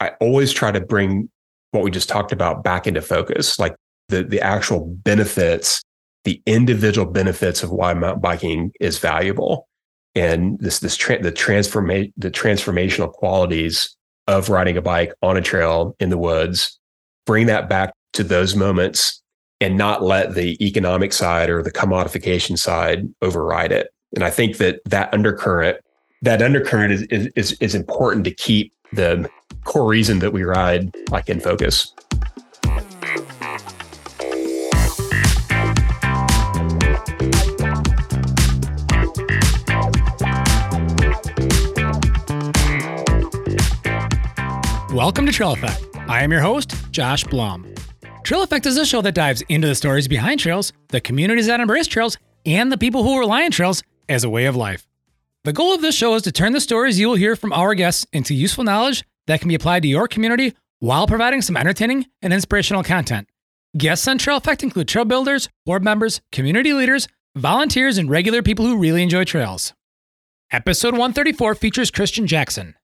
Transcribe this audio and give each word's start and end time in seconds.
I 0.00 0.12
always 0.20 0.52
try 0.52 0.70
to 0.70 0.80
bring 0.80 1.28
what 1.72 1.82
we 1.82 1.90
just 1.90 2.08
talked 2.08 2.32
about 2.32 2.64
back 2.64 2.86
into 2.86 3.02
focus, 3.02 3.58
like 3.58 3.74
the 4.08 4.22
the 4.22 4.40
actual 4.40 4.86
benefits, 4.86 5.82
the 6.24 6.42
individual 6.46 7.10
benefits 7.10 7.62
of 7.62 7.70
why 7.70 7.94
mountain 7.94 8.20
biking 8.20 8.72
is 8.80 8.98
valuable, 8.98 9.68
and 10.14 10.58
this 10.60 10.80
this 10.80 10.96
tra- 10.96 11.22
the 11.22 11.32
transformation 11.32 12.12
the 12.16 12.30
transformational 12.30 13.12
qualities 13.12 13.96
of 14.26 14.48
riding 14.48 14.76
a 14.76 14.82
bike 14.82 15.12
on 15.22 15.36
a 15.36 15.42
trail 15.42 15.96
in 16.00 16.10
the 16.10 16.18
woods. 16.18 16.78
Bring 17.26 17.46
that 17.46 17.68
back 17.68 17.92
to 18.14 18.24
those 18.24 18.54
moments 18.56 19.22
and 19.60 19.76
not 19.76 20.02
let 20.02 20.34
the 20.34 20.62
economic 20.64 21.12
side 21.12 21.50
or 21.50 21.62
the 21.62 21.72
commodification 21.72 22.58
side 22.58 23.08
override 23.22 23.72
it. 23.72 23.88
And 24.14 24.24
I 24.24 24.30
think 24.30 24.58
that 24.58 24.80
that 24.86 25.12
undercurrent, 25.12 25.78
that 26.22 26.42
undercurrent 26.42 26.92
is, 26.92 27.28
is, 27.36 27.52
is 27.60 27.74
important 27.74 28.24
to 28.24 28.30
keep 28.30 28.72
the 28.92 29.28
core 29.64 29.86
reason 29.86 30.18
that 30.20 30.32
we 30.32 30.42
ride 30.42 30.94
like 31.10 31.28
in 31.28 31.40
focus. 31.40 31.92
Welcome 44.94 45.26
to 45.26 45.32
Trail 45.32 45.52
Effect. 45.52 45.86
I 46.08 46.22
am 46.22 46.32
your 46.32 46.40
host, 46.40 46.74
Josh 46.90 47.22
Blum. 47.24 47.72
Trail 48.24 48.42
Effect 48.42 48.66
is 48.66 48.76
a 48.76 48.86
show 48.86 49.00
that 49.02 49.14
dives 49.14 49.42
into 49.42 49.68
the 49.68 49.74
stories 49.74 50.08
behind 50.08 50.40
trails, 50.40 50.72
the 50.88 51.00
communities 51.00 51.46
that 51.46 51.60
embrace 51.60 51.86
trails, 51.86 52.16
and 52.44 52.72
the 52.72 52.78
people 52.78 53.04
who 53.04 53.18
rely 53.18 53.44
on 53.44 53.50
trails 53.50 53.82
as 54.08 54.24
a 54.24 54.30
way 54.30 54.46
of 54.46 54.56
life. 54.56 54.87
The 55.48 55.54
goal 55.54 55.72
of 55.72 55.80
this 55.80 55.94
show 55.94 56.14
is 56.14 56.20
to 56.24 56.30
turn 56.30 56.52
the 56.52 56.60
stories 56.60 57.00
you 57.00 57.08
will 57.08 57.14
hear 57.14 57.34
from 57.34 57.54
our 57.54 57.74
guests 57.74 58.06
into 58.12 58.34
useful 58.34 58.64
knowledge 58.64 59.02
that 59.28 59.40
can 59.40 59.48
be 59.48 59.54
applied 59.54 59.80
to 59.80 59.88
your 59.88 60.06
community 60.06 60.52
while 60.80 61.06
providing 61.06 61.40
some 61.40 61.56
entertaining 61.56 62.04
and 62.20 62.34
inspirational 62.34 62.82
content. 62.82 63.30
Guests 63.74 64.06
on 64.06 64.18
Trail 64.18 64.36
Effect 64.36 64.62
include 64.62 64.88
trail 64.88 65.06
builders, 65.06 65.48
board 65.64 65.82
members, 65.82 66.20
community 66.32 66.74
leaders, 66.74 67.08
volunteers, 67.34 67.96
and 67.96 68.10
regular 68.10 68.42
people 68.42 68.66
who 68.66 68.76
really 68.76 69.02
enjoy 69.02 69.24
trails. 69.24 69.72
Episode 70.52 70.92
134 70.92 71.54
features 71.54 71.90
Kristian 71.90 72.26
Jackson. 72.26 72.74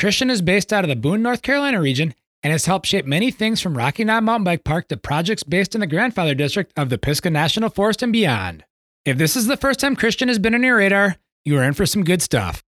Kristian 0.00 0.30
is 0.30 0.40
based 0.40 0.72
out 0.72 0.84
of 0.84 0.88
the 0.88 0.96
Boone, 0.96 1.20
North 1.20 1.42
Carolina 1.42 1.82
region 1.82 2.14
and 2.42 2.50
has 2.50 2.64
helped 2.64 2.86
shape 2.86 3.04
many 3.04 3.30
things 3.30 3.60
from 3.60 3.76
Rocky 3.76 4.04
Knob 4.04 4.24
Mountain 4.24 4.44
Bike 4.44 4.64
Park 4.64 4.88
to 4.88 4.96
projects 4.96 5.42
based 5.42 5.74
in 5.74 5.82
the 5.82 5.86
grandfather 5.86 6.34
district 6.34 6.72
of 6.78 6.88
the 6.88 6.96
Pisgah 6.96 7.28
National 7.28 7.68
Forest 7.68 8.02
and 8.02 8.10
beyond. 8.10 8.64
If 9.04 9.18
this 9.18 9.36
is 9.36 9.48
the 9.48 9.58
first 9.58 9.80
time 9.80 9.94
Kristian 9.94 10.28
has 10.28 10.38
been 10.38 10.54
on 10.54 10.62
your 10.62 10.78
radar, 10.78 11.16
you 11.46 11.56
are 11.56 11.62
in 11.62 11.74
for 11.74 11.86
some 11.86 12.02
good 12.02 12.20
stuff. 12.20 12.64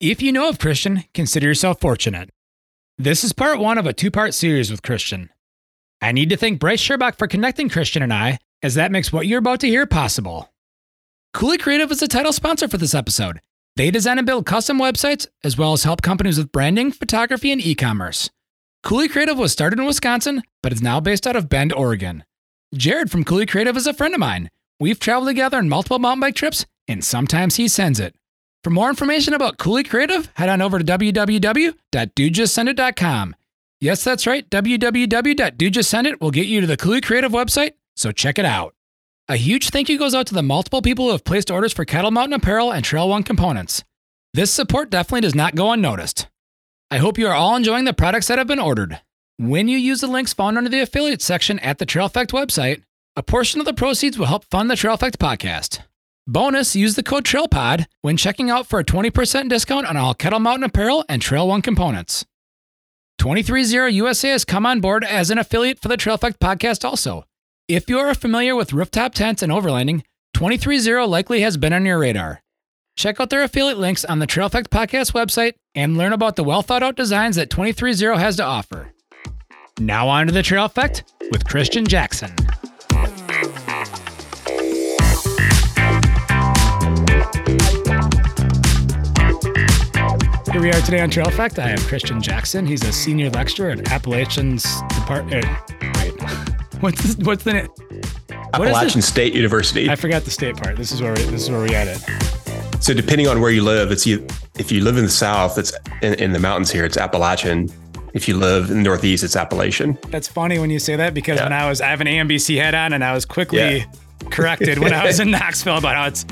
If 0.00 0.22
you 0.22 0.32
know 0.32 0.48
of 0.48 0.58
Kristian, 0.58 1.04
consider 1.12 1.46
yourself 1.46 1.78
fortunate. 1.80 2.30
This 2.96 3.22
is 3.22 3.34
part 3.34 3.58
one 3.58 3.76
of 3.76 3.86
a 3.86 3.92
two 3.92 4.10
part 4.10 4.32
series 4.32 4.70
with 4.70 4.82
Kristian. 4.82 5.28
I 6.00 6.12
need 6.12 6.30
to 6.30 6.36
thank 6.36 6.58
Bryce 6.58 6.82
Sherbach 6.82 7.16
for 7.16 7.28
connecting 7.28 7.68
Kristian 7.68 8.02
and 8.02 8.12
I, 8.12 8.38
as 8.62 8.76
that 8.76 8.90
makes 8.90 9.12
what 9.12 9.26
you're 9.26 9.40
about 9.40 9.60
to 9.60 9.68
hear 9.68 9.84
possible. 9.84 10.52
Cooley 11.34 11.58
Creative 11.58 11.90
is 11.90 12.00
the 12.00 12.08
title 12.08 12.32
sponsor 12.32 12.66
for 12.66 12.78
this 12.78 12.94
episode. 12.94 13.40
They 13.76 13.90
design 13.90 14.18
and 14.18 14.26
build 14.26 14.46
custom 14.46 14.78
websites, 14.78 15.26
as 15.42 15.58
well 15.58 15.72
as 15.72 15.84
help 15.84 16.00
companies 16.00 16.38
with 16.38 16.52
branding, 16.52 16.92
photography, 16.92 17.52
and 17.52 17.60
e 17.60 17.74
commerce. 17.74 18.30
Cooley 18.82 19.08
Creative 19.08 19.36
was 19.36 19.52
started 19.52 19.78
in 19.78 19.84
Wisconsin, 19.84 20.42
but 20.62 20.72
is 20.72 20.82
now 20.82 21.00
based 21.00 21.26
out 21.26 21.36
of 21.36 21.48
Bend, 21.48 21.72
Oregon. 21.72 22.24
Jared 22.74 23.10
from 23.10 23.24
Cooley 23.24 23.46
Creative 23.46 23.76
is 23.76 23.86
a 23.86 23.92
friend 23.92 24.14
of 24.14 24.20
mine. 24.20 24.48
We've 24.80 25.00
traveled 25.00 25.28
together 25.28 25.58
on 25.58 25.68
multiple 25.68 25.98
mountain 25.98 26.20
bike 26.20 26.34
trips, 26.34 26.64
and 26.88 27.04
sometimes 27.04 27.56
he 27.56 27.68
sends 27.68 28.00
it. 28.00 28.14
For 28.62 28.70
more 28.70 28.88
information 28.88 29.34
about 29.34 29.58
Cooley 29.58 29.84
Creative, 29.84 30.30
head 30.34 30.48
on 30.48 30.62
over 30.62 30.78
to 30.78 30.84
www.dudejustsendit.com. 30.84 33.36
Yes, 33.80 34.04
that's 34.04 34.26
right. 34.26 34.48
www.dudejustsendit 34.48 36.20
will 36.20 36.30
get 36.30 36.46
you 36.46 36.60
to 36.62 36.66
the 36.66 36.76
Cooley 36.76 37.00
Creative 37.02 37.32
website, 37.32 37.72
so 37.94 38.10
check 38.12 38.38
it 38.38 38.46
out. 38.46 38.74
A 39.28 39.36
huge 39.36 39.70
thank 39.70 39.88
you 39.88 39.98
goes 39.98 40.14
out 40.14 40.26
to 40.28 40.34
the 40.34 40.42
multiple 40.42 40.82
people 40.82 41.06
who 41.06 41.12
have 41.12 41.24
placed 41.24 41.50
orders 41.50 41.72
for 41.72 41.84
Kettle 41.84 42.10
Mountain 42.10 42.34
apparel 42.34 42.72
and 42.72 42.84
Trail 42.84 43.08
One 43.08 43.22
components. 43.22 43.84
This 44.32 44.50
support 44.50 44.90
definitely 44.90 45.22
does 45.22 45.34
not 45.34 45.54
go 45.54 45.72
unnoticed. 45.72 46.28
I 46.90 46.98
hope 46.98 47.18
you 47.18 47.26
are 47.26 47.34
all 47.34 47.56
enjoying 47.56 47.84
the 47.84 47.94
products 47.94 48.28
that 48.28 48.38
have 48.38 48.46
been 48.46 48.58
ordered. 48.58 49.00
When 49.38 49.68
you 49.68 49.78
use 49.78 50.00
the 50.00 50.06
links 50.06 50.32
found 50.32 50.58
under 50.58 50.70
the 50.70 50.80
affiliate 50.80 51.22
section 51.22 51.58
at 51.60 51.78
the 51.78 51.86
Trail 51.86 52.06
Effect 52.06 52.32
website, 52.32 52.82
a 53.16 53.22
portion 53.22 53.60
of 53.60 53.66
the 53.66 53.74
proceeds 53.74 54.18
will 54.18 54.26
help 54.26 54.44
fund 54.44 54.70
the 54.70 54.76
Trail 54.76 54.94
Effect 54.94 55.18
podcast. 55.18 55.80
Bonus, 56.26 56.74
use 56.74 56.94
the 56.94 57.02
code 57.02 57.24
TRAILPOD 57.24 57.84
when 58.00 58.16
checking 58.16 58.48
out 58.48 58.66
for 58.66 58.78
a 58.78 58.84
20% 58.84 59.50
discount 59.50 59.86
on 59.86 59.98
all 59.98 60.14
Kettle 60.14 60.40
Mountain 60.40 60.64
apparel 60.64 61.04
and 61.06 61.20
Trail 61.20 61.46
One 61.46 61.60
components. 61.60 62.24
230 63.18 63.94
USA 63.94 64.30
has 64.30 64.44
come 64.46 64.64
on 64.64 64.80
board 64.80 65.04
as 65.04 65.30
an 65.30 65.36
affiliate 65.36 65.80
for 65.80 65.88
the 65.88 65.98
Trail 65.98 66.14
Effect 66.14 66.40
podcast 66.40 66.82
also. 66.82 67.24
If 67.68 67.90
you 67.90 67.98
are 67.98 68.14
familiar 68.14 68.56
with 68.56 68.72
rooftop 68.72 69.12
tents 69.12 69.42
and 69.42 69.52
overlanding, 69.52 70.02
230 70.32 71.06
likely 71.06 71.42
has 71.42 71.58
been 71.58 71.74
on 71.74 71.84
your 71.84 71.98
radar. 71.98 72.40
Check 72.96 73.20
out 73.20 73.28
their 73.28 73.42
affiliate 73.42 73.78
links 73.78 74.04
on 74.04 74.18
the 74.18 74.26
Trail 74.26 74.46
Effect 74.46 74.70
Podcast 74.70 75.12
website 75.12 75.54
and 75.74 75.98
learn 75.98 76.14
about 76.14 76.36
the 76.36 76.44
well 76.44 76.62
thought 76.62 76.82
out 76.82 76.96
designs 76.96 77.36
that 77.36 77.50
230 77.50 78.18
has 78.18 78.36
to 78.36 78.44
offer. 78.44 78.92
Now 79.78 80.08
on 80.08 80.28
to 80.28 80.32
the 80.32 80.42
Trail 80.42 80.64
Effect 80.64 81.04
with 81.30 81.44
Kristian 81.44 81.86
Jackson. 81.86 82.34
Here 90.54 90.62
we 90.62 90.70
are 90.70 90.80
today 90.82 91.00
on 91.00 91.10
Trail 91.10 91.26
Effect. 91.26 91.58
I 91.58 91.66
have 91.66 91.80
Kristian 91.80 92.22
Jackson. 92.22 92.64
He's 92.64 92.84
a 92.84 92.92
senior 92.92 93.28
lecturer 93.28 93.70
at 93.70 93.90
Appalachian's 93.90 94.62
Department. 94.90 95.44
Er, 95.44 95.62
wait, 95.96 96.22
what's 96.80 97.14
the, 97.16 97.24
what's 97.24 97.42
the 97.42 97.54
name? 97.54 97.68
Appalachian? 98.52 99.02
State 99.02 99.34
University. 99.34 99.90
I 99.90 99.96
forgot 99.96 100.22
the 100.22 100.30
state 100.30 100.56
part. 100.56 100.76
This 100.76 100.92
is 100.92 101.02
where 101.02 101.12
we, 101.12 101.22
this 101.24 101.42
is 101.42 101.50
where 101.50 101.60
we 101.60 101.74
at 101.74 101.88
it. 101.88 101.98
So 102.80 102.94
depending 102.94 103.26
on 103.26 103.40
where 103.40 103.50
you 103.50 103.64
live, 103.64 103.90
it's 103.90 104.06
you, 104.06 104.24
if 104.56 104.70
you 104.70 104.84
live 104.84 104.96
in 104.96 105.02
the 105.02 105.10
south, 105.10 105.58
it's 105.58 105.72
in, 106.02 106.14
in 106.14 106.32
the 106.32 106.38
mountains 106.38 106.70
here, 106.70 106.84
it's 106.84 106.98
Appalachian. 106.98 107.68
If 108.12 108.28
you 108.28 108.36
live 108.36 108.70
in 108.70 108.76
the 108.76 108.82
northeast, 108.84 109.24
it's 109.24 109.34
Appalachian. 109.34 109.98
That's 110.10 110.28
funny 110.28 110.60
when 110.60 110.70
you 110.70 110.78
say 110.78 110.94
that 110.94 111.14
because 111.14 111.38
Yeah. 111.38 111.46
when 111.46 111.52
I 111.52 111.68
was 111.68 111.80
I 111.80 111.88
have 111.88 112.00
an 112.00 112.06
AMBC 112.06 112.62
head 112.62 112.76
on 112.76 112.92
and 112.92 113.02
I 113.02 113.12
was 113.12 113.24
quickly 113.26 113.58
Yeah. 113.78 113.84
corrected 114.30 114.78
when 114.78 114.94
I 114.94 115.04
was 115.04 115.18
in 115.18 115.32
Knoxville 115.32 115.78
about 115.78 115.96
how 115.96 116.06
it's 116.06 116.24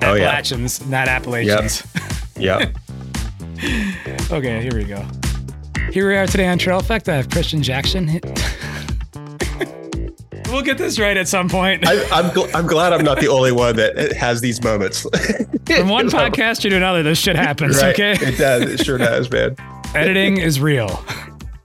Oh, 0.00 0.14
yeah. 0.14 0.26
Appalachians, 0.28 0.86
not 0.86 1.08
Appalachians. 1.08 1.82
Yeah. 2.38 2.70
okay, 4.30 4.62
here 4.62 4.74
we 4.74 4.84
go. 4.84 5.04
Here 5.92 6.08
we 6.08 6.16
are 6.16 6.26
today 6.26 6.48
on 6.48 6.58
Trail 6.58 6.78
Effect. 6.78 7.08
I 7.08 7.16
have 7.16 7.28
Kristian 7.28 7.60
Jackson. 7.62 8.08
we'll 10.52 10.62
get 10.62 10.78
this 10.78 10.98
right 10.98 11.16
at 11.16 11.28
some 11.28 11.48
point. 11.48 11.86
I, 11.86 12.02
I'm, 12.10 12.30
gl- 12.30 12.50
I'm 12.54 12.66
glad 12.66 12.92
I'm 12.92 13.04
not 13.04 13.20
the 13.20 13.28
only 13.28 13.52
one 13.52 13.76
that 13.76 14.12
has 14.14 14.40
these 14.40 14.62
moments. 14.62 15.02
From 15.66 15.88
one 15.88 16.08
podcaster 16.10 16.68
to 16.70 16.76
another, 16.76 17.02
this 17.02 17.18
shit 17.18 17.36
happens, 17.36 17.76
Right. 17.80 17.94
okay? 17.94 18.12
It 18.12 18.38
does. 18.38 18.62
It 18.62 18.84
sure 18.84 18.98
does, 18.98 19.30
man. 19.30 19.56
Editing 19.94 20.38
is 20.38 20.60
real. 20.60 21.04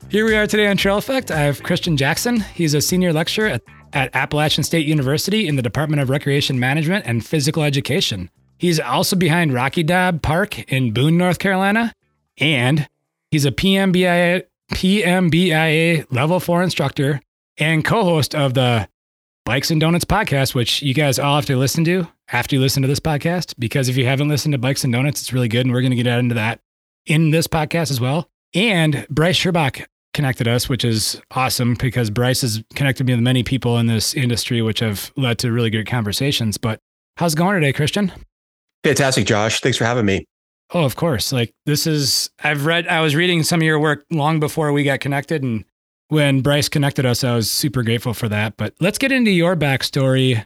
Here 0.09 0.25
we 0.25 0.35
are 0.35 0.47
today 0.47 0.67
on 0.67 0.77
Trail 0.77 0.97
Effect. 0.97 1.31
I 1.31 1.39
have 1.39 1.61
Kristian 1.61 1.95
Jackson. 1.97 2.39
He's 2.41 2.73
a 2.73 2.81
senior 2.81 3.13
lecturer 3.13 3.47
at, 3.47 3.61
at 3.93 4.15
Appalachian 4.15 4.63
State 4.63 4.85
University 4.87 5.47
in 5.47 5.55
the 5.55 5.61
Department 5.61 6.01
of 6.01 6.09
Recreation 6.09 6.59
Management 6.59 7.05
and 7.07 7.25
Physical 7.25 7.63
Education. 7.63 8.29
He's 8.59 8.79
also 8.79 9.15
behind 9.15 9.53
Rocky 9.53 9.83
Knob 9.83 10.21
Park 10.21 10.69
in 10.69 10.91
Boone, 10.91 11.17
North 11.17 11.39
Carolina, 11.39 11.95
and 12.37 12.89
he's 13.31 13.45
a 13.45 13.51
PMBIA, 13.51 14.43
PMBIA 14.73 16.05
level 16.11 16.41
four 16.41 16.61
instructor 16.61 17.21
and 17.57 17.85
co-host 17.85 18.35
of 18.35 18.53
the 18.55 18.89
Bikes 19.45 19.71
and 19.71 19.79
Donuts 19.79 20.03
podcast, 20.03 20.53
which 20.53 20.81
you 20.81 20.93
guys 20.93 21.17
all 21.17 21.35
have 21.35 21.45
to 21.45 21.55
listen 21.55 21.85
to 21.85 22.09
after 22.33 22.57
you 22.57 22.61
listen 22.61 22.81
to 22.81 22.87
this 22.87 22.99
podcast. 22.99 23.55
Because 23.57 23.87
if 23.87 23.95
you 23.95 24.05
haven't 24.05 24.27
listened 24.27 24.51
to 24.51 24.57
Bikes 24.57 24.83
and 24.83 24.91
Donuts, 24.91 25.21
it's 25.21 25.31
really 25.31 25.47
good, 25.47 25.65
and 25.65 25.73
we're 25.73 25.81
going 25.81 25.95
to 25.95 26.03
get 26.03 26.05
into 26.05 26.35
that 26.35 26.59
in 27.05 27.31
this 27.31 27.47
podcast 27.47 27.91
as 27.91 28.01
well. 28.01 28.29
And 28.53 29.07
Bryce 29.09 29.39
Sherbach 29.39 29.85
connected 30.13 30.49
us, 30.49 30.67
which 30.67 30.83
is 30.83 31.21
awesome 31.31 31.75
because 31.75 32.09
Bryce 32.09 32.41
has 32.41 32.61
connected 32.75 33.07
me 33.07 33.13
with 33.13 33.21
many 33.21 33.41
people 33.41 33.77
in 33.77 33.87
this 33.87 34.13
industry, 34.13 34.61
which 34.61 34.79
have 34.79 35.13
led 35.15 35.39
to 35.39 35.51
really 35.51 35.69
good 35.69 35.87
conversations. 35.87 36.57
But 36.57 36.81
how's 37.15 37.35
it 37.35 37.37
going 37.37 37.55
today, 37.55 37.71
Kristian? 37.71 38.11
Fantastic, 38.83 39.25
Josh. 39.25 39.59
Thanks 39.61 39.77
for 39.77 39.85
having 39.85 40.05
me. 40.05 40.25
Oh, 40.71 40.83
of 40.83 40.95
course. 40.95 41.31
Like 41.31 41.53
this 41.65 41.87
is 41.87 42.29
I've 42.43 42.65
read 42.65 42.87
I 42.87 43.01
was 43.01 43.15
reading 43.15 43.43
some 43.43 43.59
of 43.59 43.65
your 43.65 43.79
work 43.79 44.05
long 44.11 44.39
before 44.39 44.71
we 44.71 44.83
got 44.83 44.99
connected 44.99 45.43
and 45.43 45.65
when 46.09 46.41
Bryce 46.41 46.69
connected 46.69 47.05
us, 47.05 47.23
I 47.23 47.35
was 47.35 47.49
super 47.49 47.83
grateful 47.83 48.13
for 48.13 48.27
that. 48.29 48.57
But 48.57 48.73
let's 48.79 48.97
get 48.97 49.11
into 49.11 49.31
your 49.31 49.55
backstory 49.55 50.43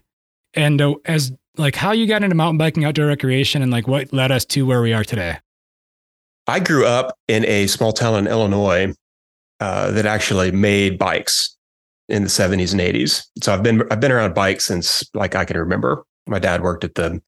and 0.53 0.81
uh, 0.81 0.95
as 1.05 1.31
like 1.57 1.75
how 1.75 1.91
you 1.91 2.05
got 2.05 2.23
into 2.23 2.35
mountain 2.35 2.57
biking, 2.57 2.85
outdoor 2.85 3.07
recreation, 3.07 3.61
and 3.61 3.71
like 3.71 3.87
what 3.87 4.13
led 4.13 4.31
us 4.31 4.45
to 4.45 4.65
where 4.65 4.81
we 4.81 4.93
are 4.93 5.03
today. 5.03 5.37
I 6.47 6.59
grew 6.59 6.85
up 6.85 7.17
in 7.27 7.45
a 7.45 7.67
small 7.67 7.93
town 7.93 8.15
in 8.19 8.27
Illinois 8.27 8.93
uh, 9.61 9.91
that 9.91 10.05
actually 10.05 10.51
made 10.51 10.99
bikes 10.99 11.55
in 12.09 12.23
the 12.23 12.29
70s 12.29 12.73
and 12.73 12.81
80s. 12.81 13.23
So 13.41 13.53
I've 13.53 13.63
been 13.63 13.83
I've 13.89 14.01
been 14.01 14.11
around 14.11 14.35
bikes 14.35 14.65
since 14.65 15.09
like 15.13 15.35
I 15.35 15.45
can 15.45 15.57
remember. 15.57 16.03
My 16.27 16.39
dad 16.39 16.61
worked 16.61 16.83
at 16.83 16.95
the 16.95 17.21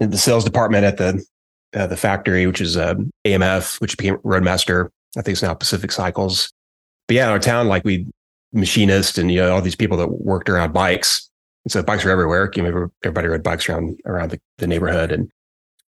the 0.00 0.18
sales 0.18 0.44
department 0.44 0.84
at 0.84 0.96
the 0.96 1.24
uh, 1.74 1.86
the 1.86 1.96
factory, 1.96 2.46
which 2.46 2.60
is 2.60 2.76
uh, 2.76 2.94
AMF, 3.26 3.80
which 3.80 3.96
became 3.96 4.16
Roadmaster 4.24 4.90
I 5.16 5.22
think 5.22 5.34
it's 5.34 5.42
now 5.42 5.54
Pacific 5.54 5.92
Cycles. 5.92 6.52
But 7.06 7.16
yeah, 7.16 7.24
in 7.24 7.30
our 7.30 7.38
town, 7.38 7.68
like 7.68 7.84
we 7.84 8.06
machinists 8.52 9.18
and 9.18 9.30
you 9.30 9.38
know 9.40 9.52
all 9.52 9.62
these 9.62 9.76
people 9.76 9.96
that 9.98 10.08
worked 10.08 10.48
around 10.48 10.72
bikes. 10.72 11.28
And 11.64 11.72
so 11.72 11.82
bikes 11.82 12.04
were 12.04 12.10
everywhere. 12.10 12.50
You 12.54 12.90
everybody 13.04 13.28
rode 13.28 13.42
bikes 13.42 13.68
around 13.68 13.98
around 14.04 14.30
the, 14.30 14.40
the 14.58 14.66
neighborhood. 14.66 15.12
And 15.12 15.30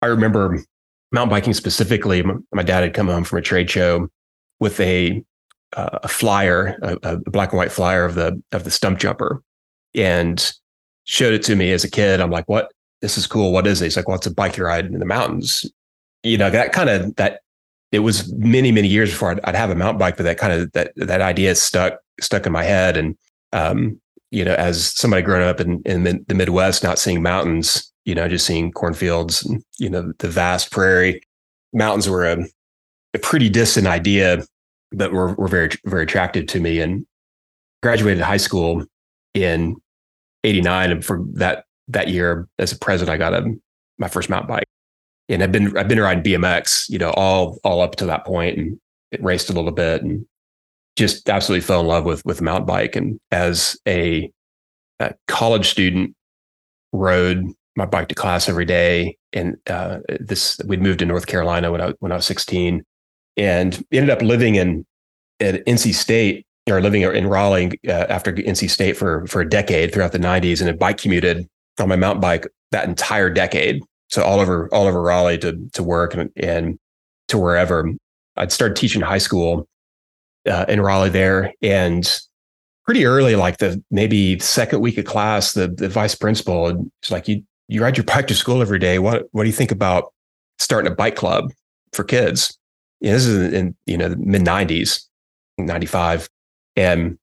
I 0.01 0.07
remember 0.07 0.63
mountain 1.11 1.29
biking 1.29 1.53
specifically. 1.53 2.23
My, 2.23 2.35
my, 2.53 2.63
dad 2.63 2.83
had 2.83 2.93
come 2.93 3.07
home 3.07 3.23
from 3.23 3.39
a 3.39 3.41
trade 3.41 3.69
show 3.69 4.07
with 4.59 4.79
a 4.79 5.23
uh, 5.73 5.99
a 6.03 6.07
flyer, 6.07 6.77
a, 6.81 6.97
a, 7.03 7.17
black 7.17 7.51
and 7.51 7.57
white 7.57 7.71
flyer 7.71 8.05
of 8.05 8.15
the 8.15 8.41
of 8.51 8.63
the 8.63 8.69
Stumpjumper, 8.69 9.39
and 9.95 10.53
showed 11.03 11.33
it 11.33 11.43
to 11.43 11.55
me 11.55 11.71
as 11.71 11.83
a 11.83 11.91
kid. 11.91 12.21
I'm 12.21 12.31
like, 12.31 12.47
"What? 12.47 12.71
This 13.01 13.17
is 13.17 13.27
cool. 13.27 13.51
What 13.51 13.67
is 13.67 13.81
it?" 13.81 13.85
He's 13.85 13.97
like, 13.97 14.07
"Well, 14.07 14.17
it's 14.17 14.27
a 14.27 14.33
bike 14.33 14.57
ride 14.57 14.85
in 14.85 14.99
the 14.99 15.05
mountains." 15.05 15.65
You 16.23 16.37
know, 16.37 16.49
that 16.49 16.73
kind 16.73 16.89
of 16.89 17.15
that. 17.15 17.41
It 17.91 17.99
was 17.99 18.31
many 18.33 18.71
many 18.71 18.87
years 18.87 19.09
before 19.09 19.31
I'd, 19.31 19.39
I'd 19.45 19.55
have 19.55 19.71
a 19.71 19.75
mountain 19.75 19.97
bike, 19.97 20.17
but 20.17 20.23
that 20.23 20.37
kind 20.37 20.53
of 20.53 20.71
that 20.73 20.91
that 20.95 21.21
idea 21.21 21.55
stuck 21.55 21.99
stuck 22.21 22.45
in 22.45 22.51
my 22.51 22.63
head. 22.63 22.97
And 22.97 23.17
um, 23.51 23.99
you 24.31 24.45
know, 24.45 24.53
as 24.53 24.91
somebody 24.93 25.23
growing 25.23 25.47
up 25.47 25.59
in 25.59 25.81
in 25.85 26.03
the 26.03 26.35
Midwest, 26.35 26.83
not 26.83 26.99
seeing 26.99 27.23
mountains, 27.23 27.91
you 28.05 28.13
know, 28.13 28.27
just 28.27 28.45
seeing 28.45 28.71
cornfields 28.71 29.43
and 29.43 29.63
you 29.79 29.89
know 29.89 30.13
the 30.19 30.29
vast 30.29 30.71
prairie, 30.71 31.21
mountains 31.73 32.07
were 32.07 32.25
a, 32.25 32.45
a 33.15 33.19
pretty 33.19 33.49
distant 33.49 33.87
idea 33.87 34.45
but 34.91 35.11
were 35.11 35.33
were 35.33 35.47
very 35.47 35.69
very 35.85 36.03
attractive 36.03 36.47
to 36.47 36.59
me. 36.59 36.79
And 36.79 37.05
graduated 37.81 38.21
high 38.21 38.37
school 38.37 38.85
in 39.33 39.75
'89, 40.43 40.91
and 40.91 41.05
for 41.05 41.23
that 41.33 41.65
that 41.89 42.07
year 42.07 42.47
as 42.57 42.71
a 42.71 42.77
present, 42.77 43.09
I 43.09 43.17
got 43.17 43.33
a 43.33 43.53
my 43.97 44.07
first 44.07 44.29
mountain 44.29 44.47
bike, 44.47 44.67
and 45.27 45.43
I've 45.43 45.51
been 45.51 45.77
I've 45.77 45.87
been 45.87 45.99
riding 45.99 46.23
BMX, 46.23 46.89
you 46.89 46.97
know, 46.97 47.11
all 47.11 47.59
all 47.63 47.81
up 47.81 47.95
to 47.97 48.05
that 48.05 48.25
point, 48.25 48.57
and 48.57 48.79
it 49.11 49.23
raced 49.23 49.49
a 49.49 49.53
little 49.53 49.71
bit, 49.71 50.01
and 50.01 50.25
just 50.95 51.29
absolutely 51.29 51.65
fell 51.65 51.81
in 51.81 51.87
love 51.87 52.05
with 52.05 52.23
with 52.25 52.41
mountain 52.41 52.65
bike. 52.65 52.95
And 52.95 53.19
as 53.31 53.77
a, 53.87 54.31
a 54.99 55.13
college 55.27 55.69
student, 55.69 56.15
rode 56.91 57.45
my 57.75 57.85
bike 57.85 58.09
to 58.09 58.15
class 58.15 58.49
every 58.49 58.65
day. 58.65 59.17
And 59.33 59.57
uh, 59.67 59.99
this 60.19 60.59
we'd 60.65 60.81
moved 60.81 60.99
to 60.99 61.05
North 61.05 61.27
Carolina 61.27 61.71
when 61.71 61.81
I 61.81 61.93
when 61.99 62.11
I 62.11 62.15
was 62.15 62.25
16, 62.25 62.83
and 63.37 63.85
ended 63.91 64.09
up 64.09 64.21
living 64.21 64.55
in 64.55 64.85
at 65.39 65.65
NC 65.65 65.93
State 65.93 66.45
or 66.69 66.81
living 66.81 67.01
in 67.01 67.27
Raleigh 67.27 67.79
uh, 67.87 68.05
after 68.09 68.33
NC 68.33 68.69
State 68.69 68.97
for 68.97 69.25
for 69.27 69.41
a 69.41 69.49
decade 69.49 69.93
throughout 69.93 70.11
the 70.11 70.19
90s, 70.19 70.59
and 70.59 70.67
had 70.67 70.79
bike 70.79 70.97
commuted 70.97 71.47
on 71.81 71.89
my 71.89 71.95
mountain 71.95 72.21
bike 72.21 72.47
that 72.71 72.87
entire 72.87 73.29
decade. 73.29 73.81
So 74.09 74.23
all 74.23 74.39
over 74.39 74.73
all 74.73 74.87
over 74.87 75.01
Raleigh 75.01 75.37
to 75.39 75.69
to 75.73 75.83
work 75.83 76.13
and, 76.13 76.31
and 76.35 76.79
to 77.27 77.37
wherever. 77.37 77.89
I'd 78.37 78.51
started 78.51 78.75
teaching 78.75 79.01
high 79.01 79.19
school 79.19 79.67
uh, 80.49 80.65
in 80.67 80.81
Raleigh 80.81 81.09
there, 81.09 81.53
and 81.61 82.19
pretty 82.85 83.05
early, 83.05 83.35
like 83.35 83.57
the 83.57 83.83
maybe 83.91 84.39
second 84.39 84.79
week 84.79 84.97
of 84.97 85.05
class, 85.05 85.53
the 85.53 85.67
the 85.67 85.89
vice 85.89 86.15
principal 86.15 86.89
is 87.03 87.11
like, 87.11 87.27
"You 87.27 87.43
you 87.67 87.81
ride 87.81 87.97
your 87.97 88.05
bike 88.05 88.27
to 88.27 88.35
school 88.35 88.61
every 88.61 88.79
day. 88.79 88.99
What 88.99 89.27
what 89.31 89.43
do 89.43 89.49
you 89.49 89.55
think 89.55 89.71
about 89.71 90.11
starting 90.57 90.91
a 90.91 90.95
bike 90.95 91.15
club 91.15 91.51
for 91.93 92.03
kids?" 92.03 92.57
Yeah, 92.99 93.13
this 93.13 93.25
is 93.25 93.53
in 93.53 93.75
you 93.85 93.97
know 93.97 94.09
the 94.09 94.17
mid 94.17 94.41
'90s, 94.41 95.05
'95, 95.57 96.29
and 96.75 97.17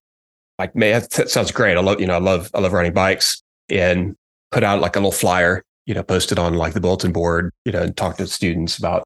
like, 0.59 0.75
man, 0.75 1.03
that 1.17 1.31
sounds 1.31 1.51
great. 1.51 1.77
I 1.77 1.81
love 1.81 2.01
you 2.01 2.07
know 2.07 2.15
I 2.15 2.21
love 2.21 2.51
I 2.55 2.61
love 2.61 2.73
riding 2.73 2.93
bikes, 2.93 3.43
and 3.69 4.17
put 4.53 4.65
out 4.65 4.81
like 4.81 4.97
a 4.97 4.99
little 4.99 5.13
flyer, 5.13 5.63
you 5.87 5.95
know, 5.95 6.03
posted 6.03 6.39
on 6.39 6.55
like 6.55 6.75
the 6.75 6.81
bulletin 6.81 7.13
board, 7.13 7.53
you 7.65 7.73
know, 7.73 7.83
and 7.83 7.97
talk 7.97 8.17
to 8.17 8.27
students 8.27 8.79
about 8.79 9.05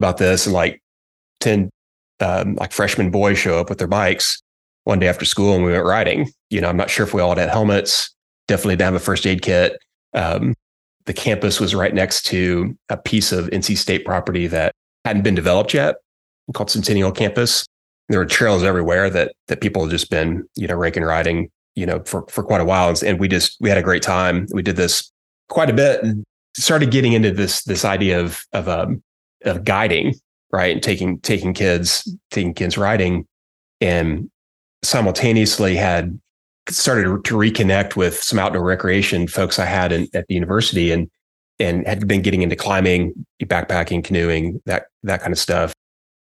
about 0.00 0.18
this, 0.18 0.46
and 0.46 0.54
like 0.54 0.80
ten 1.40 1.70
um, 2.20 2.54
like 2.56 2.72
freshman 2.72 3.10
boys 3.10 3.38
show 3.38 3.58
up 3.58 3.68
with 3.68 3.78
their 3.78 3.88
bikes 3.88 4.42
one 4.84 4.98
day 4.98 5.08
after 5.08 5.24
school, 5.24 5.54
and 5.54 5.64
we 5.64 5.72
went 5.72 5.84
riding. 5.84 6.30
You 6.50 6.60
know, 6.60 6.68
I'm 6.68 6.76
not 6.76 6.90
sure 6.90 7.06
if 7.06 7.14
we 7.14 7.20
all 7.20 7.36
had 7.36 7.48
helmets. 7.48 8.14
Definitely 8.48 8.74
didn't 8.74 8.92
have 8.92 8.94
a 8.94 9.00
first 9.00 9.26
aid 9.26 9.42
kit. 9.42 9.78
Um, 10.14 10.54
the 11.06 11.12
campus 11.12 11.58
was 11.58 11.74
right 11.74 11.94
next 11.94 12.24
to 12.26 12.76
a 12.88 12.96
piece 12.96 13.32
of 13.32 13.46
NC 13.46 13.76
State 13.76 14.04
property 14.04 14.46
that 14.46 14.72
hadn't 15.04 15.22
been 15.22 15.34
developed 15.34 15.74
yet 15.74 15.96
called 16.54 16.70
Centennial 16.70 17.12
Campus. 17.12 17.64
There 18.08 18.18
were 18.18 18.26
trails 18.26 18.62
everywhere 18.62 19.08
that 19.10 19.32
that 19.48 19.60
people 19.60 19.82
had 19.82 19.90
just 19.90 20.10
been, 20.10 20.44
you 20.56 20.66
know, 20.66 20.74
raking 20.74 21.04
riding, 21.04 21.50
you 21.74 21.86
know, 21.86 22.02
for 22.04 22.26
for 22.28 22.42
quite 22.42 22.60
a 22.60 22.64
while. 22.64 22.92
And 23.04 23.18
we 23.18 23.28
just 23.28 23.56
we 23.60 23.68
had 23.68 23.78
a 23.78 23.82
great 23.82 24.02
time. 24.02 24.46
We 24.52 24.62
did 24.62 24.76
this 24.76 25.10
quite 25.48 25.70
a 25.70 25.74
bit 25.74 26.02
and 26.02 26.24
started 26.56 26.90
getting 26.90 27.12
into 27.12 27.30
this 27.30 27.62
this 27.64 27.84
idea 27.84 28.20
of 28.20 28.42
of 28.52 28.68
um 28.68 29.02
of 29.44 29.64
guiding, 29.64 30.14
right? 30.50 30.72
And 30.72 30.82
taking 30.82 31.18
taking 31.20 31.54
kids, 31.54 32.10
taking 32.30 32.54
kids 32.54 32.76
riding 32.78 33.26
and 33.80 34.30
simultaneously 34.82 35.76
had 35.76 36.18
started 36.68 37.04
to 37.24 37.34
reconnect 37.34 37.96
with 37.96 38.22
some 38.22 38.38
outdoor 38.38 38.62
recreation 38.62 39.26
folks 39.26 39.58
I 39.58 39.64
had 39.64 39.92
in, 39.92 40.08
at 40.14 40.26
the 40.28 40.34
university 40.34 40.92
and 40.92 41.10
and 41.58 41.86
had 41.86 42.08
been 42.08 42.22
getting 42.22 42.42
into 42.42 42.56
climbing, 42.56 43.26
backpacking, 43.42 44.04
canoeing, 44.04 44.60
that 44.66 44.86
that 45.02 45.20
kind 45.20 45.32
of 45.32 45.38
stuff 45.38 45.72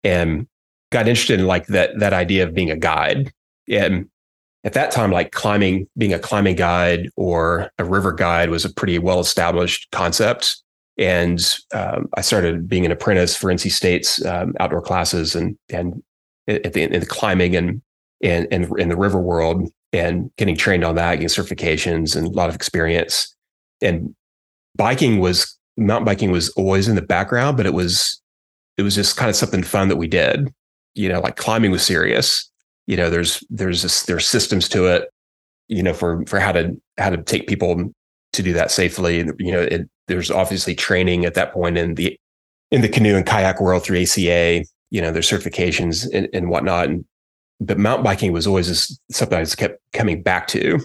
and 0.03 0.47
got 0.91 1.07
interested 1.07 1.39
in 1.39 1.47
like 1.47 1.67
that 1.67 1.97
that 1.99 2.13
idea 2.13 2.43
of 2.43 2.53
being 2.53 2.71
a 2.71 2.77
guide. 2.77 3.31
And 3.69 4.09
at 4.63 4.73
that 4.73 4.91
time, 4.91 5.11
like 5.11 5.31
climbing, 5.31 5.87
being 5.97 6.13
a 6.13 6.19
climbing 6.19 6.55
guide 6.55 7.09
or 7.15 7.71
a 7.77 7.85
river 7.85 8.11
guide 8.11 8.49
was 8.49 8.65
a 8.65 8.73
pretty 8.73 8.99
well 8.99 9.19
established 9.19 9.87
concept. 9.91 10.61
And 10.97 11.39
um, 11.73 12.09
I 12.15 12.21
started 12.21 12.67
being 12.67 12.85
an 12.85 12.91
apprentice 12.91 13.35
for 13.35 13.51
NC 13.51 13.71
State's 13.71 14.25
um, 14.25 14.53
outdoor 14.59 14.81
classes 14.81 15.35
and 15.35 15.57
and 15.69 16.01
at 16.47 16.73
the, 16.73 16.83
in 16.83 16.99
the 16.99 17.05
climbing 17.05 17.55
and 17.55 17.81
and 18.23 18.47
and 18.51 18.67
in 18.79 18.89
the 18.89 18.97
river 18.97 19.21
world 19.21 19.69
and 19.93 20.31
getting 20.37 20.55
trained 20.55 20.83
on 20.83 20.95
that, 20.95 21.15
getting 21.15 21.27
certifications 21.27 22.15
and 22.15 22.27
a 22.27 22.31
lot 22.31 22.49
of 22.49 22.55
experience. 22.55 23.35
And 23.81 24.15
biking 24.75 25.19
was 25.19 25.57
mountain 25.77 26.05
biking 26.05 26.31
was 26.31 26.49
always 26.49 26.87
in 26.87 26.95
the 26.95 27.01
background, 27.01 27.57
but 27.57 27.65
it 27.65 27.73
was 27.73 28.19
it 28.77 28.81
was 28.81 28.95
just 28.95 29.17
kind 29.17 29.29
of 29.29 29.35
something 29.35 29.63
fun 29.63 29.89
that 29.89 29.97
we 29.97 30.07
did. 30.07 30.51
You 30.95 31.09
know, 31.09 31.19
like 31.19 31.35
climbing 31.35 31.71
was 31.71 31.85
serious. 31.85 32.49
You 32.87 32.97
know, 32.97 33.09
there's 33.09 33.43
there's 33.49 34.03
there's 34.05 34.27
systems 34.27 34.67
to 34.69 34.87
it. 34.87 35.09
You 35.67 35.83
know, 35.83 35.93
for 35.93 36.25
for 36.25 36.39
how 36.39 36.53
to 36.53 36.79
how 36.97 37.09
to 37.09 37.21
take 37.21 37.47
people 37.47 37.91
to 38.33 38.43
do 38.43 38.53
that 38.53 38.71
safely. 38.71 39.17
You 39.39 39.51
know, 39.51 39.61
it, 39.61 39.89
there's 40.07 40.31
obviously 40.31 40.75
training 40.75 41.25
at 41.25 41.33
that 41.33 41.53
point 41.53 41.77
in 41.77 41.95
the 41.95 42.17
in 42.71 42.81
the 42.81 42.89
canoe 42.89 43.15
and 43.15 43.25
kayak 43.25 43.61
world 43.61 43.83
through 43.83 44.01
ACA. 44.01 44.63
You 44.89 45.01
know, 45.01 45.11
there's 45.11 45.29
certifications 45.29 46.07
and, 46.13 46.29
and 46.33 46.49
whatnot. 46.49 46.87
And 46.87 47.05
but 47.59 47.77
mountain 47.77 48.03
biking 48.03 48.31
was 48.31 48.47
always 48.47 48.67
just 48.67 49.01
something 49.11 49.37
I 49.37 49.41
just 49.41 49.57
kept 49.57 49.81
coming 49.91 50.23
back 50.23 50.47
to. 50.49 50.79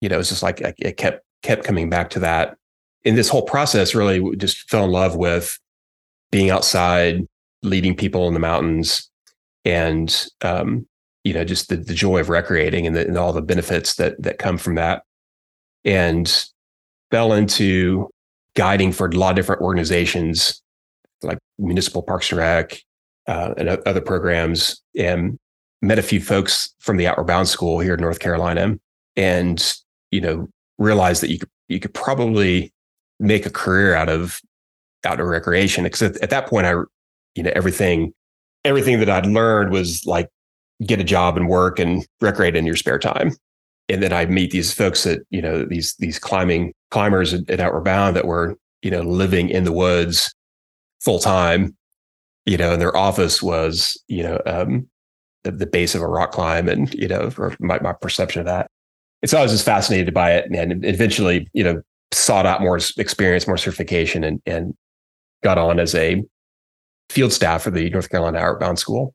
You 0.00 0.08
know, 0.08 0.18
it's 0.18 0.30
just 0.30 0.42
like 0.42 0.60
it 0.60 0.96
kept 0.96 1.24
kept 1.42 1.64
coming 1.64 1.90
back 1.90 2.08
to 2.10 2.18
that. 2.20 2.56
and 3.04 3.18
this 3.18 3.28
whole 3.28 3.42
process, 3.42 3.94
really 3.94 4.34
just 4.36 4.68
fell 4.70 4.84
in 4.84 4.90
love 4.90 5.16
with 5.16 5.58
being 6.30 6.50
outside, 6.50 7.26
leading 7.62 7.94
people 7.94 8.26
in 8.28 8.34
the 8.34 8.40
mountains, 8.40 9.10
and 9.64 10.26
um, 10.42 10.86
you 11.24 11.32
know, 11.32 11.44
just 11.44 11.68
the, 11.68 11.76
the 11.76 11.94
joy 11.94 12.20
of 12.20 12.28
recreating 12.28 12.86
and, 12.86 12.94
the, 12.94 13.06
and 13.06 13.18
all 13.18 13.32
the 13.32 13.42
benefits 13.42 13.96
that 13.96 14.20
that 14.22 14.38
come 14.38 14.58
from 14.58 14.76
that. 14.76 15.02
And 15.84 16.46
fell 17.10 17.32
into 17.32 18.08
guiding 18.56 18.92
for 18.92 19.06
a 19.06 19.10
lot 19.10 19.30
of 19.30 19.36
different 19.36 19.60
organizations 19.60 20.62
like 21.22 21.38
municipal 21.58 22.02
parks 22.02 22.30
and 22.30 22.38
rec 22.38 22.78
uh, 23.26 23.54
and 23.56 23.68
other 23.68 24.00
programs 24.00 24.80
and 24.96 25.38
met 25.82 25.98
a 25.98 26.02
few 26.02 26.20
folks 26.20 26.74
from 26.78 26.96
the 26.96 27.06
outward 27.06 27.26
bound 27.26 27.48
school 27.48 27.78
here 27.80 27.94
in 27.94 28.00
north 28.00 28.20
carolina 28.20 28.74
and 29.16 29.74
you 30.10 30.20
know 30.20 30.46
realized 30.78 31.22
that 31.22 31.30
you 31.30 31.38
could 31.38 31.48
you 31.68 31.80
could 31.80 31.94
probably 31.94 32.72
make 33.20 33.46
a 33.46 33.50
career 33.50 33.94
out 33.94 34.08
of 34.08 34.40
outdoor 35.04 35.28
recreation. 35.28 35.84
Because 35.84 36.02
at, 36.02 36.16
at 36.18 36.30
that 36.30 36.46
point, 36.46 36.66
I, 36.66 36.72
you 37.34 37.42
know, 37.42 37.52
everything, 37.54 38.12
everything 38.64 39.00
that 39.00 39.10
I'd 39.10 39.26
learned 39.26 39.70
was 39.70 40.04
like 40.06 40.28
get 40.84 41.00
a 41.00 41.04
job 41.04 41.36
and 41.36 41.48
work 41.48 41.78
and 41.78 42.06
recreate 42.20 42.56
in 42.56 42.66
your 42.66 42.76
spare 42.76 42.98
time. 42.98 43.32
And 43.88 44.02
then 44.02 44.12
I 44.12 44.24
meet 44.26 44.50
these 44.50 44.72
folks 44.72 45.04
that, 45.04 45.20
you 45.30 45.42
know, 45.42 45.64
these, 45.64 45.94
these 45.98 46.18
climbing 46.18 46.72
climbers 46.90 47.34
at, 47.34 47.48
at 47.50 47.60
Outward 47.60 47.84
Bound 47.84 48.16
that 48.16 48.26
were, 48.26 48.56
you 48.82 48.90
know, 48.90 49.02
living 49.02 49.50
in 49.50 49.64
the 49.64 49.72
woods 49.72 50.34
full 51.00 51.18
time, 51.18 51.76
you 52.46 52.56
know, 52.56 52.72
and 52.72 52.80
their 52.80 52.96
office 52.96 53.42
was, 53.42 54.00
you 54.08 54.22
know, 54.22 54.40
um, 54.46 54.88
the, 55.44 55.50
the 55.50 55.66
base 55.66 55.94
of 55.94 56.00
a 56.00 56.08
rock 56.08 56.32
climb 56.32 56.68
and, 56.68 56.92
you 56.94 57.06
know, 57.06 57.30
my, 57.60 57.78
my 57.80 57.92
perception 57.92 58.40
of 58.40 58.46
that. 58.46 58.70
And 59.22 59.30
so 59.30 59.38
I 59.38 59.42
was 59.42 59.52
just 59.52 59.64
fascinated 59.64 60.12
by 60.12 60.32
it 60.32 60.50
and 60.50 60.84
eventually, 60.84 61.48
you 61.52 61.64
know, 61.64 61.82
sought 62.12 62.46
out 62.46 62.60
more 62.60 62.78
experience, 62.96 63.46
more 63.46 63.56
certification 63.56 64.24
and, 64.24 64.40
and 64.46 64.74
got 65.42 65.58
on 65.58 65.78
as 65.78 65.94
a 65.94 66.22
field 67.10 67.32
staff 67.32 67.62
for 67.62 67.70
the 67.70 67.90
North 67.90 68.08
Carolina 68.08 68.38
Outward 68.38 68.60
Bound 68.60 68.78
School. 68.78 69.14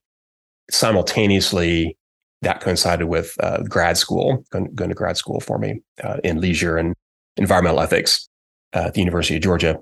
Simultaneously, 0.70 1.98
that 2.42 2.62
coincided 2.62 3.06
with 3.08 3.36
uh, 3.42 3.64
grad 3.64 3.98
school, 3.98 4.44
going, 4.52 4.74
to 4.76 4.96
grad 4.96 5.18
school 5.18 5.40
for 5.40 5.58
me 5.58 5.82
uh, 6.04 6.18
in 6.24 6.40
leisure 6.40 6.78
and 6.78 6.96
environmental 7.38 7.82
ethics 7.82 8.30
at 8.74 8.94
the 8.94 9.02
University 9.02 9.36
of 9.36 9.42
Georgia. 9.42 9.78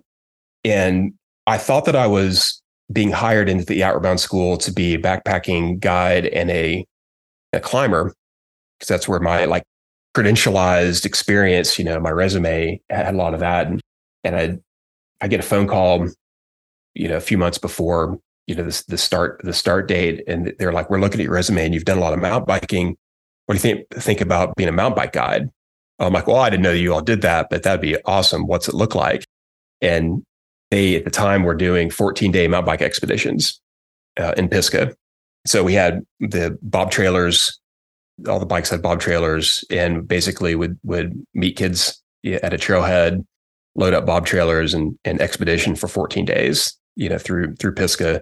And 0.64 1.14
I 1.46 1.58
thought 1.58 1.86
that 1.86 1.96
I 1.96 2.08
was 2.08 2.62
being 2.92 3.12
hired 3.12 3.50
into 3.50 3.66
the 3.66 3.84
Outward 3.84 4.04
Bound 4.04 4.20
School 4.20 4.58
to 4.58 4.72
be 4.72 4.96
a 4.96 4.98
backpacking 4.98 5.80
guide 5.80 6.26
and 6.28 6.50
a, 6.50 6.86
a 7.54 7.60
climber, 7.60 8.14
because 8.80 8.88
that's 8.88 9.08
where 9.08 9.20
my 9.20 9.46
like 9.46 9.64
credentialized 10.16 11.06
experience, 11.06 11.78
you 11.78 11.86
know, 11.86 12.00
my 12.00 12.10
resume 12.10 12.82
had 12.90 13.14
a 13.14 13.18
lot 13.18 13.34
of 13.34 13.40
that. 13.42 13.68
And, 13.68 13.82
and 14.24 14.36
I, 14.36 14.58
I 15.22 15.28
get 15.28 15.40
a 15.40 15.44
phone 15.44 15.68
call, 15.68 16.08
you 16.96 17.08
know, 17.08 17.18
a 17.18 17.22
few 17.22 17.38
months 17.38 17.58
before, 17.58 18.18
you 18.48 18.56
know, 18.56 18.64
this, 18.64 18.84
the 18.84 18.98
start, 18.98 19.42
the 19.44 19.54
start 19.54 19.88
date. 19.88 20.24
And 20.28 20.54
they're 20.58 20.74
like, 20.74 20.90
we're 20.90 21.00
looking 21.00 21.20
at 21.20 21.26
your 21.26 21.34
resume 21.34 21.66
and 21.66 21.74
you've 21.74 21.86
done 21.86 21.98
a 21.98 22.02
lot 22.02 22.14
of 22.14 22.20
mountain 22.20 22.46
biking. 22.46 22.98
What 23.46 23.58
do 23.58 23.68
you 23.68 23.76
think, 23.76 23.90
think 23.92 24.22
about 24.22 24.56
being 24.56 24.70
a 24.70 24.74
mountain 24.74 24.96
bike 24.96 25.14
guide? 25.14 25.50
I'm 26.00 26.14
like, 26.14 26.28
well, 26.28 26.38
I 26.38 26.50
didn't 26.50 26.64
know 26.64 26.72
you 26.72 26.94
all 26.94 27.02
did 27.02 27.22
that, 27.22 27.48
but 27.50 27.64
that'd 27.64 27.82
be 27.82 27.98
awesome. 28.06 28.48
What's 28.48 28.68
it 28.68 28.76
look 28.76 28.96
like? 28.96 29.26
And 29.82 30.24
they, 30.70 30.96
at 30.96 31.06
the 31.06 31.12
time, 31.12 31.44
were 31.44 31.56
doing 31.56 31.90
14 31.90 32.32
day 32.32 32.48
mountain 32.48 32.68
bike 32.68 32.82
expeditions 32.82 33.60
uh, 34.18 34.34
in 34.38 34.50
Pisgah. 34.50 34.96
So 35.46 35.64
we 35.64 35.74
had 35.74 36.04
the 36.20 36.58
bob 36.62 36.92
trailers 36.92 37.60
all 38.28 38.40
the 38.40 38.46
bikes 38.46 38.70
had 38.70 38.82
bob 38.82 39.00
trailers 39.00 39.64
and 39.70 40.08
basically 40.08 40.56
would 40.56 40.80
would 40.84 41.14
meet 41.34 41.56
kids 41.56 42.02
at 42.26 42.54
a 42.54 42.58
trailhead, 42.58 43.24
load 43.76 43.94
up 43.94 44.06
bob 44.06 44.26
trailers 44.26 44.74
and 44.74 44.98
and 45.06 45.22
expedition 45.22 45.76
for 45.76 45.88
14 45.88 46.26
days, 46.26 46.76
you 46.96 47.10
know, 47.10 47.18
through 47.18 47.56
through 47.56 47.74
Pisgah. 47.74 48.22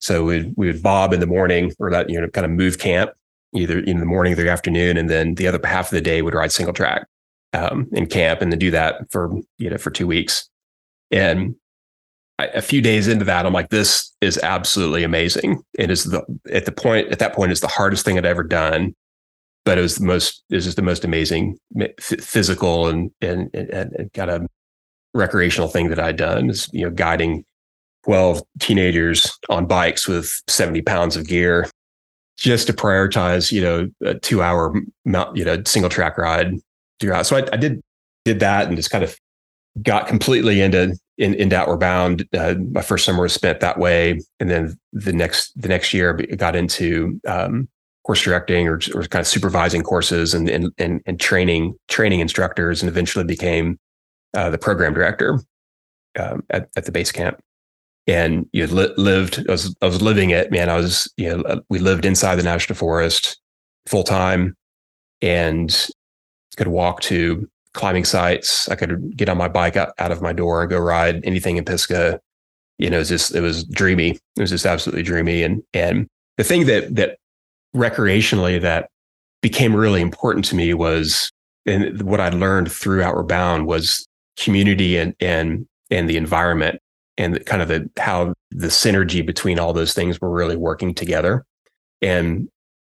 So 0.00 0.24
we 0.24 0.52
we 0.56 0.66
would 0.66 0.82
bob 0.82 1.12
in 1.12 1.20
the 1.20 1.26
morning 1.26 1.72
or 1.78 1.90
that, 1.90 2.08
you 2.10 2.20
know, 2.20 2.28
kind 2.28 2.44
of 2.44 2.50
move 2.50 2.78
camp 2.78 3.10
either 3.54 3.78
in 3.78 3.98
the 3.98 4.06
morning 4.06 4.32
or 4.32 4.36
the 4.36 4.50
afternoon. 4.50 4.96
And 4.96 5.08
then 5.08 5.34
the 5.34 5.48
other 5.48 5.60
half 5.66 5.86
of 5.86 5.90
the 5.90 6.00
day 6.00 6.22
would 6.22 6.34
ride 6.34 6.52
single 6.52 6.74
track 6.74 7.06
um, 7.52 7.88
in 7.92 8.06
camp 8.06 8.42
and 8.42 8.52
then 8.52 8.58
do 8.58 8.70
that 8.70 9.10
for, 9.10 9.32
you 9.56 9.70
know, 9.70 9.78
for 9.78 9.90
two 9.90 10.06
weeks. 10.06 10.48
And 11.10 11.54
I, 12.38 12.46
a 12.48 12.62
few 12.62 12.82
days 12.82 13.08
into 13.08 13.24
that, 13.24 13.46
I'm 13.46 13.52
like, 13.52 13.70
this 13.70 14.14
is 14.20 14.38
absolutely 14.42 15.02
amazing. 15.02 15.62
It 15.78 15.90
is 15.90 16.04
the, 16.04 16.22
at 16.52 16.66
the 16.66 16.72
point, 16.72 17.08
at 17.10 17.18
that 17.20 17.34
point, 17.34 17.50
is 17.50 17.60
the 17.60 17.68
hardest 17.68 18.04
thing 18.04 18.18
I'd 18.18 18.26
ever 18.26 18.44
done 18.44 18.94
but 19.68 19.76
it 19.76 19.82
was 19.82 19.96
the 19.96 20.04
most 20.06 20.42
it 20.48 20.54
was 20.54 20.74
the 20.76 20.80
most 20.80 21.04
amazing 21.04 21.58
physical 22.00 22.88
and 22.88 23.10
and 23.20 23.50
and, 23.52 23.92
and 23.92 24.12
kind 24.14 24.30
of 24.30 24.46
recreational 25.12 25.68
thing 25.68 25.90
that 25.90 26.00
I'd 26.00 26.16
done 26.16 26.48
is 26.48 26.70
you 26.72 26.84
know 26.84 26.90
guiding 26.90 27.44
12 28.04 28.42
teenagers 28.60 29.38
on 29.48 29.66
bikes 29.66 30.08
with 30.08 30.40
70 30.48 30.82
pounds 30.82 31.16
of 31.16 31.26
gear 31.26 31.68
just 32.36 32.66
to 32.68 32.72
prioritize 32.72 33.50
you 33.50 33.60
know 33.60 33.88
a 34.02 34.14
two 34.14 34.42
hour 34.42 34.74
you 35.34 35.44
know 35.44 35.62
single 35.64 35.90
track 35.90 36.16
ride 36.16 36.54
throughout. 37.00 37.26
So 37.26 37.36
I, 37.36 37.46
I 37.52 37.56
did 37.56 37.80
did 38.24 38.40
that 38.40 38.68
and 38.68 38.76
just 38.76 38.90
kind 38.90 39.04
of 39.04 39.18
got 39.82 40.06
completely 40.06 40.60
into 40.60 40.96
in, 41.18 41.34
into 41.34 41.56
outward 41.56 41.80
bound. 41.80 42.26
Uh, 42.32 42.54
my 42.72 42.82
first 42.82 43.04
summer 43.04 43.22
was 43.22 43.32
spent 43.32 43.60
that 43.60 43.78
way. 43.78 44.20
And 44.40 44.50
then 44.50 44.78
the 44.92 45.12
next 45.12 45.52
the 45.60 45.68
next 45.68 45.92
year 45.92 46.18
I 46.18 46.34
got 46.36 46.56
into 46.56 47.20
um, 47.26 47.68
course 48.08 48.22
directing 48.22 48.66
or, 48.66 48.80
or 48.94 49.02
kind 49.02 49.20
of 49.20 49.26
supervising 49.26 49.82
courses 49.82 50.32
and, 50.32 50.48
and, 50.48 50.72
and, 50.78 51.02
and 51.04 51.20
training, 51.20 51.74
training 51.88 52.20
instructors 52.20 52.80
and 52.80 52.88
eventually 52.88 53.24
became 53.24 53.78
uh, 54.34 54.48
the 54.48 54.56
program 54.56 54.94
director 54.94 55.38
um, 56.18 56.42
at, 56.48 56.70
at 56.74 56.86
the 56.86 56.92
base 56.92 57.12
camp. 57.12 57.38
And 58.08 58.48
you 58.52 58.66
li- 58.66 58.92
lived, 58.96 59.44
I 59.48 59.52
was, 59.52 59.76
I 59.82 59.86
was 59.86 60.02
living 60.02 60.30
it, 60.30 60.50
man. 60.50 60.68
I 60.68 60.76
was, 60.76 61.12
you 61.16 61.28
know, 61.28 61.42
uh, 61.42 61.60
we 61.68 61.78
lived 61.78 62.04
inside 62.04 62.36
the 62.36 62.42
national 62.42 62.76
forest 62.76 63.38
full 63.86 64.02
time 64.02 64.56
and 65.22 65.88
could 66.56 66.68
walk 66.68 67.02
to 67.02 67.48
climbing 67.74 68.04
sites. 68.04 68.68
I 68.68 68.74
could 68.74 69.16
get 69.16 69.28
on 69.28 69.36
my 69.36 69.48
bike 69.48 69.76
out, 69.76 69.92
out 69.98 70.10
of 70.10 70.22
my 70.22 70.32
door 70.32 70.62
and 70.62 70.70
go 70.70 70.78
ride 70.78 71.24
anything 71.24 71.58
in 71.58 71.64
Pisgah. 71.64 72.18
You 72.78 72.90
know, 72.90 72.96
it 72.96 73.00
was 73.00 73.08
just, 73.10 73.34
it 73.34 73.42
was 73.42 73.64
dreamy. 73.64 74.10
It 74.36 74.40
was 74.40 74.50
just 74.50 74.66
absolutely 74.66 75.02
dreamy. 75.02 75.42
And, 75.42 75.62
and 75.74 76.08
the 76.38 76.44
thing 76.44 76.66
that, 76.66 76.96
that 76.96 77.18
recreationally 77.76 78.60
that 78.60 78.88
became 79.42 79.76
really 79.76 80.00
important 80.00 80.44
to 80.46 80.56
me 80.56 80.74
was 80.74 81.30
and 81.66 82.02
what 82.02 82.20
I 82.20 82.30
learned 82.30 82.72
through 82.72 83.02
Outward 83.02 83.28
Bound 83.28 83.66
was 83.66 84.06
community 84.36 84.96
and 84.96 85.14
and 85.20 85.66
and 85.90 86.08
the 86.08 86.16
environment 86.16 86.80
and 87.18 87.44
kind 87.44 87.60
of 87.60 87.68
the 87.68 87.90
how 87.98 88.32
the 88.50 88.68
synergy 88.68 89.24
between 89.24 89.58
all 89.58 89.72
those 89.72 89.92
things 89.92 90.20
were 90.20 90.30
really 90.30 90.56
working 90.56 90.94
together. 90.94 91.44
And 92.00 92.48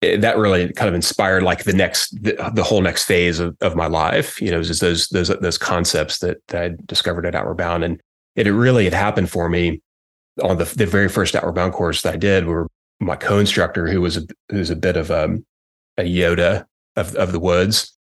that 0.03 0.39
really 0.39 0.73
kind 0.73 0.89
of 0.89 0.95
inspired 0.95 1.43
like 1.43 1.65
the 1.65 1.73
next 1.73 2.11
the, 2.23 2.51
the 2.55 2.63
whole 2.63 2.81
next 2.81 3.05
phase 3.05 3.39
of, 3.39 3.55
of 3.61 3.77
my 3.77 3.87
life 3.87 4.41
you 4.41 4.51
know 4.51 4.63
just 4.63 4.81
those 4.81 5.09
those 5.09 5.29
those 5.29 5.59
concepts 5.59 6.21
that, 6.21 6.39
that 6.49 6.63
i 6.63 6.75
discovered 6.87 7.27
at 7.27 7.35
outward 7.35 7.57
bound. 7.57 7.85
And 7.85 8.01
it, 8.37 8.47
really 8.47 8.85
had 8.85 8.95
happened 8.95 9.31
for 9.31 9.51
me 9.51 9.83
on 10.43 10.57
the, 10.57 10.65
the 10.65 10.87
very 10.87 11.11
first 11.11 11.35
outward 11.35 11.55
bound 11.55 11.75
course 11.75 12.01
that 12.01 12.15
i 12.15 12.17
did 12.17 12.47
were 12.47 12.67
my 13.01 13.17
co-instructor 13.17 13.89
who 13.89 14.01
was 14.01 14.17
a 14.17 14.23
who's 14.51 14.71
a 14.71 14.77
bit 14.77 14.97
of 14.97 15.11
a, 15.11 15.25
um, 15.25 15.45
a 15.99 16.03
Yoda 16.03 16.67
of 16.97 17.15
of 17.17 17.33
the 17.33 17.41
woods, 17.41 17.97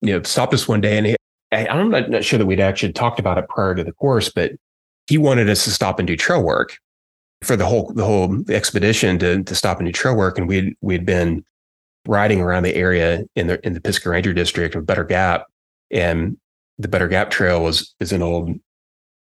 you 0.00 0.12
know, 0.12 0.22
stopped 0.22 0.54
us 0.54 0.68
one 0.68 0.80
day 0.80 0.96
and 0.98 1.06
he, 1.06 1.16
I'm 1.52 1.90
not, 1.90 2.08
not 2.08 2.24
sure 2.24 2.38
that 2.38 2.46
we'd 2.46 2.60
actually 2.60 2.92
talked 2.92 3.18
about 3.18 3.38
it 3.38 3.48
prior 3.48 3.74
to 3.74 3.84
the 3.84 3.92
course, 3.92 4.30
but 4.30 4.52
he 5.12 5.18
wanted 5.18 5.50
us 5.50 5.64
to 5.64 5.70
stop 5.70 5.98
and 5.98 6.08
do 6.08 6.16
trail 6.16 6.42
work 6.42 6.78
for 7.42 7.54
the 7.54 7.66
whole 7.66 7.92
the 7.92 8.04
whole 8.04 8.42
expedition 8.50 9.18
to 9.18 9.42
to 9.44 9.54
stop 9.54 9.78
and 9.78 9.86
do 9.86 9.92
trail 9.92 10.16
work, 10.16 10.38
and 10.38 10.48
we 10.48 10.74
we'd 10.80 11.04
been 11.04 11.44
riding 12.08 12.40
around 12.40 12.62
the 12.62 12.74
area 12.74 13.22
in 13.36 13.46
the 13.46 13.60
in 13.66 13.74
the 13.74 13.80
Pisgah 13.82 14.08
Ranger 14.08 14.32
District 14.32 14.74
of 14.74 14.86
Butter 14.86 15.04
Gap, 15.04 15.44
and 15.90 16.38
the 16.78 16.88
Butter 16.88 17.08
Gap 17.08 17.30
Trail 17.30 17.62
was 17.62 17.94
is 18.00 18.10
an 18.10 18.22
old 18.22 18.58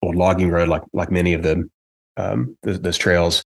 old 0.01 0.15
logging 0.15 0.51
road 0.51 0.69
like 0.69 0.83
like 0.93 1.11
many 1.11 1.33
of 1.33 1.43
the 1.43 1.69
um, 2.17 2.57
those, 2.63 2.81
those 2.83 2.97
trails, 2.97 3.43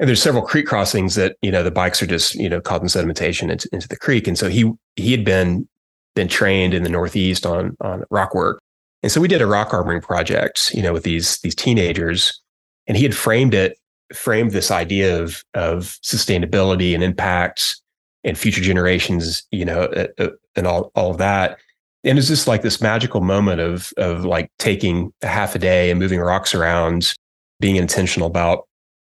and 0.00 0.08
there's 0.08 0.22
several 0.22 0.42
creek 0.42 0.64
crossings 0.64 1.16
that 1.16 1.36
you 1.42 1.50
know 1.50 1.62
the 1.62 1.70
bikes 1.70 2.02
are 2.02 2.06
just 2.06 2.34
you 2.34 2.48
know 2.48 2.62
causing 2.62 2.88
sedimentation 2.88 3.50
into, 3.50 3.68
into 3.74 3.88
the 3.88 3.98
creek. 3.98 4.26
And 4.26 4.38
so 4.38 4.48
he 4.48 4.72
he 4.96 5.10
had 5.10 5.22
been 5.22 5.68
been 6.14 6.28
trained 6.28 6.72
in 6.72 6.82
the 6.82 6.88
northeast 6.88 7.44
on 7.44 7.76
on 7.82 8.04
rock 8.08 8.34
work 8.34 8.62
and 9.04 9.12
so 9.12 9.20
we 9.20 9.28
did 9.28 9.42
a 9.42 9.46
rock 9.46 9.68
armoring 9.68 10.02
project 10.02 10.72
you 10.72 10.82
know 10.82 10.94
with 10.94 11.02
these 11.02 11.38
these 11.40 11.54
teenagers. 11.54 12.40
And 12.86 12.96
he 12.96 13.02
had 13.02 13.14
framed 13.14 13.52
it 13.52 13.78
framed 14.14 14.52
this 14.52 14.70
idea 14.70 15.22
of 15.22 15.44
of 15.52 15.98
sustainability 16.02 16.94
and 16.94 17.04
impacts 17.04 17.82
and 18.24 18.38
future 18.38 18.62
generations 18.62 19.46
you 19.50 19.64
know 19.66 19.82
uh, 19.82 20.06
uh, 20.18 20.30
and 20.56 20.66
all 20.66 20.90
all 20.94 21.10
of 21.10 21.18
that. 21.18 21.58
And 22.02 22.18
it's 22.18 22.28
just 22.28 22.48
like 22.48 22.62
this 22.62 22.80
magical 22.80 23.20
moment 23.20 23.60
of 23.60 23.92
of 23.98 24.24
like 24.24 24.50
taking 24.58 25.12
a 25.20 25.26
half 25.26 25.54
a 25.54 25.58
day 25.58 25.90
and 25.90 26.00
moving 26.00 26.20
rocks 26.20 26.54
around 26.54 27.14
being 27.60 27.76
intentional 27.76 28.26
about 28.26 28.66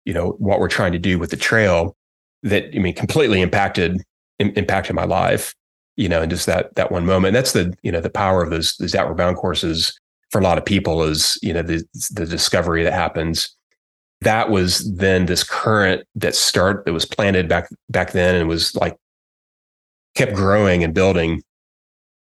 you 0.06 0.14
know 0.14 0.32
what 0.40 0.60
we're 0.60 0.70
trying 0.70 0.92
to 0.94 1.00
do 1.00 1.20
with 1.20 1.30
the 1.30 1.38
trail 1.38 1.96
that 2.42 2.66
i 2.76 2.80
mean 2.80 2.94
completely 2.94 3.42
impacted 3.42 4.02
impacted 4.40 4.96
my 4.96 5.06
life 5.06 5.54
you 5.96 6.10
know 6.10 6.22
and 6.22 6.30
just 6.30 6.46
that 6.46 6.74
that 6.76 6.92
one 6.92 7.06
moment 7.06 7.34
that's 7.34 7.52
the 7.54 7.74
you 7.84 7.92
know 7.92 8.02
the 8.02 8.10
power 8.10 8.44
of 8.44 8.50
those 8.50 8.76
those 8.78 8.96
outward 8.96 9.18
bound 9.18 9.38
courses 9.38 9.98
for 10.32 10.40
a 10.40 10.44
lot 10.44 10.58
of 10.58 10.66
people 10.66 11.04
is 11.04 11.38
you 11.42 11.54
know 11.54 11.62
the 11.62 11.84
the 12.12 12.26
discovery 12.26 12.84
that 12.84 12.94
happens 12.94 13.56
that 14.22 14.50
was 14.50 14.90
then 14.96 15.26
this 15.26 15.44
current 15.44 16.06
that 16.16 16.36
start 16.36 16.86
that 16.86 16.94
was 16.94 17.06
planted 17.06 17.48
back 17.48 17.70
back 17.90 18.12
then 18.12 18.36
and 18.36 18.48
was 18.48 18.76
like 18.76 18.98
kept 20.16 20.34
growing 20.34 20.84
and 20.84 20.94
building 20.94 21.42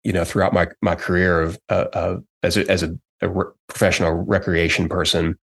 you 0.03 0.13
know 0.13 0.25
throughout 0.25 0.53
my 0.53 0.67
my 0.83 0.95
career 0.95 1.41
of 1.41 1.59
uh, 1.69 1.87
uh, 1.93 2.17
as 2.43 2.57
a 2.57 2.69
as 2.71 2.83
a, 2.83 2.97
a 3.21 3.29
re- 3.29 3.53
professional 3.69 4.13
recreation 4.13 4.89
person 4.89 5.39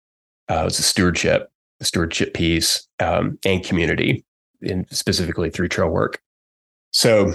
uh, 0.48 0.62
was 0.64 0.78
a 0.78 0.82
stewardship 0.82 1.48
stewardship 1.82 2.34
piece 2.34 2.86
um, 3.00 3.38
and 3.44 3.64
community, 3.64 4.24
and 4.62 4.86
specifically 4.90 5.50
through 5.50 5.68
trail 5.68 5.88
work. 5.88 6.20
So 6.92 7.34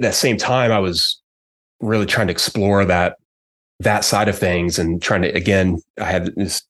that 0.00 0.14
same 0.14 0.36
time, 0.36 0.72
I 0.72 0.78
was 0.78 1.20
really 1.80 2.06
trying 2.06 2.26
to 2.26 2.32
explore 2.32 2.84
that 2.84 3.16
that 3.80 4.04
side 4.04 4.28
of 4.28 4.38
things 4.38 4.78
and 4.78 5.00
trying 5.00 5.22
to 5.22 5.28
again, 5.30 5.78
I 5.98 6.04
had 6.04 6.34
this 6.36 6.62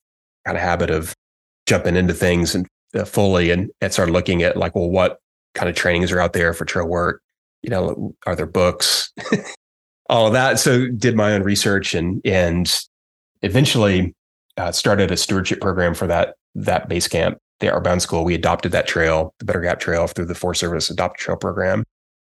kind 0.45 0.57
of 0.57 0.63
habit 0.63 0.89
of 0.89 1.13
jumping 1.65 1.95
into 1.95 2.13
things 2.13 2.55
and 2.55 2.67
uh, 2.95 3.05
fully 3.05 3.51
and, 3.51 3.69
and 3.81 3.91
started 3.91 4.11
looking 4.11 4.43
at 4.43 4.57
like, 4.57 4.75
well, 4.75 4.89
what 4.89 5.19
kind 5.53 5.69
of 5.69 5.75
trainings 5.75 6.11
are 6.11 6.19
out 6.19 6.33
there 6.33 6.53
for 6.53 6.65
trail 6.65 6.87
work? 6.87 7.21
You 7.61 7.69
know, 7.69 8.15
are 8.25 8.35
there 8.35 8.45
books? 8.45 9.11
All 10.09 10.27
of 10.27 10.33
that. 10.33 10.59
So 10.59 10.87
did 10.87 11.15
my 11.15 11.33
own 11.33 11.43
research 11.43 11.93
and 11.93 12.21
and 12.25 12.73
eventually 13.41 14.15
uh, 14.57 14.71
started 14.71 15.11
a 15.11 15.17
stewardship 15.17 15.61
program 15.61 15.93
for 15.93 16.07
that 16.07 16.35
that 16.55 16.89
base 16.89 17.07
camp, 17.07 17.37
the 17.59 17.69
Outward 17.69 17.83
Bound 17.83 18.01
School. 18.01 18.23
We 18.23 18.35
adopted 18.35 18.71
that 18.73 18.87
trail, 18.87 19.33
the 19.39 19.45
Butter 19.45 19.61
Gap 19.61 19.79
Trail, 19.79 20.07
through 20.07 20.25
the 20.25 20.35
Forest 20.35 20.61
Service 20.61 20.89
Adopt 20.89 21.19
Trail 21.19 21.37
program 21.37 21.85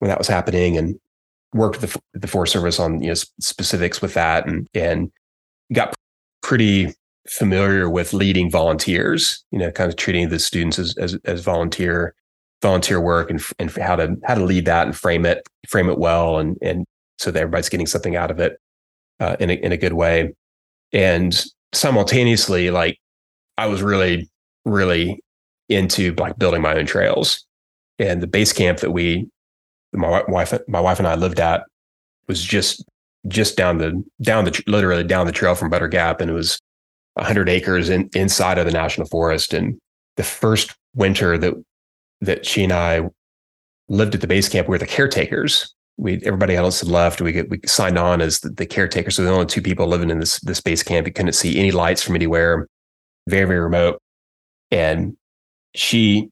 when 0.02 0.10
that 0.10 0.18
was 0.18 0.28
happening, 0.28 0.78
and 0.78 1.00
worked 1.54 1.80
with 1.80 1.94
the, 1.94 2.20
the 2.20 2.28
Forest 2.28 2.54
Service 2.54 2.80
on 2.80 3.02
you 3.02 3.10
know 3.10 3.16
specifics 3.40 4.02
with 4.02 4.14
that, 4.16 4.48
and 4.48 4.68
and 4.74 5.12
got 5.72 5.94
pretty 6.42 6.94
familiar 7.28 7.90
with 7.90 8.14
leading 8.14 8.50
volunteers. 8.50 9.44
You 9.52 9.60
know, 9.60 9.72
kind 9.72 9.90
of 9.90 9.96
treating 9.96 10.30
the 10.30 10.40
students 10.40 10.80
as 10.80 10.98
as, 10.98 11.16
as 11.26 11.44
volunteer 11.44 12.16
volunteer 12.62 13.00
work 13.00 13.30
and 13.30 13.42
and 13.60 13.72
how 13.72 13.96
to 13.96 14.16
how 14.26 14.36
to 14.36 14.44
lead 14.44 14.66
that 14.66 14.86
and 14.86 14.96
frame 14.96 15.26
it 15.26 15.48
frame 15.68 15.90
it 15.90 15.98
well 15.98 16.38
and 16.38 16.58
and 16.62 16.86
so 17.18 17.32
that 17.32 17.40
everybody's 17.40 17.70
getting 17.70 17.88
something 17.88 18.16
out 18.16 18.32
of 18.32 18.40
it 18.40 18.60
uh, 19.20 19.36
in 19.40 19.50
a 19.50 19.54
in 19.54 19.72
a 19.72 19.78
good 19.78 19.94
way. 19.94 20.34
And 20.92 21.46
simultaneously, 21.74 22.72
like 22.72 22.98
I 23.58 23.68
was 23.68 23.82
really 23.82 24.30
really 24.66 25.22
into 25.70 26.14
like 26.16 26.38
building 26.38 26.62
my 26.62 26.76
own 26.76 26.86
trails. 26.86 27.46
And 28.00 28.22
the 28.22 28.28
base 28.28 28.52
camp 28.52 28.80
that 28.80 28.92
we, 28.92 29.30
my 29.94 30.24
wife, 30.28 30.54
my 30.68 30.80
wife 30.80 31.00
and 31.00 31.08
I 31.08 31.16
lived 31.16 31.40
at 31.40 31.64
was 32.28 32.44
just 32.44 32.84
just 33.28 33.56
down 33.58 33.78
the 33.78 34.04
down 34.22 34.46
the 34.46 34.64
literally 34.68 35.04
down 35.04 35.26
the 35.26 35.32
trail 35.32 35.56
from 35.56 35.70
Butter 35.70 35.88
Gap, 35.88 36.22
and 36.22 36.30
it 36.30 36.34
was 36.34 36.60
100 37.16 37.50
acres 37.50 37.90
in, 37.90 38.10
inside 38.16 38.58
of 38.58 38.66
the 38.66 38.72
national 38.72 39.08
forest. 39.08 39.54
And 39.54 39.78
the 40.18 40.24
first 40.24 40.76
winter 40.96 41.38
that 41.38 41.54
that 42.22 42.46
she 42.46 42.64
and 42.64 42.74
I 42.74 43.10
lived 43.90 44.16
at 44.16 44.22
the 44.22 44.28
base 44.28 44.48
camp, 44.48 44.68
we 44.68 44.74
were 44.74 44.78
the 44.78 44.86
caretakers. 44.86 45.74
We 45.98 46.22
everybody 46.24 46.56
else 46.56 46.80
had 46.80 46.90
left. 46.90 47.22
We 47.22 47.42
we 47.44 47.60
signed 47.66 47.98
on 47.98 48.22
as 48.22 48.40
the, 48.40 48.50
the 48.50 48.66
caretakers. 48.66 49.16
So 49.16 49.24
the 49.24 49.30
only 49.30 49.46
two 49.46 49.62
people 49.62 49.88
living 49.88 50.10
in 50.10 50.20
this 50.20 50.40
this 50.40 50.62
base 50.62 50.84
camp. 50.84 51.08
You 51.08 51.14
couldn't 51.14 51.34
see 51.34 51.60
any 51.60 51.72
lights 51.72 52.02
from 52.02 52.16
anywhere. 52.16 52.68
Very 53.28 53.46
very 53.46 53.60
remote. 53.60 54.02
And 54.72 55.16
she 55.76 56.30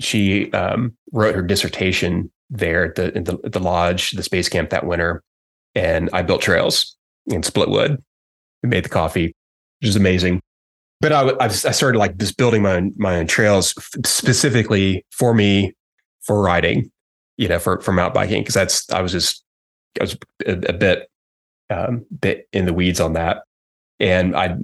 she 0.00 0.50
um, 0.52 0.96
wrote 1.12 1.34
her 1.34 1.42
dissertation 1.42 2.30
there 2.52 2.84
at 2.84 2.94
the, 2.94 3.10
the 3.10 3.48
the 3.48 3.60
lodge, 3.60 4.12
the 4.12 4.22
space 4.22 4.48
camp 4.48 4.70
that 4.70 4.86
winter, 4.86 5.22
and 5.74 6.10
I 6.12 6.22
built 6.22 6.42
trails 6.42 6.96
in 7.26 7.40
Splitwood. 7.42 8.00
We 8.62 8.68
made 8.68 8.84
the 8.84 8.90
coffee, 8.90 9.34
which 9.80 9.88
is 9.88 9.96
amazing. 9.96 10.40
But 11.00 11.12
I, 11.12 11.32
I 11.40 11.48
started 11.48 11.98
like 11.98 12.16
just 12.16 12.36
building 12.36 12.62
my 12.62 12.74
own, 12.74 12.92
my 12.96 13.16
own 13.16 13.26
trails 13.26 13.74
specifically 14.06 15.04
for 15.10 15.34
me 15.34 15.72
for 16.20 16.40
riding, 16.40 16.92
you 17.36 17.48
know, 17.48 17.58
for 17.58 17.80
for 17.80 17.90
mountain 17.92 18.14
biking 18.14 18.42
because 18.42 18.54
that's 18.54 18.88
I 18.90 19.00
was 19.00 19.10
just 19.10 19.42
I 19.98 20.04
was 20.04 20.16
a, 20.46 20.52
a 20.68 20.72
bit 20.72 21.08
um, 21.70 22.04
bit 22.20 22.46
in 22.52 22.66
the 22.66 22.74
weeds 22.74 23.00
on 23.00 23.14
that, 23.14 23.42
and 23.98 24.36
I 24.36 24.44
I'd, 24.44 24.58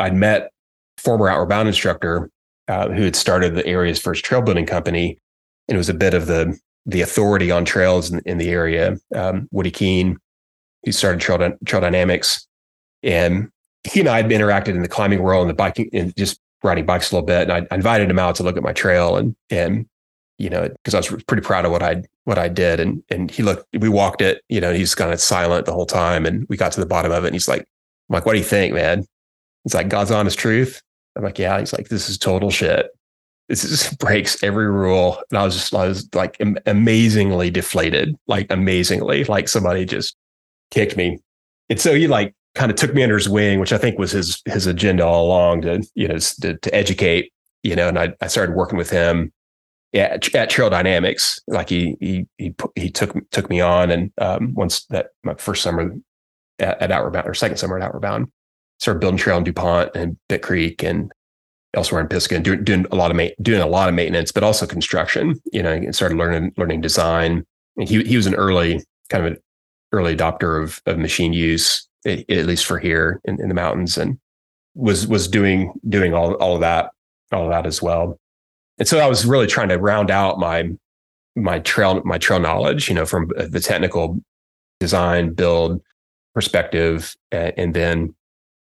I'd 0.00 0.14
met 0.16 0.50
former 0.98 1.28
Outward 1.28 1.50
Bound 1.50 1.68
instructor 1.68 2.30
uh, 2.66 2.88
who 2.88 3.02
had 3.02 3.14
started 3.14 3.54
the 3.54 3.66
area's 3.66 4.00
first 4.00 4.24
trail 4.24 4.42
building 4.42 4.66
company, 4.66 5.18
and 5.68 5.76
it 5.76 5.78
was 5.78 5.90
a 5.90 5.94
bit 5.94 6.14
of 6.14 6.26
the 6.26 6.58
the 6.86 7.00
authority 7.00 7.50
on 7.50 7.64
trails 7.64 8.10
in, 8.10 8.20
in 8.26 8.38
the 8.38 8.50
area. 8.50 8.96
Um, 9.14 9.48
Woody 9.50 9.70
Keen, 9.70 10.18
who 10.84 10.92
started 10.92 11.20
Trail, 11.20 11.56
trail 11.64 11.80
Dynamics, 11.80 12.46
and 13.02 13.50
he 13.84 14.00
and 14.00 14.08
I 14.08 14.22
had 14.22 14.30
interacted 14.30 14.68
in 14.68 14.82
the 14.82 14.88
climbing 14.88 15.22
world 15.22 15.42
and 15.42 15.50
the 15.50 15.54
biking 15.54 15.90
and 15.92 16.14
just 16.16 16.40
riding 16.62 16.86
bikes 16.86 17.10
a 17.10 17.14
little 17.14 17.26
bit. 17.26 17.42
And 17.42 17.52
I, 17.52 17.66
I 17.70 17.74
invited 17.74 18.10
him 18.10 18.18
out 18.18 18.34
to 18.36 18.42
look 18.42 18.56
at 18.56 18.62
my 18.62 18.72
trail 18.72 19.16
and 19.16 19.36
and 19.50 19.86
you 20.38 20.50
know 20.50 20.68
because 20.68 20.94
I 20.94 20.98
was 20.98 21.22
pretty 21.24 21.42
proud 21.42 21.64
of 21.64 21.70
what 21.70 21.82
I 21.82 22.02
what 22.24 22.38
I 22.38 22.48
did. 22.48 22.80
And 22.80 23.02
and 23.10 23.30
he 23.30 23.42
looked, 23.42 23.66
we 23.78 23.88
walked 23.88 24.20
it, 24.20 24.42
you 24.48 24.60
know, 24.60 24.72
he's 24.72 24.94
kind 24.94 25.12
of 25.12 25.20
silent 25.20 25.66
the 25.66 25.72
whole 25.72 25.86
time. 25.86 26.26
And 26.26 26.46
we 26.48 26.56
got 26.56 26.72
to 26.72 26.80
the 26.80 26.86
bottom 26.86 27.12
of 27.12 27.24
it, 27.24 27.28
and 27.28 27.34
he's 27.34 27.48
like, 27.48 27.60
I'm 27.60 28.14
like, 28.14 28.26
what 28.26 28.32
do 28.32 28.38
you 28.38 28.44
think, 28.44 28.74
man? 28.74 29.04
It's 29.64 29.74
like 29.74 29.88
God's 29.88 30.10
honest 30.10 30.38
truth. 30.38 30.82
I'm 31.16 31.22
like, 31.22 31.38
yeah. 31.38 31.58
He's 31.60 31.72
like, 31.72 31.88
this 31.88 32.08
is 32.08 32.18
total 32.18 32.50
shit. 32.50 32.86
This 33.48 33.62
just 33.62 33.98
breaks 34.00 34.42
every 34.42 34.70
rule. 34.70 35.18
And 35.30 35.38
I 35.38 35.44
was 35.44 35.54
just, 35.54 35.74
I 35.74 35.86
was 35.86 36.08
like 36.14 36.40
amazingly 36.66 37.50
deflated, 37.50 38.16
like 38.26 38.50
amazingly, 38.50 39.24
like 39.24 39.48
somebody 39.48 39.84
just 39.84 40.16
kicked 40.70 40.96
me. 40.96 41.18
And 41.68 41.80
so 41.80 41.94
he 41.94 42.06
like 42.06 42.34
kind 42.54 42.70
of 42.70 42.76
took 42.76 42.94
me 42.94 43.02
under 43.02 43.16
his 43.16 43.28
wing, 43.28 43.60
which 43.60 43.72
I 43.72 43.78
think 43.78 43.98
was 43.98 44.12
his 44.12 44.42
his 44.46 44.66
agenda 44.66 45.04
all 45.04 45.26
along 45.26 45.62
to 45.62 45.86
you 45.94 46.08
know 46.08 46.18
to, 46.18 46.56
to 46.56 46.74
educate, 46.74 47.32
you 47.62 47.74
know. 47.74 47.88
And 47.88 47.98
I, 47.98 48.14
I 48.20 48.26
started 48.28 48.54
working 48.54 48.78
with 48.78 48.90
him 48.90 49.32
at, 49.94 50.34
at 50.34 50.50
Trail 50.50 50.70
Dynamics. 50.70 51.38
Like 51.46 51.68
he 51.68 51.96
he 52.00 52.26
he 52.38 52.54
he 52.76 52.90
took 52.90 53.14
took 53.30 53.48
me 53.48 53.60
on, 53.60 53.90
and 53.90 54.12
um, 54.18 54.54
once 54.54 54.84
that 54.86 55.08
my 55.22 55.34
first 55.34 55.62
summer 55.62 55.94
at, 56.58 56.80
at 56.80 56.92
Outward 56.92 57.12
Bound 57.12 57.28
or 57.28 57.34
second 57.34 57.56
summer 57.56 57.78
at 57.78 57.84
Outward 57.84 58.02
Bound, 58.02 58.28
started 58.78 59.00
building 59.00 59.18
trail 59.18 59.38
in 59.38 59.44
DuPont 59.44 59.90
and 59.94 60.16
Bent 60.28 60.42
Creek 60.42 60.82
and 60.82 61.12
elsewhere 61.74 62.00
in 62.00 62.08
Pisgah, 62.08 62.40
doing, 62.40 62.64
doing 62.64 62.86
a 62.90 62.96
lot 62.96 63.10
of 63.10 63.16
ma- 63.16 63.34
doing 63.42 63.60
a 63.60 63.66
lot 63.66 63.88
of 63.88 63.94
maintenance, 63.94 64.32
but 64.32 64.42
also 64.42 64.66
construction. 64.66 65.40
You 65.52 65.62
know, 65.62 65.72
and 65.72 65.94
started 65.94 66.18
learning 66.18 66.52
learning 66.56 66.80
design. 66.80 67.44
And 67.76 67.88
he 67.88 68.02
he 68.04 68.16
was 68.16 68.26
an 68.26 68.34
early 68.34 68.82
kind 69.08 69.26
of 69.26 69.32
an 69.32 69.38
early 69.92 70.16
adopter 70.16 70.62
of 70.62 70.80
of 70.86 70.98
machine 70.98 71.32
use, 71.32 71.86
at 72.06 72.28
least 72.28 72.66
for 72.66 72.78
here 72.78 73.20
in, 73.24 73.40
in 73.40 73.48
the 73.48 73.54
mountains, 73.54 73.98
and 73.98 74.18
was 74.74 75.06
was 75.06 75.28
doing 75.28 75.72
doing 75.88 76.14
all 76.14 76.34
all 76.34 76.54
of 76.54 76.60
that 76.60 76.90
all 77.32 77.44
of 77.44 77.50
that 77.50 77.66
as 77.66 77.82
well. 77.82 78.18
And 78.78 78.88
so 78.88 78.98
I 78.98 79.06
was 79.06 79.24
really 79.24 79.46
trying 79.46 79.68
to 79.68 79.76
round 79.76 80.10
out 80.10 80.38
my 80.38 80.70
my 81.36 81.58
trail 81.60 82.02
my 82.04 82.18
trail 82.18 82.40
knowledge, 82.40 82.88
you 82.88 82.94
know, 82.94 83.06
from 83.06 83.30
uh, 83.36 83.46
the 83.48 83.60
technical 83.60 84.20
design 84.80 85.32
build 85.32 85.80
perspective, 86.34 87.14
and 87.30 87.74
then 87.74 88.14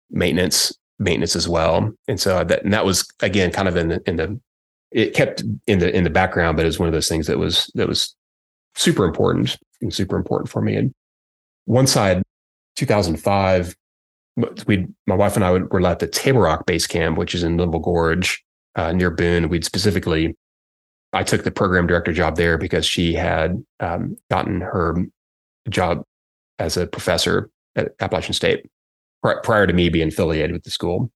maintenance 0.10 0.74
maintenance 1.00 1.36
as 1.36 1.48
well. 1.48 1.94
And 2.08 2.20
so 2.20 2.44
that 2.44 2.64
and 2.64 2.74
that 2.74 2.86
was 2.86 3.08
again 3.22 3.52
kind 3.52 3.68
of 3.68 3.76
in 3.76 3.90
the 3.90 4.02
in 4.08 4.18
the 4.18 4.40
it 4.92 5.14
kept 5.14 5.44
in 5.66 5.80
the 5.80 5.96
in 5.96 6.04
the 6.04 6.10
background, 6.10 6.58
but 6.58 6.64
it 6.64 6.68
was 6.68 6.80
one 6.80 6.88
of 6.88 6.94
those 6.94 7.10
things 7.10 7.28
that 7.28 7.38
was 7.38 7.72
that 7.76 7.88
was 7.88 8.16
super 8.76 9.06
important 9.06 9.58
and 9.82 9.94
super 9.94 10.16
important 10.16 10.50
for 10.50 10.62
me. 10.62 10.76
And 10.76 10.94
one 11.66 11.88
side, 11.88 12.24
2005, 12.78 13.76
we 14.66 14.88
my 15.06 15.16
wife 15.16 15.36
and 15.36 15.44
I 15.44 15.52
would, 15.52 15.72
were 15.72 15.86
at 15.86 16.00
the 16.00 16.08
Table 16.08 16.40
Rock 16.40 16.66
Base 16.66 16.88
Camp, 16.88 17.18
which 17.18 17.36
is 17.36 17.44
in 17.44 17.58
Linville 17.58 17.80
Gorge 17.80 18.44
uh, 18.76 18.92
near 18.92 19.12
Boone. 19.12 19.50
We'd 19.50 19.66
specifically, 19.66 20.36
I 21.12 21.24
took 21.24 21.44
the 21.44 21.52
program 21.52 21.88
director 21.88 22.14
job 22.14 22.38
there 22.38 22.58
because 22.58 22.86
she 22.86 23.14
had 23.14 23.64
um, 23.80 24.18
gotten 24.30 24.62
her 24.62 24.96
job 25.70 26.04
as 26.60 26.78
a 26.78 26.88
professor 26.88 27.50
at 27.76 27.94
Appalachian 28.00 28.34
State 28.34 28.66
prior 29.22 29.68
to 29.68 29.74
me 29.74 29.90
being 29.90 30.10
affiliated 30.10 30.54
with 30.54 30.64
the 30.64 30.72
school, 30.72 31.12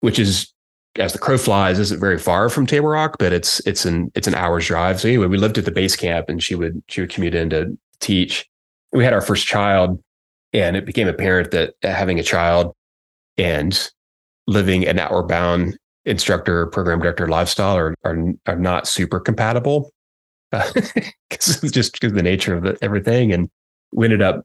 which 0.00 0.18
is 0.18 0.52
as 0.96 1.12
the 1.12 1.18
crow 1.18 1.38
flies, 1.38 1.78
isn't 1.78 2.00
very 2.00 2.18
far 2.18 2.48
from 2.48 2.66
Table 2.66 2.88
Rock, 2.88 3.16
but 3.18 3.32
it's 3.32 3.60
it's 3.60 3.84
an 3.84 4.10
it's 4.14 4.26
an 4.26 4.34
hour's 4.34 4.66
drive. 4.66 5.00
So 5.00 5.08
anyway, 5.08 5.26
we 5.26 5.38
lived 5.38 5.58
at 5.58 5.64
the 5.64 5.70
base 5.70 5.96
camp, 5.96 6.28
and 6.28 6.42
she 6.42 6.54
would 6.54 6.82
she 6.88 7.00
would 7.00 7.10
commute 7.10 7.34
in 7.34 7.50
to 7.50 7.78
teach. 8.00 8.48
We 8.92 9.04
had 9.04 9.12
our 9.12 9.20
first 9.20 9.46
child, 9.46 10.02
and 10.52 10.76
it 10.76 10.86
became 10.86 11.08
apparent 11.08 11.50
that 11.52 11.74
having 11.82 12.18
a 12.18 12.22
child 12.22 12.74
and 13.36 13.90
living 14.46 14.86
an 14.86 14.98
outward 14.98 15.28
bound 15.28 15.78
instructor, 16.04 16.66
program 16.66 17.00
director 17.00 17.28
lifestyle 17.28 17.76
are 17.76 17.94
are, 18.04 18.18
are 18.46 18.58
not 18.58 18.88
super 18.88 19.20
compatible 19.20 19.92
because 20.50 21.62
uh, 21.62 21.68
just 21.68 21.92
because 21.92 22.12
the 22.12 22.22
nature 22.22 22.56
of 22.56 22.62
the, 22.64 22.78
everything. 22.82 23.32
And 23.32 23.48
we 23.92 24.06
ended 24.06 24.22
up 24.22 24.44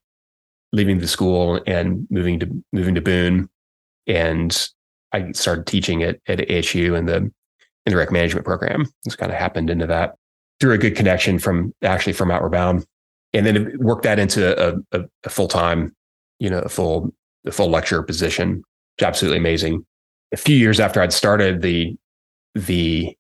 leaving 0.74 0.98
the 0.98 1.08
school 1.08 1.62
and 1.66 2.06
moving 2.10 2.40
to 2.40 2.64
moving 2.74 2.96
to 2.96 3.02
Boone, 3.02 3.48
and 4.08 4.70
I 5.14 5.32
started 5.32 5.66
teaching 5.66 6.04
at 6.04 6.20
at 6.28 6.40
ASU 6.40 6.98
in 6.98 7.06
the 7.06 7.16
in 7.16 7.92
the 7.92 7.96
rec 7.96 8.12
management 8.12 8.46
program. 8.46 8.86
It's 9.06 9.16
kind 9.16 9.32
of 9.32 9.38
happened 9.38 9.70
into 9.70 9.88
that 9.88 10.16
through 10.60 10.74
a 10.74 10.78
good 10.78 10.96
connection 10.96 11.40
from 11.40 11.74
actually 11.84 12.14
from 12.14 12.32
Outward 12.32 12.52
Bound, 12.52 12.86
and 13.34 13.46
then 13.46 13.78
worked 13.80 14.04
that 14.04 14.20
into 14.20 14.76
a, 14.76 14.82
a, 14.92 15.04
a 15.24 15.30
full 15.30 15.48
time, 15.48 15.96
you 16.40 16.50
know, 16.50 16.60
a 16.60 16.70
full 16.70 17.14
a 17.46 17.52
full 17.52 17.70
lecture 17.70 18.04
position. 18.04 18.64
Which 18.98 19.08
absolutely 19.08 19.38
amazing. 19.38 19.86
A 20.34 20.38
few 20.38 20.56
years 20.56 20.80
after 20.80 21.02
I'd 21.02 21.14
started 21.14 21.62
the 21.62 21.96
the 22.56 23.16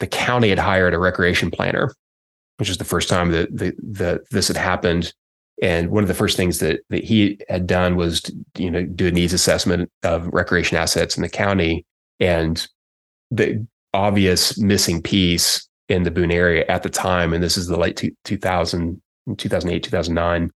the 0.00 0.06
county 0.08 0.48
had 0.48 0.58
hired 0.58 0.94
a 0.94 0.98
recreation 0.98 1.50
planner, 1.50 1.92
which 2.56 2.68
is 2.68 2.78
the 2.78 2.84
first 2.84 3.08
time 3.08 3.30
that 3.30 3.56
the, 3.56 3.72
that 3.82 4.28
this 4.30 4.48
had 4.48 4.56
happened. 4.56 5.14
And 5.62 5.90
one 5.90 6.02
of 6.02 6.08
the 6.08 6.14
first 6.14 6.36
things 6.36 6.58
that, 6.58 6.80
that 6.90 7.04
he 7.04 7.38
had 7.48 7.68
done 7.68 7.94
was, 7.94 8.20
you 8.58 8.70
know, 8.70 8.84
do 8.84 9.06
a 9.06 9.10
needs 9.12 9.32
assessment 9.32 9.90
of 10.02 10.26
recreation 10.26 10.76
assets 10.76 11.16
in 11.16 11.22
the 11.22 11.28
county. 11.28 11.86
And 12.18 12.66
the 13.30 13.64
obvious 13.94 14.58
missing 14.58 15.00
piece 15.00 15.66
in 15.88 16.02
the 16.02 16.10
Boone 16.10 16.32
area 16.32 16.64
at 16.68 16.82
the 16.82 16.90
time, 16.90 17.32
and 17.32 17.42
this 17.42 17.56
is 17.56 17.68
the 17.68 17.76
late 17.76 17.96
two, 17.96 18.10
2000, 18.24 19.00
2008, 19.38 19.82
2009, 19.84 20.50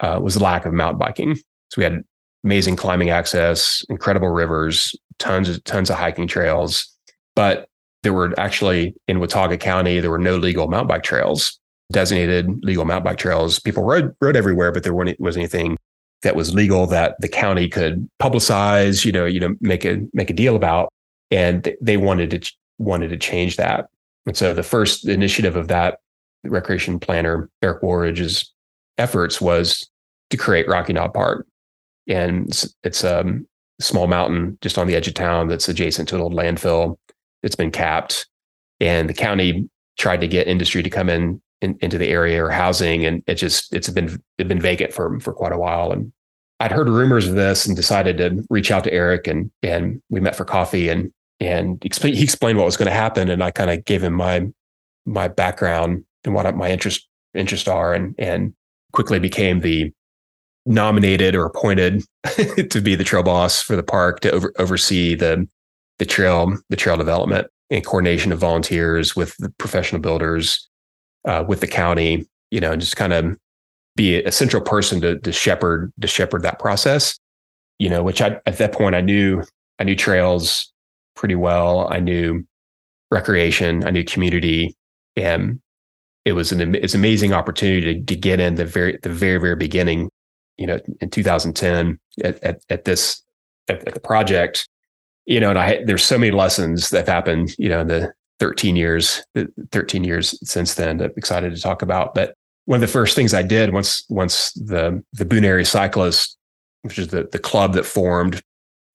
uh, 0.00 0.18
was 0.22 0.34
the 0.34 0.42
lack 0.42 0.64
of 0.64 0.72
mountain 0.72 0.98
biking. 0.98 1.36
So 1.36 1.42
we 1.76 1.84
had 1.84 2.02
amazing 2.42 2.76
climbing 2.76 3.10
access, 3.10 3.84
incredible 3.90 4.28
rivers, 4.28 4.94
tons 5.18 5.50
of 5.50 5.62
tons 5.64 5.90
of 5.90 5.96
hiking 5.96 6.26
trails, 6.26 6.90
but 7.36 7.68
there 8.02 8.12
were 8.12 8.32
actually 8.38 8.94
in 9.08 9.20
Watauga 9.20 9.58
County 9.58 10.00
there 10.00 10.10
were 10.10 10.18
no 10.18 10.36
legal 10.36 10.68
mountain 10.68 10.88
bike 10.88 11.02
trails 11.02 11.57
designated 11.90 12.64
legal 12.64 12.84
mountain 12.84 13.04
bike 13.04 13.18
trails. 13.18 13.58
People 13.58 13.84
rode 13.84 14.14
rode 14.20 14.36
everywhere, 14.36 14.72
but 14.72 14.82
there 14.82 14.94
was 14.94 15.36
anything 15.36 15.76
that 16.22 16.36
was 16.36 16.54
legal 16.54 16.86
that 16.86 17.16
the 17.20 17.28
county 17.28 17.68
could 17.68 18.08
publicize, 18.20 19.04
you 19.04 19.12
know, 19.12 19.24
you 19.24 19.40
know, 19.40 19.54
make 19.60 19.84
a 19.84 20.00
make 20.12 20.30
a 20.30 20.34
deal 20.34 20.56
about. 20.56 20.92
And 21.30 21.74
they 21.80 21.96
wanted 21.96 22.30
to 22.30 22.52
wanted 22.78 23.08
to 23.08 23.16
change 23.16 23.56
that. 23.56 23.88
And 24.26 24.36
so 24.36 24.54
the 24.54 24.62
first 24.62 25.06
initiative 25.06 25.56
of 25.56 25.68
that 25.68 26.00
recreation 26.44 26.98
planner, 26.98 27.48
Eric 27.62 27.82
Woolridge's 27.82 28.52
efforts 28.98 29.40
was 29.40 29.88
to 30.30 30.36
create 30.36 30.68
Rocky 30.68 30.92
Knob 30.92 31.14
Park. 31.14 31.46
And 32.08 32.48
it's, 32.48 32.74
it's 32.82 33.04
a 33.04 33.24
small 33.80 34.06
mountain 34.06 34.58
just 34.60 34.78
on 34.78 34.86
the 34.86 34.94
edge 34.94 35.08
of 35.08 35.14
town 35.14 35.48
that's 35.48 35.68
adjacent 35.68 36.08
to 36.08 36.16
an 36.16 36.20
old 36.20 36.34
landfill. 36.34 36.96
It's 37.42 37.56
been 37.56 37.70
capped. 37.70 38.26
And 38.80 39.08
the 39.08 39.14
county 39.14 39.68
tried 39.98 40.20
to 40.20 40.28
get 40.28 40.46
industry 40.46 40.82
to 40.82 40.90
come 40.90 41.08
in 41.08 41.40
in, 41.60 41.76
into 41.80 41.98
the 41.98 42.08
area 42.08 42.44
or 42.44 42.50
housing, 42.50 43.04
and 43.04 43.22
it 43.26 43.34
just 43.34 43.74
it's 43.74 43.88
been 43.90 44.20
it's 44.38 44.48
been 44.48 44.60
vacant 44.60 44.92
for 44.92 45.18
for 45.20 45.32
quite 45.32 45.52
a 45.52 45.58
while. 45.58 45.92
And 45.92 46.12
I'd 46.60 46.72
heard 46.72 46.88
rumors 46.88 47.28
of 47.28 47.34
this 47.34 47.66
and 47.66 47.76
decided 47.76 48.18
to 48.18 48.44
reach 48.50 48.70
out 48.70 48.84
to 48.84 48.92
Eric, 48.92 49.26
and 49.26 49.50
and 49.62 50.02
we 50.10 50.20
met 50.20 50.36
for 50.36 50.44
coffee, 50.44 50.88
and 50.88 51.12
and 51.40 51.84
explain, 51.84 52.14
he 52.14 52.24
explained 52.24 52.58
what 52.58 52.64
was 52.64 52.76
going 52.76 52.88
to 52.88 52.94
happen, 52.94 53.28
and 53.28 53.42
I 53.42 53.50
kind 53.50 53.70
of 53.70 53.84
gave 53.84 54.02
him 54.02 54.14
my 54.14 54.46
my 55.06 55.28
background 55.28 56.04
and 56.24 56.34
what 56.34 56.54
my 56.56 56.70
interest 56.70 57.08
interests 57.34 57.68
are, 57.68 57.94
and 57.94 58.14
and 58.18 58.54
quickly 58.92 59.18
became 59.18 59.60
the 59.60 59.92
nominated 60.66 61.34
or 61.34 61.46
appointed 61.46 62.02
to 62.70 62.80
be 62.80 62.94
the 62.94 63.04
trail 63.04 63.22
boss 63.22 63.62
for 63.62 63.74
the 63.74 63.82
park 63.82 64.20
to 64.20 64.30
over, 64.30 64.52
oversee 64.58 65.14
the 65.14 65.46
the 65.98 66.04
trail 66.04 66.56
the 66.68 66.76
trail 66.76 66.96
development 66.96 67.48
and 67.70 67.84
coordination 67.84 68.32
of 68.32 68.38
volunteers 68.38 69.14
with 69.14 69.36
the 69.38 69.50
professional 69.58 70.00
builders, 70.00 70.67
uh, 71.28 71.44
with 71.46 71.60
the 71.60 71.66
county, 71.66 72.26
you 72.50 72.58
know, 72.58 72.72
and 72.72 72.80
just 72.80 72.96
kind 72.96 73.12
of 73.12 73.36
be 73.94 74.22
a 74.22 74.32
central 74.32 74.62
person 74.62 75.00
to, 75.02 75.18
to 75.18 75.30
shepherd 75.30 75.92
to 76.00 76.08
shepherd 76.08 76.42
that 76.42 76.58
process. 76.58 77.18
You 77.78 77.88
know, 77.88 78.02
which 78.02 78.20
I 78.20 78.40
at 78.46 78.58
that 78.58 78.72
point 78.72 78.96
I 78.96 79.00
knew 79.00 79.44
I 79.78 79.84
knew 79.84 79.94
trails 79.94 80.72
pretty 81.14 81.36
well. 81.36 81.86
I 81.92 82.00
knew 82.00 82.44
recreation, 83.10 83.86
I 83.86 83.90
knew 83.90 84.04
community, 84.04 84.74
and 85.16 85.60
it 86.24 86.32
was 86.32 86.50
an 86.50 86.74
it's 86.74 86.94
amazing 86.94 87.32
opportunity 87.32 87.94
to, 87.94 88.02
to 88.02 88.16
get 88.16 88.40
in 88.40 88.56
the 88.56 88.64
very 88.64 88.98
the 89.02 89.10
very 89.10 89.38
very 89.38 89.56
beginning. 89.56 90.10
You 90.56 90.66
know, 90.66 90.80
in 91.00 91.10
2010 91.10 92.00
at 92.24 92.42
at, 92.42 92.60
at 92.70 92.84
this 92.84 93.22
at, 93.68 93.86
at 93.86 93.94
the 93.94 94.00
project, 94.00 94.68
you 95.26 95.38
know, 95.38 95.50
and 95.50 95.58
I 95.58 95.84
there's 95.84 96.04
so 96.04 96.18
many 96.18 96.32
lessons 96.32 96.88
that 96.88 97.06
have 97.06 97.08
happened. 97.08 97.54
You 97.58 97.68
know, 97.68 97.80
in 97.82 97.88
the 97.88 98.12
13 98.38 98.76
years 98.76 99.22
13 99.72 100.04
years 100.04 100.38
since 100.48 100.74
then. 100.74 101.00
I'm 101.00 101.12
excited 101.16 101.54
to 101.54 101.60
talk 101.60 101.82
about, 101.82 102.14
but 102.14 102.34
one 102.66 102.76
of 102.76 102.80
the 102.80 102.86
first 102.86 103.16
things 103.16 103.32
I 103.34 103.42
did 103.42 103.72
once 103.72 104.04
once 104.08 104.52
the 104.52 105.02
the 105.14 105.24
Boone 105.24 105.64
Cyclists, 105.64 106.36
which 106.82 106.98
is 106.98 107.08
the 107.08 107.28
the 107.32 107.38
club 107.38 107.74
that 107.74 107.86
formed 107.86 108.42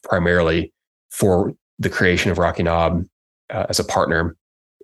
primarily 0.03 0.71
for 1.09 1.53
the 1.79 1.89
creation 1.89 2.31
of 2.31 2.37
Rocky 2.37 2.63
Knob 2.63 3.03
uh, 3.49 3.65
as 3.69 3.79
a 3.79 3.83
partner, 3.83 4.35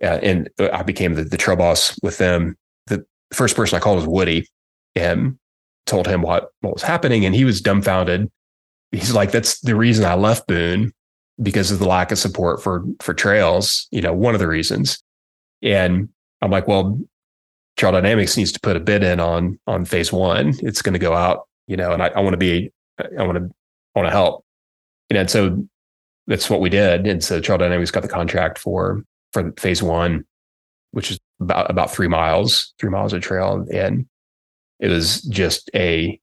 uh, 0.02 0.18
and 0.22 0.50
I 0.58 0.82
became 0.82 1.14
the, 1.14 1.24
the 1.24 1.36
trail 1.36 1.56
boss 1.56 1.96
with 2.02 2.18
them. 2.18 2.56
The 2.88 3.04
first 3.32 3.56
person 3.56 3.76
I 3.76 3.80
called 3.80 3.96
was 3.96 4.06
Woody, 4.06 4.46
and 4.94 5.38
told 5.86 6.06
him 6.06 6.22
what 6.22 6.48
what 6.60 6.74
was 6.74 6.82
happening, 6.82 7.24
and 7.24 7.34
he 7.34 7.44
was 7.44 7.60
dumbfounded. 7.60 8.30
He's 8.90 9.14
like, 9.14 9.30
"That's 9.30 9.60
the 9.60 9.76
reason 9.76 10.04
I 10.04 10.14
left 10.14 10.48
Boone 10.48 10.92
because 11.42 11.70
of 11.70 11.78
the 11.78 11.88
lack 11.88 12.12
of 12.12 12.18
support 12.18 12.62
for 12.62 12.84
for 13.00 13.14
trails." 13.14 13.86
You 13.90 14.00
know, 14.00 14.12
one 14.12 14.34
of 14.34 14.40
the 14.40 14.48
reasons. 14.48 15.02
And 15.62 16.08
I'm 16.40 16.50
like, 16.50 16.66
"Well, 16.66 16.98
Trail 17.80 17.92
Dynamics 17.92 18.36
needs 18.36 18.52
to 18.52 18.60
put 18.60 18.76
a 18.76 18.80
bid 18.80 19.02
in 19.02 19.20
on 19.20 19.58
on 19.66 19.86
phase 19.86 20.12
one. 20.12 20.54
It's 20.58 20.82
going 20.82 20.92
to 20.92 20.98
go 20.98 21.14
out, 21.14 21.48
you 21.66 21.78
know, 21.78 21.92
and 21.92 22.02
I, 22.02 22.08
I 22.08 22.20
want 22.20 22.34
to 22.34 22.38
be, 22.38 22.70
I 22.98 23.22
want 23.22 23.38
to, 23.38 23.50
I 23.94 23.98
want 23.98 24.06
to 24.06 24.10
help, 24.10 24.44
you 25.08 25.14
know, 25.14 25.20
and 25.20 25.30
so 25.30 25.66
that's 26.26 26.50
what 26.50 26.60
we 26.60 26.68
did. 26.68 27.06
And 27.06 27.24
so 27.24 27.40
Trail 27.40 27.56
Dynamics 27.56 27.90
got 27.90 28.02
the 28.02 28.08
contract 28.08 28.58
for 28.58 29.02
for 29.32 29.52
phase 29.52 29.82
one, 29.82 30.24
which 30.90 31.10
is 31.10 31.18
about 31.40 31.70
about 31.70 31.90
three 31.90 32.06
miles, 32.06 32.74
three 32.78 32.90
miles 32.90 33.14
of 33.14 33.22
trail, 33.22 33.64
and 33.72 34.06
it 34.78 34.88
was 34.88 35.22
just 35.22 35.70
a 35.74 36.20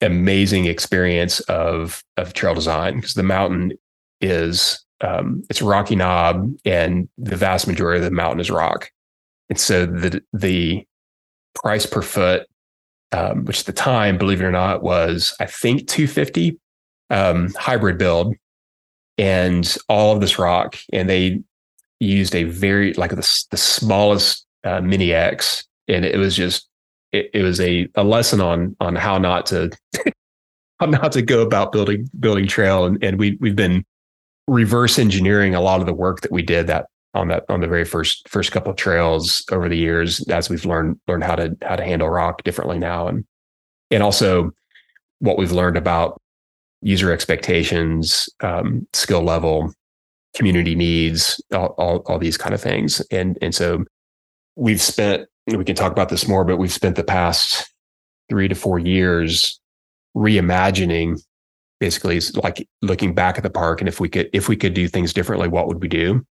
amazing 0.00 0.64
experience 0.64 1.40
of 1.40 2.02
of 2.16 2.32
trail 2.32 2.54
design 2.54 2.96
because 2.96 3.12
the 3.12 3.22
mountain 3.22 3.72
is 4.20 4.84
um, 5.00 5.42
it's 5.50 5.62
rocky 5.62 5.96
knob 5.96 6.50
and 6.64 7.08
the 7.18 7.36
vast 7.36 7.66
majority 7.66 7.98
of 7.98 8.04
the 8.04 8.10
mountain 8.10 8.40
is 8.40 8.50
rock. 8.50 8.90
And 9.50 9.58
so 9.58 9.86
the 9.86 10.22
the 10.32 10.86
price 11.54 11.86
per 11.86 12.02
foot, 12.02 12.46
um, 13.12 13.44
which 13.44 13.60
at 13.60 13.66
the 13.66 13.72
time, 13.72 14.18
believe 14.18 14.40
it 14.40 14.44
or 14.44 14.52
not, 14.52 14.82
was 14.82 15.36
I 15.40 15.46
think 15.46 15.86
250 15.88 16.58
um, 17.10 17.52
hybrid 17.54 17.98
build, 17.98 18.34
and 19.18 19.76
all 19.88 20.14
of 20.14 20.20
this 20.20 20.38
rock, 20.38 20.76
and 20.92 21.08
they 21.08 21.42
used 22.00 22.34
a 22.34 22.44
very 22.44 22.92
like 22.94 23.10
the, 23.10 23.44
the 23.50 23.56
smallest 23.56 24.46
uh, 24.64 24.80
mini 24.80 25.12
X, 25.12 25.64
and 25.88 26.04
it 26.04 26.18
was 26.18 26.34
just 26.34 26.68
it, 27.12 27.30
it 27.34 27.42
was 27.42 27.60
a, 27.60 27.88
a 27.94 28.04
lesson 28.04 28.40
on 28.40 28.74
on 28.80 28.96
how 28.96 29.18
not 29.18 29.46
to 29.46 29.70
how 30.80 30.86
not 30.86 31.12
to 31.12 31.22
go 31.22 31.42
about 31.42 31.72
building 31.72 32.08
building 32.18 32.46
trail, 32.46 32.86
and 32.86 33.02
and 33.04 33.18
we 33.18 33.36
we've 33.40 33.56
been 33.56 33.84
reverse 34.46 34.98
engineering 34.98 35.54
a 35.54 35.60
lot 35.60 35.80
of 35.80 35.86
the 35.86 35.94
work 35.94 36.20
that 36.20 36.32
we 36.32 36.42
did 36.42 36.66
that 36.66 36.86
on 37.14 37.28
that 37.28 37.44
on 37.48 37.60
the 37.60 37.66
very 37.66 37.84
first 37.84 38.28
first 38.28 38.52
couple 38.52 38.70
of 38.70 38.76
trails 38.76 39.44
over 39.50 39.68
the 39.68 39.76
years 39.76 40.26
as 40.28 40.50
we've 40.50 40.66
learned 40.66 40.98
learned 41.08 41.24
how 41.24 41.36
to 41.36 41.56
how 41.62 41.76
to 41.76 41.84
handle 41.84 42.08
rock 42.08 42.42
differently 42.42 42.78
now. 42.78 43.08
And 43.08 43.24
and 43.90 44.02
also 44.02 44.50
what 45.20 45.38
we've 45.38 45.52
learned 45.52 45.76
about 45.76 46.20
user 46.82 47.12
expectations 47.12 48.28
um, 48.40 48.86
skill 48.92 49.22
level 49.22 49.72
community 50.34 50.74
needs 50.74 51.40
all, 51.52 51.68
all, 51.78 51.98
all 52.06 52.18
these 52.18 52.36
kind 52.36 52.54
of 52.54 52.60
things. 52.60 53.00
And 53.10 53.38
and 53.40 53.54
so 53.54 53.84
we've 54.56 54.82
spent 54.82 55.26
we 55.46 55.64
can 55.64 55.76
talk 55.76 55.92
about 55.92 56.08
this 56.08 56.26
more 56.26 56.44
but 56.44 56.56
we've 56.56 56.72
spent 56.72 56.96
the 56.96 57.04
past 57.04 57.72
three 58.28 58.48
to 58.48 58.54
four 58.54 58.78
years 58.78 59.60
reimagining 60.16 61.20
basically 61.84 62.16
it's 62.16 62.34
like 62.36 62.66
looking 62.80 63.14
back 63.14 63.36
at 63.36 63.42
the 63.42 63.50
park 63.50 63.80
and 63.80 63.88
if 63.88 64.00
we 64.00 64.08
could 64.08 64.30
if 64.32 64.48
we 64.48 64.56
could 64.56 64.72
do 64.74 64.88
things 64.88 65.12
differently 65.12 65.48
what 65.48 65.66
would 65.66 65.82
we 65.82 65.88
do 65.88 66.24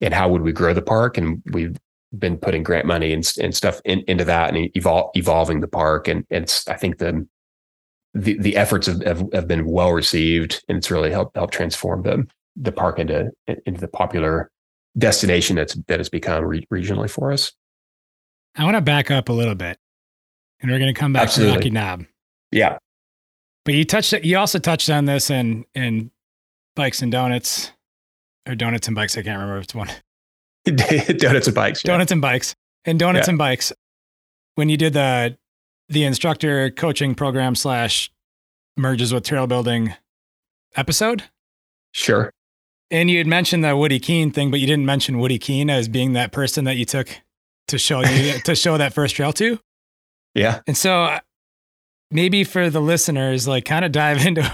and 0.00 0.14
how 0.14 0.28
would 0.28 0.42
we 0.42 0.52
grow 0.52 0.74
the 0.74 0.82
park? 0.82 1.16
And 1.16 1.42
we've 1.52 1.76
been 2.16 2.36
putting 2.36 2.62
grant 2.62 2.86
money 2.86 3.12
and, 3.12 3.30
and 3.40 3.54
stuff 3.54 3.80
in, 3.84 4.04
into 4.06 4.24
that 4.24 4.54
and 4.54 4.72
evol- 4.74 5.10
evolving 5.14 5.60
the 5.60 5.68
park. 5.68 6.08
And, 6.08 6.24
and 6.30 6.44
it's, 6.44 6.66
I 6.68 6.74
think 6.74 6.98
the, 6.98 7.26
the, 8.12 8.38
the 8.38 8.56
efforts 8.56 8.86
have, 8.86 9.02
have, 9.02 9.24
have, 9.32 9.48
been 9.48 9.66
well 9.66 9.92
received 9.92 10.62
and 10.68 10.78
it's 10.78 10.90
really 10.90 11.10
helped, 11.10 11.36
helped 11.36 11.54
transform 11.54 12.02
the, 12.02 12.26
the 12.54 12.70
park 12.70 12.98
into, 12.98 13.30
into 13.66 13.80
the 13.80 13.88
popular 13.88 14.50
destination 14.96 15.56
that's, 15.56 15.74
that 15.88 15.98
has 15.98 16.08
become 16.08 16.44
re- 16.44 16.66
regionally 16.72 17.10
for 17.10 17.32
us. 17.32 17.52
I 18.56 18.64
want 18.64 18.76
to 18.76 18.80
back 18.80 19.10
up 19.10 19.28
a 19.28 19.32
little 19.32 19.56
bit 19.56 19.78
and 20.60 20.70
we're 20.70 20.78
going 20.78 20.94
to 20.94 20.98
come 20.98 21.12
back 21.12 21.24
Absolutely. 21.24 21.52
to 21.52 21.58
Rocky 21.58 21.70
Knob. 21.70 22.04
Yeah. 22.52 22.78
But 23.64 23.74
you 23.74 23.84
touched, 23.84 24.12
you 24.12 24.36
also 24.38 24.58
touched 24.58 24.90
on 24.90 25.06
this 25.06 25.30
in, 25.30 25.64
in 25.74 26.10
bikes 26.76 27.02
and 27.02 27.10
donuts 27.10 27.72
or 28.46 28.54
donuts 28.54 28.88
and 28.88 28.94
bikes. 28.94 29.16
I 29.16 29.22
can't 29.22 29.40
remember 29.40 29.60
which 29.60 29.74
one. 29.74 29.90
donuts 30.64 31.46
and 31.46 31.54
bikes. 31.54 31.82
Yeah. 31.84 31.92
Donuts 31.92 32.12
and 32.12 32.20
bikes. 32.20 32.54
And 32.84 32.98
donuts 32.98 33.26
yeah. 33.26 33.32
and 33.32 33.38
bikes. 33.38 33.72
When 34.56 34.68
you 34.68 34.76
did 34.76 34.92
the 34.92 35.36
the 35.88 36.04
instructor 36.04 36.70
coaching 36.70 37.14
program 37.14 37.54
slash 37.54 38.10
merges 38.76 39.12
with 39.12 39.24
trail 39.24 39.46
building 39.46 39.94
episode. 40.76 41.24
Sure. 41.92 42.30
And 42.90 43.10
you 43.10 43.18
had 43.18 43.26
mentioned 43.26 43.64
the 43.64 43.76
Woody 43.76 43.98
Keen 43.98 44.30
thing, 44.30 44.50
but 44.50 44.60
you 44.60 44.66
didn't 44.66 44.86
mention 44.86 45.18
Woody 45.18 45.38
Keen 45.38 45.70
as 45.70 45.88
being 45.88 46.12
that 46.12 46.32
person 46.32 46.64
that 46.64 46.76
you 46.76 46.84
took 46.84 47.08
to 47.68 47.78
show 47.78 48.02
you 48.04 48.38
to 48.44 48.54
show 48.54 48.78
that 48.78 48.92
first 48.92 49.16
trail 49.16 49.32
to. 49.34 49.58
Yeah. 50.34 50.60
And 50.66 50.76
so 50.76 51.18
maybe 52.14 52.44
for 52.44 52.70
the 52.70 52.80
listeners, 52.80 53.46
like 53.46 53.66
kind 53.66 53.84
of 53.84 53.92
dive 53.92 54.24
into 54.26 54.50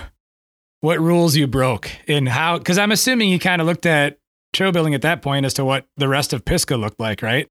what 0.80 0.98
rules 0.98 1.36
you 1.36 1.46
broke 1.46 1.92
and 2.08 2.28
how, 2.28 2.58
because 2.58 2.78
I'm 2.78 2.90
assuming 2.90 3.28
you 3.28 3.38
kind 3.38 3.60
of 3.60 3.68
looked 3.68 3.86
at 3.86 4.18
trail 4.52 4.72
building 4.72 4.94
at 4.94 5.02
that 5.02 5.22
point 5.22 5.46
as 5.46 5.54
to 5.54 5.64
what 5.64 5.86
the 5.96 6.08
rest 6.08 6.32
of 6.32 6.44
Pisgah 6.44 6.76
looked 6.76 6.98
like, 6.98 7.22
right? 7.22 7.46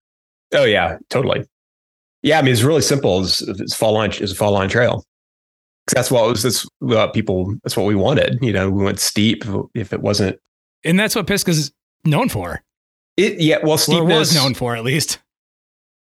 Oh 0.53 0.65
yeah, 0.65 0.97
totally. 1.09 1.45
Yeah, 2.23 2.39
I 2.39 2.41
mean 2.41 2.51
it's 2.51 2.63
really 2.63 2.81
simple. 2.81 3.21
It's, 3.21 3.41
it's 3.41 3.75
fall 3.75 3.93
line 3.93 4.11
is 4.11 4.31
a 4.31 4.35
fall 4.35 4.51
line 4.51 4.67
trail. 4.67 5.05
That's 5.93 6.11
what 6.11 6.27
was 6.27 6.43
this 6.43 6.67
what 6.79 7.13
people 7.13 7.55
that's 7.63 7.77
what 7.77 7.85
we 7.85 7.95
wanted. 7.95 8.39
You 8.41 8.51
know, 8.51 8.69
we 8.69 8.83
went 8.83 8.99
steep 8.99 9.43
if 9.75 9.93
it 9.93 10.01
wasn't. 10.01 10.37
And 10.83 10.99
that's 10.99 11.15
what 11.15 11.27
Pisgah's 11.27 11.71
known 12.03 12.29
for. 12.29 12.61
It 13.15 13.39
yeah, 13.39 13.59
well 13.63 13.77
steepness 13.77 14.07
well, 14.07 14.19
was 14.19 14.35
known 14.35 14.55
for 14.55 14.75
at 14.75 14.83
least. 14.83 15.19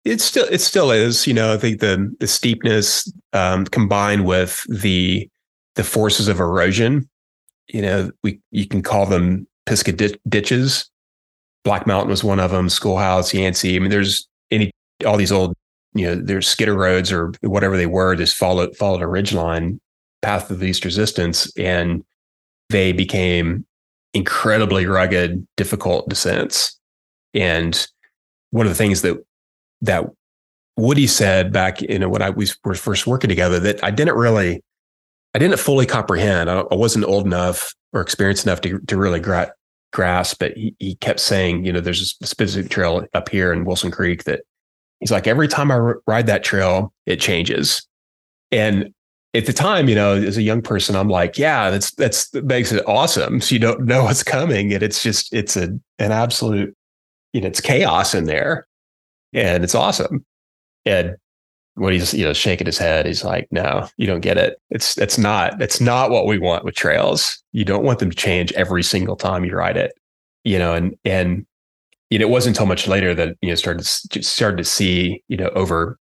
It 0.05 0.21
still 0.21 0.47
it 0.51 0.61
still 0.61 0.91
is. 0.91 1.27
You 1.27 1.35
know, 1.35 1.55
I 1.55 1.57
think 1.57 1.81
the 1.81 2.15
the 2.21 2.27
steepness 2.27 3.11
um, 3.33 3.65
combined 3.67 4.27
with 4.27 4.65
the 4.69 5.29
the 5.77 5.85
forces 5.85 6.29
of 6.29 6.41
erosion. 6.41 7.09
You 7.69 7.83
know, 7.83 8.11
we 8.23 8.41
you 8.51 8.67
can 8.67 8.83
call 8.83 9.07
them 9.07 9.47
Pisgah 9.67 10.17
ditches. 10.29 10.91
Black 11.65 11.87
Mountain 11.87 12.11
was 12.11 12.23
one 12.23 12.41
of 12.41 12.51
them. 12.51 12.69
Schoolhouse, 12.69 13.33
Yancey. 13.33 13.77
I 13.77 13.79
mean, 13.79 13.91
there's 13.91 14.29
any 14.51 14.71
all 15.07 15.17
these 15.17 15.33
old, 15.33 15.55
you 15.95 16.07
know, 16.07 16.15
there's 16.15 16.47
skidder 16.47 16.75
roads 16.75 17.11
or 17.11 17.33
whatever 17.41 17.77
they 17.77 17.87
were. 17.87 18.15
Just 18.15 18.37
followed 18.37 18.77
followed 18.77 19.03
a 19.03 19.07
ridgeline 19.07 19.79
path 20.21 20.51
of 20.51 20.61
least 20.61 20.85
resistance, 20.85 21.51
and 21.57 22.05
they 22.69 22.93
became 22.93 23.65
incredibly 24.13 24.85
rugged, 24.85 25.47
difficult 25.57 26.09
descents. 26.09 26.79
And 27.33 27.87
one 28.51 28.67
of 28.67 28.71
the 28.71 28.77
things 28.77 29.03
that 29.03 29.25
that 29.85 30.05
Woody 30.77 31.07
said 31.07 31.53
back, 31.53 31.81
you 31.83 31.99
know, 31.99 32.09
when 32.09 32.23
I 32.23 32.31
we 32.31 32.49
were 32.65 32.75
first 32.75 33.07
working 33.07 33.29
together, 33.29 33.61
that 33.61 33.83
I 33.85 33.91
didn't 33.91 34.17
really 34.17 34.63
I 35.35 35.39
didn't 35.39 35.59
fully 35.59 35.87
comprehend. 35.87 36.51
I, 36.51 36.61
I 36.61 36.75
wasn't 36.75 37.05
old 37.05 37.27
enough 37.27 37.75
or 37.93 38.01
experienced 38.01 38.47
enough 38.47 38.61
to, 38.63 38.79
to 38.81 38.97
really 38.97 39.21
gra- 39.21 39.53
grasp. 39.93 40.39
But 40.41 40.57
he, 40.57 40.75
he 40.79 40.97
kept 40.97 41.21
saying, 41.21 41.65
you 41.65 41.73
know, 41.73 41.81
there's 41.81 42.17
a 42.21 42.27
specific 42.27 42.71
trail 42.71 43.07
up 43.15 43.29
here 43.29 43.53
in 43.53 43.65
Wilson 43.65 43.91
Creek 43.91 44.25
that 44.25 44.43
he's 45.01 45.11
like, 45.11 45.27
every 45.27 45.49
time 45.49 45.71
I 45.71 45.77
r- 45.77 46.01
ride 46.07 46.27
that 46.27 46.45
trail, 46.45 46.93
it 47.07 47.21
changes. 47.21 47.87
And 48.51 48.93
at 49.35 49.47
the 49.47 49.53
time, 49.53 49.89
you 49.89 49.95
know, 49.97 50.15
as 50.15 50.37
a 50.37 50.43
young 50.43 50.63
person, 50.63 50.95
I'm 50.95 51.09
like, 51.09 51.39
yeah, 51.39 51.71
that's 51.71 51.91
that's 51.93 52.31
that 52.31 52.45
makes 52.45 52.71
it 52.71 52.87
awesome. 52.87 53.41
So 53.41 53.55
you 53.55 53.59
don't 53.59 53.85
know 53.85 54.05
what's 54.05 54.23
coming, 54.23 54.73
and 54.73 54.83
it's 54.83 55.03
just 55.03 55.33
it's 55.35 55.57
a 55.57 55.77
an 55.99 56.13
absolute, 56.13 56.73
you 57.33 57.41
know, 57.41 57.49
it's 57.49 57.61
chaos 57.61 58.15
in 58.15 58.27
there, 58.27 58.69
and 59.35 59.65
it's 59.65 59.75
awesome. 59.75 60.25
And 60.87 61.17
when 61.75 61.93
he's 61.93 62.15
you 62.15 62.25
know 62.25 62.33
shaking 62.33 62.67
his 62.67 62.79
head, 62.79 63.07
he's 63.07 63.25
like, 63.25 63.49
no, 63.51 63.89
you 63.97 64.07
don't 64.07 64.21
get 64.21 64.39
it. 64.39 64.59
It's 64.71 64.97
it's 64.99 65.19
not 65.19 65.61
it's 65.61 65.81
not 65.81 66.11
what 66.11 66.27
we 66.27 66.39
want 66.39 66.65
with 66.65 66.75
trails. 66.75 67.43
You 67.53 67.65
don't 67.65 67.85
want 67.85 67.99
them 67.99 68.11
to 68.11 68.17
change 68.17 68.53
every 68.53 68.83
single 68.83 69.17
time 69.17 69.45
you 69.45 69.55
ride 69.55 69.77
it, 69.77 69.93
you 70.45 70.59
know, 70.59 70.75
and 70.75 70.97
and 71.05 71.47
you 72.11 72.19
know, 72.19 72.27
it 72.27 72.31
wasn't 72.31 72.57
until 72.57 72.67
much 72.67 72.87
later 72.87 73.15
that 73.15 73.37
you 73.43 73.49
know 73.49 73.55
started 73.57 73.85
started 73.85 74.57
to 74.59 74.65
see 74.65 75.23
you 75.29 75.37
know 75.37 75.49
over 75.51 75.99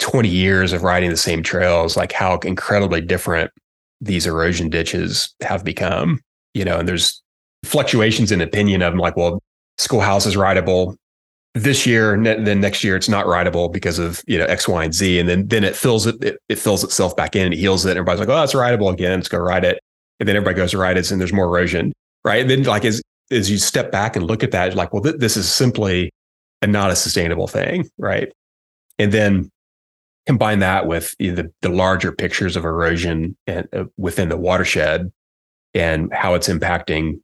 20 0.00 0.28
years 0.28 0.72
of 0.72 0.82
riding 0.82 1.10
the 1.10 1.16
same 1.16 1.42
trails, 1.42 1.96
like 1.96 2.12
how 2.12 2.38
incredibly 2.38 3.00
different 3.00 3.50
these 4.00 4.26
erosion 4.26 4.68
ditches 4.68 5.34
have 5.40 5.64
become, 5.64 6.20
you 6.52 6.64
know, 6.64 6.78
and 6.78 6.88
there's 6.88 7.22
fluctuations 7.64 8.30
in 8.30 8.40
opinion 8.40 8.82
of 8.82 8.92
them 8.92 8.98
like, 8.98 9.16
well, 9.16 9.40
schoolhouse 9.78 10.26
is 10.26 10.36
rideable 10.36 10.96
this 11.54 11.86
year, 11.86 12.12
and 12.12 12.26
then 12.26 12.60
next 12.60 12.82
year 12.82 12.96
it's 12.96 13.08
not 13.08 13.26
rideable 13.26 13.68
because 13.68 14.00
of, 14.00 14.22
you 14.26 14.36
know, 14.36 14.44
X, 14.46 14.66
Y, 14.66 14.84
and 14.84 14.92
Z. 14.92 15.20
And 15.20 15.28
then, 15.28 15.46
then 15.46 15.62
it 15.62 15.76
fills 15.76 16.06
it, 16.06 16.22
it, 16.22 16.38
it 16.48 16.58
fills 16.58 16.82
itself 16.82 17.14
back 17.16 17.36
in, 17.36 17.52
it 17.52 17.58
heals 17.58 17.86
it. 17.86 17.90
And 17.90 17.98
everybody's 17.98 18.20
like, 18.20 18.28
oh, 18.28 18.42
it's 18.42 18.54
rideable 18.54 18.88
again. 18.88 19.18
Let's 19.18 19.28
go 19.28 19.38
ride 19.38 19.64
it. 19.64 19.78
And 20.18 20.28
then 20.28 20.34
everybody 20.34 20.56
goes 20.56 20.72
to 20.72 20.78
ride 20.78 20.96
it 20.96 21.10
and 21.10 21.20
there's 21.20 21.32
more 21.32 21.46
erosion. 21.46 21.92
Right. 22.24 22.40
And 22.40 22.50
then 22.50 22.62
like 22.64 22.84
as, 22.84 23.00
as 23.30 23.50
you 23.50 23.58
step 23.58 23.92
back 23.92 24.16
and 24.16 24.26
look 24.26 24.42
at 24.42 24.50
that, 24.50 24.74
like, 24.74 24.92
well, 24.92 25.02
th- 25.02 25.16
this 25.18 25.36
is 25.36 25.50
simply 25.50 26.10
a 26.60 26.66
not 26.66 26.90
a 26.90 26.96
sustainable 26.96 27.46
thing. 27.46 27.88
Right. 27.98 28.32
And 28.98 29.12
then 29.12 29.50
combine 30.26 30.58
that 30.58 30.86
with 30.86 31.14
the, 31.18 31.52
the 31.60 31.68
larger 31.68 32.10
pictures 32.10 32.56
of 32.56 32.64
erosion 32.64 33.36
and, 33.46 33.68
uh, 33.72 33.84
within 33.96 34.28
the 34.28 34.36
watershed 34.36 35.12
and 35.72 36.12
how 36.12 36.34
it's 36.34 36.48
impacting 36.48 37.20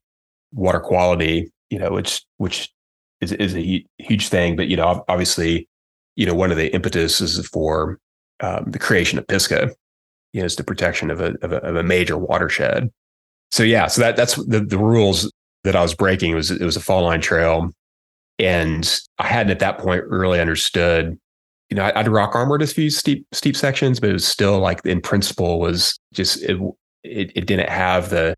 water 0.52 0.80
quality, 0.80 1.50
you 1.70 1.78
know, 1.78 1.90
which 1.92 2.22
which 2.36 2.70
is, 3.20 3.32
is 3.32 3.54
a 3.54 3.84
huge 3.98 4.28
thing. 4.28 4.56
But 4.56 4.68
you 4.68 4.76
know, 4.76 5.04
obviously, 5.08 5.68
you 6.16 6.26
know, 6.26 6.34
one 6.34 6.50
of 6.50 6.56
the 6.56 6.74
impetuses 6.74 7.46
for 7.48 7.98
um, 8.40 8.64
the 8.66 8.78
creation 8.78 9.18
of 9.18 9.26
Pisgah, 9.26 9.70
you 10.32 10.40
know, 10.40 10.46
is 10.46 10.56
the 10.56 10.64
protection 10.64 11.10
of 11.10 11.20
a, 11.20 11.34
of 11.42 11.52
a, 11.52 11.56
of 11.58 11.76
a 11.76 11.82
major 11.82 12.16
watershed. 12.16 12.90
So 13.50 13.62
yeah, 13.62 13.86
so 13.86 14.00
that 14.02 14.16
that's 14.16 14.36
the 14.46 14.60
the 14.60 14.78
rules 14.78 15.32
that 15.64 15.76
I 15.76 15.82
was 15.82 15.94
breaking. 15.94 16.32
It 16.32 16.36
was 16.36 16.50
it 16.50 16.64
was 16.64 16.76
a 16.76 16.80
fall 16.80 17.02
line 17.02 17.20
trail, 17.20 17.70
and 18.38 19.00
I 19.18 19.26
hadn't 19.26 19.50
at 19.50 19.58
that 19.60 19.78
point 19.78 20.04
really 20.04 20.40
understood 20.40 21.18
you 21.70 21.76
know, 21.76 21.90
I'd 21.94 22.08
rock 22.08 22.34
armored 22.34 22.62
a 22.62 22.66
few 22.66 22.90
steep 22.90 23.24
steep 23.32 23.56
sections, 23.56 24.00
but 24.00 24.10
it 24.10 24.14
was 24.14 24.26
still 24.26 24.58
like 24.58 24.84
in 24.84 25.00
principle 25.00 25.60
was 25.60 25.98
just 26.12 26.42
it, 26.42 26.60
it, 27.04 27.32
it 27.36 27.46
didn't 27.46 27.70
have 27.70 28.10
the 28.10 28.34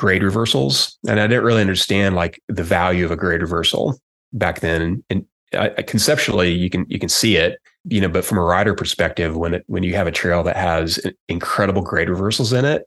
grade 0.00 0.22
reversals, 0.22 0.98
and 1.06 1.20
I 1.20 1.26
didn't 1.26 1.44
really 1.44 1.60
understand 1.60 2.16
like 2.16 2.42
the 2.48 2.64
value 2.64 3.04
of 3.04 3.10
a 3.10 3.16
grade 3.16 3.42
reversal 3.42 4.00
back 4.32 4.60
then. 4.60 5.04
And, 5.10 5.26
I, 5.52 5.68
conceptually, 5.82 6.52
you 6.52 6.70
can 6.70 6.86
you 6.88 7.00
can 7.00 7.08
see 7.08 7.36
it, 7.36 7.58
you 7.84 8.00
know, 8.00 8.08
but 8.08 8.24
from 8.24 8.38
a 8.38 8.42
rider 8.42 8.72
perspective, 8.72 9.36
when 9.36 9.52
it 9.52 9.64
when 9.66 9.82
you 9.82 9.96
have 9.96 10.06
a 10.06 10.12
trail 10.12 10.44
that 10.44 10.56
has 10.56 11.00
incredible 11.28 11.82
grade 11.82 12.08
reversals 12.08 12.52
in 12.52 12.64
it, 12.64 12.84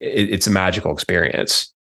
it 0.00 0.28
it's 0.30 0.48
a 0.48 0.50
magical 0.50 0.92
experience. 0.92 1.72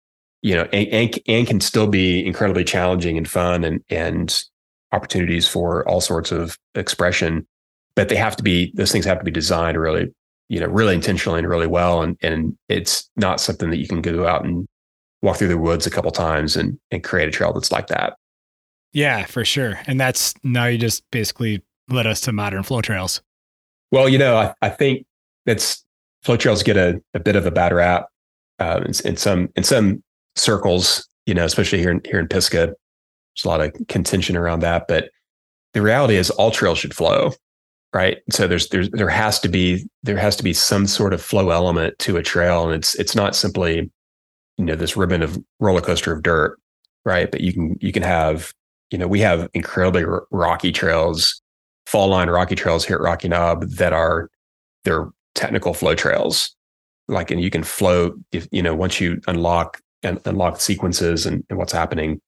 You 0.42 0.56
know, 0.56 0.68
and, 0.72 0.88
and, 0.88 1.18
and, 1.26 1.46
can 1.46 1.60
still 1.60 1.86
be 1.86 2.24
incredibly 2.24 2.64
challenging 2.64 3.16
and 3.16 3.26
fun 3.26 3.64
and 3.64 3.82
and 3.88 4.44
opportunities 4.92 5.48
for 5.48 5.88
all 5.88 6.02
sorts 6.02 6.32
of 6.32 6.58
expression, 6.74 7.46
but 7.94 8.10
they 8.10 8.16
have 8.16 8.36
to 8.36 8.42
be 8.42 8.72
those 8.74 8.92
things 8.92 9.06
have 9.06 9.18
to 9.18 9.24
be 9.24 9.30
designed 9.30 9.80
really, 9.80 10.12
you 10.50 10.58
know, 10.58 10.66
really 10.66 10.94
intentionally 10.94 11.38
and 11.38 11.48
really 11.48 11.68
well. 11.68 12.02
And 12.02 12.18
and 12.20 12.58
it's 12.68 13.08
not 13.16 13.40
something 13.40 13.70
that 13.70 13.78
you 13.78 13.86
can 13.86 14.02
go 14.02 14.26
out 14.26 14.44
and 14.44 14.66
walk 15.22 15.36
through 15.36 15.48
the 15.48 15.56
woods 15.56 15.86
a 15.86 15.90
couple 15.90 16.10
times 16.10 16.56
and 16.56 16.78
and 16.90 17.02
create 17.02 17.28
a 17.28 17.32
trail 17.32 17.52
that's 17.52 17.72
like 17.72 17.86
that. 17.86 18.16
Yeah, 18.92 19.24
for 19.24 19.44
sure. 19.44 19.78
And 19.86 20.00
that's 20.00 20.34
now 20.42 20.66
you 20.66 20.76
just 20.76 21.08
basically 21.12 21.62
led 21.88 22.06
us 22.06 22.20
to 22.22 22.32
modern 22.32 22.64
flow 22.64 22.82
trails. 22.82 23.22
Well, 23.92 24.08
you 24.08 24.18
know, 24.18 24.36
I, 24.36 24.54
I 24.60 24.68
think 24.68 25.06
that's 25.46 25.84
flow 26.22 26.36
trails 26.36 26.64
get 26.64 26.76
a, 26.76 27.00
a 27.14 27.20
bit 27.20 27.36
of 27.36 27.46
a 27.46 27.52
bad 27.52 27.72
rap 27.72 28.06
uh, 28.58 28.80
in, 28.84 28.92
in, 29.04 29.16
some 29.16 29.50
in 29.54 29.62
some 29.62 30.02
circles, 30.34 31.08
you 31.26 31.34
know, 31.34 31.44
especially 31.44 31.78
here 31.78 31.92
in 31.92 32.00
here 32.04 32.18
in 32.18 32.26
Pisgah. 32.26 32.66
There's 32.66 33.44
a 33.44 33.48
lot 33.48 33.60
of 33.60 33.72
contention 33.86 34.36
around 34.36 34.60
that, 34.60 34.86
but 34.88 35.10
the 35.74 35.82
reality 35.82 36.16
is 36.16 36.30
all 36.30 36.50
trails 36.50 36.78
should 36.78 36.94
flow, 36.94 37.30
right? 37.92 38.18
So 38.30 38.46
there's 38.46 38.68
there's 38.68 38.90
there 38.90 39.08
has 39.08 39.40
to 39.40 39.48
be 39.48 39.86
there 40.02 40.16
has 40.16 40.36
to 40.36 40.44
be 40.44 40.52
some 40.52 40.86
sort 40.86 41.12
of 41.12 41.22
flow 41.22 41.50
element 41.50 41.98
to 42.00 42.16
a 42.16 42.22
trail, 42.22 42.64
and 42.64 42.74
it's 42.74 42.94
it's 42.96 43.14
not 43.14 43.34
simply 43.36 43.90
you 44.58 44.64
know 44.64 44.76
this 44.76 44.96
ribbon 44.96 45.22
of 45.22 45.38
roller 45.58 45.80
coaster 45.80 46.12
of 46.12 46.22
dirt, 46.22 46.58
right? 47.04 47.30
But 47.30 47.40
you 47.40 47.52
can 47.52 47.76
you 47.80 47.92
can 47.92 48.02
have 48.02 48.52
you 48.90 48.98
know 48.98 49.08
we 49.08 49.20
have 49.20 49.48
incredibly 49.54 50.04
rocky 50.30 50.72
trails, 50.72 51.40
fall 51.86 52.08
line 52.08 52.30
rocky 52.30 52.54
trails 52.54 52.84
here 52.84 52.96
at 52.96 53.02
Rocky 53.02 53.28
Knob 53.28 53.68
that 53.70 53.92
are 53.92 54.30
they're 54.84 55.08
technical 55.34 55.74
flow 55.74 55.94
trails, 55.94 56.54
like 57.08 57.30
and 57.30 57.40
you 57.40 57.50
can 57.50 57.62
flow 57.62 58.14
if 58.32 58.46
you 58.52 58.62
know 58.62 58.74
once 58.74 59.00
you 59.00 59.20
unlock 59.26 59.80
and 60.02 60.18
unlock 60.24 60.60
sequences 60.60 61.26
and, 61.26 61.44
and 61.50 61.58
what's 61.58 61.72
happening 61.72 62.20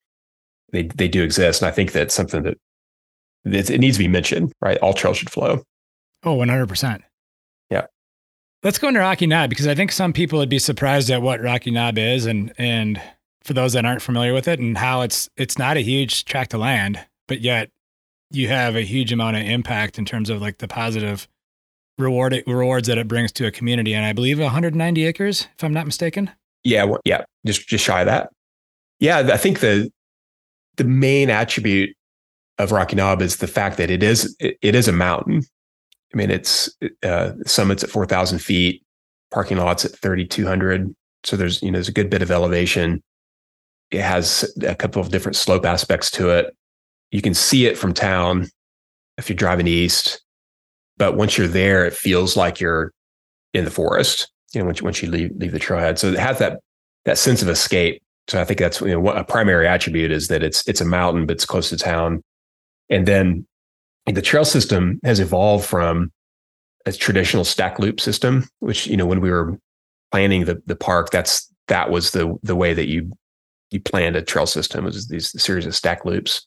they 0.73 0.85
they 0.85 1.09
do 1.09 1.23
exist, 1.23 1.63
and 1.63 1.69
I 1.69 1.73
think 1.73 1.93
that's 1.93 2.15
something 2.15 2.43
that 2.43 2.59
it 3.45 3.81
needs 3.81 3.97
to 3.97 4.03
be 4.05 4.09
mentioned. 4.09 4.53
Right, 4.61 4.79
all 4.79 4.95
trails 4.95 5.19
should 5.19 5.31
flow. 5.31 5.63
Oh, 6.25 6.31
Oh, 6.31 6.35
one 6.35 6.49
hundred 6.49 6.69
percent. 6.69 7.03
Yeah. 7.71 7.87
Let's 8.63 8.79
go 8.79 8.87
into 8.89 9.01
Rocky 9.01 9.27
Knob 9.27 9.51
because 9.51 9.67
I 9.67 9.75
think 9.75 9.91
some 9.91 10.13
people 10.13 10.39
would 10.39 10.49
be 10.49 10.61
surprised 10.61 11.11
at 11.11 11.21
what 11.21 11.43
Rocky 11.43 11.71
Knob 11.73 11.99
is, 11.99 12.27
and 12.27 12.53
and 12.59 13.01
for 13.43 13.55
those 13.55 13.73
that 13.73 13.85
aren't 13.85 14.03
familiar 14.03 14.33
with 14.33 14.47
it, 14.47 14.61
and 14.61 14.79
how 14.79 15.01
it's 15.01 15.29
it's 15.37 15.59
not 15.59 15.77
a 15.77 15.81
huge 15.81 16.25
tract 16.25 16.55
of 16.55 16.61
land, 16.61 17.05
but 17.27 17.41
yet 17.41 17.71
you 18.31 18.49
have 18.49 18.77
a 18.77 18.83
huge 18.83 19.13
amount 19.13 19.37
of 19.37 19.43
impact 19.43 19.99
in 19.99 20.05
terms 20.05 20.31
of 20.31 20.41
like 20.41 20.59
the 20.59 20.69
positive 20.69 21.27
reward 21.99 22.41
rewards 22.47 22.87
that 22.89 22.99
it 22.99 23.09
brings 23.09 23.33
to 23.33 23.47
a 23.47 23.51
community. 23.51 23.93
And 23.95 24.07
I 24.07 24.13
believe 24.13 24.39
190 24.39 25.05
acres, 25.05 25.49
if 25.59 25.65
I'm 25.65 25.75
not 25.75 25.85
mistaken. 25.87 26.31
Yeah, 26.65 26.85
well, 26.85 27.01
yeah, 27.05 27.25
just 27.45 27.67
just 27.67 27.85
shy 27.85 28.01
of 28.03 28.07
that. 28.07 28.31
Yeah, 29.01 29.19
I 29.33 29.37
think 29.37 29.59
the 29.59 29.91
the 30.77 30.85
main 30.85 31.31
attribute 31.31 31.97
of 32.59 32.73
Rocky 32.73 32.97
Knob 32.97 33.23
is 33.23 33.37
the 33.37 33.47
fact 33.47 33.77
that 33.79 33.91
it 33.91 34.03
is 34.03 34.37
it, 34.39 34.57
it 34.63 34.75
is 34.75 34.89
a 34.89 34.93
mountain. 34.93 35.43
I 36.13 36.17
mean, 36.17 36.31
it's 36.31 36.71
uh, 37.03 37.33
summits 37.47 37.83
at 37.83 37.91
four 37.91 38.07
thousand 38.07 38.41
feet, 38.41 38.83
parking 39.31 39.57
lots 39.57 39.85
at 39.85 39.93
thirty 39.93 40.27
two 40.27 40.47
hundred. 40.47 40.95
So 41.25 41.37
there's 41.37 41.63
you 41.63 41.71
know 41.71 41.77
there's 41.77 41.89
a 41.89 41.93
good 41.93 42.11
bit 42.11 42.23
of 42.23 42.31
elevation. 42.31 43.03
It 43.91 44.03
has 44.03 44.51
a 44.63 44.75
couple 44.75 45.03
of 45.03 45.11
different 45.11 45.37
slope 45.37 45.67
aspects 45.67 46.11
to 46.13 46.31
it. 46.31 46.55
You 47.11 47.21
can 47.21 47.35
see 47.35 47.67
it 47.67 47.77
from 47.77 47.93
town 47.93 48.49
if 49.19 49.29
you're 49.29 49.37
driving 49.37 49.67
east, 49.67 50.23
but 50.97 51.17
once 51.17 51.37
you're 51.37 51.49
there, 51.49 51.85
it 51.85 51.93
feels 51.93 52.37
like 52.37 52.59
you're 52.59 52.93
in 53.53 53.65
the 53.65 53.71
forest. 53.71 54.31
You 54.55 54.61
know, 54.61 54.67
once 54.67 54.81
you, 54.81 54.85
once 54.85 55.03
you 55.03 55.11
leave 55.11 55.31
leave 55.37 55.53
the 55.53 55.61
trailhead, 55.61 55.99
so 55.99 56.09
it 56.09 56.19
has 56.19 56.39
that 56.39 56.61
that 57.05 57.19
sense 57.19 57.43
of 57.43 57.49
escape 57.49 58.03
so 58.29 58.41
I 58.41 58.45
think 58.45 58.61
that's 58.61 58.81
you 58.81 59.01
know, 59.01 59.11
a 59.11 59.25
primary 59.25 59.67
attribute 59.67 60.11
is 60.11 60.29
that 60.29 60.43
it's 60.43 60.67
it's 60.69 60.81
a 60.81 60.85
mountain, 60.85 61.27
but 61.27 61.35
it's 61.35 61.45
close 61.45 61.69
to 61.71 61.77
town. 61.77 62.23
And 62.93 63.09
then 63.09 63.47
the 64.07 64.23
trail 64.23 64.45
system 64.45 65.01
has 65.03 65.19
evolved 65.19 65.65
from 65.65 66.13
a 66.85 66.93
traditional 66.93 67.45
stack 67.45 67.79
loop 67.79 68.01
system, 68.01 68.47
which 68.59 68.87
you 68.87 68.97
know 68.97 69.07
when 69.07 69.21
we 69.21 69.31
were 69.31 69.59
planning 70.11 70.45
the 70.45 70.63
the 70.67 70.77
park, 70.77 71.11
that's 71.11 71.51
that 71.69 71.91
was 71.91 72.11
the 72.11 72.37
the 72.43 72.55
way 72.57 72.75
that 72.75 72.89
you 72.89 73.11
you 73.71 73.81
planned 73.81 74.15
a 74.15 74.23
trail 74.23 74.47
system 74.47 74.85
was 74.85 75.09
these 75.09 75.41
series 75.43 75.67
of 75.67 75.75
stack 75.75 76.05
loops. 76.05 76.47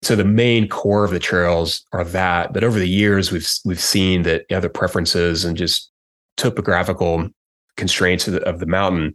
So 0.00 0.16
the 0.16 0.24
main 0.24 0.68
core 0.68 1.04
of 1.04 1.10
the 1.10 1.20
trails 1.20 1.84
are 1.92 2.04
that, 2.04 2.52
but 2.52 2.64
over 2.64 2.78
the 2.78 2.88
years 2.88 3.30
we've 3.30 3.48
we've 3.64 3.80
seen 3.80 4.22
that 4.22 4.50
other 4.50 4.70
preferences 4.70 5.44
and 5.44 5.56
just 5.56 5.90
topographical 6.36 7.28
constraints 7.76 8.26
of 8.26 8.34
the, 8.34 8.42
of 8.48 8.58
the 8.60 8.66
mountain 8.66 9.14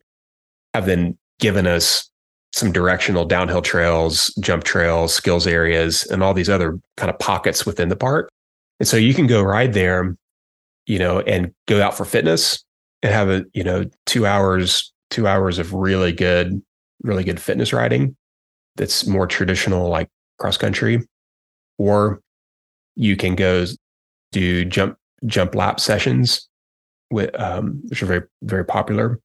have 0.73 0.85
then 0.85 1.17
given 1.39 1.65
us 1.65 2.09
some 2.57 2.71
directional 2.71 3.25
downhill 3.25 3.61
trails, 3.61 4.33
jump 4.39 4.63
trails, 4.63 5.13
skills 5.13 5.45
areas, 5.45 6.05
and 6.07 6.23
all 6.23 6.33
these 6.33 6.49
other 6.49 6.79
kind 6.95 7.09
of 7.09 7.19
pockets 7.19 7.65
within 7.65 7.89
the 7.89 7.95
park. 7.95 8.29
And 8.79 8.87
so 8.87 8.97
you 8.97 9.13
can 9.13 9.27
go 9.27 9.41
ride 9.41 9.73
there, 9.73 10.15
you 10.85 10.99
know, 10.99 11.21
and 11.21 11.53
go 11.67 11.81
out 11.81 11.95
for 11.95 12.05
fitness 12.05 12.63
and 13.01 13.13
have 13.13 13.29
a, 13.29 13.45
you 13.53 13.63
know, 13.63 13.85
two 14.05 14.25
hours, 14.25 14.91
two 15.09 15.27
hours 15.27 15.59
of 15.59 15.73
really 15.73 16.11
good, 16.11 16.61
really 17.03 17.23
good 17.23 17.39
fitness 17.39 17.73
riding 17.73 18.15
that's 18.75 19.05
more 19.05 19.27
traditional, 19.27 19.89
like 19.89 20.09
cross 20.39 20.57
country. 20.57 21.01
Or 21.77 22.21
you 22.95 23.15
can 23.15 23.35
go 23.35 23.65
do 24.31 24.65
jump 24.65 24.97
jump 25.25 25.55
lap 25.55 25.79
sessions 25.79 26.47
with 27.11 27.39
um, 27.39 27.81
which 27.87 28.01
are 28.03 28.07
very 28.07 28.23
very 28.43 28.65
popular 28.65 29.19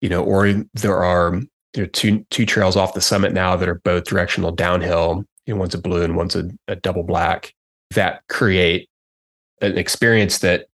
you 0.00 0.08
know, 0.08 0.22
or 0.22 0.52
there 0.74 1.02
are 1.02 1.40
there 1.76 1.84
are 1.84 1.88
two 1.88 2.24
two 2.30 2.46
trails 2.46 2.74
off 2.74 2.94
the 2.94 3.02
summit 3.02 3.34
now 3.34 3.54
that 3.54 3.68
are 3.68 3.80
both 3.84 4.04
directional 4.04 4.50
downhill. 4.50 5.24
Know, 5.46 5.56
one's 5.56 5.74
a 5.74 5.78
blue 5.78 6.02
and 6.02 6.16
one's 6.16 6.34
a, 6.34 6.50
a 6.66 6.74
double 6.74 7.04
black 7.04 7.54
that 7.94 8.22
create 8.28 8.88
an 9.60 9.76
experience 9.76 10.38
that 10.38 10.66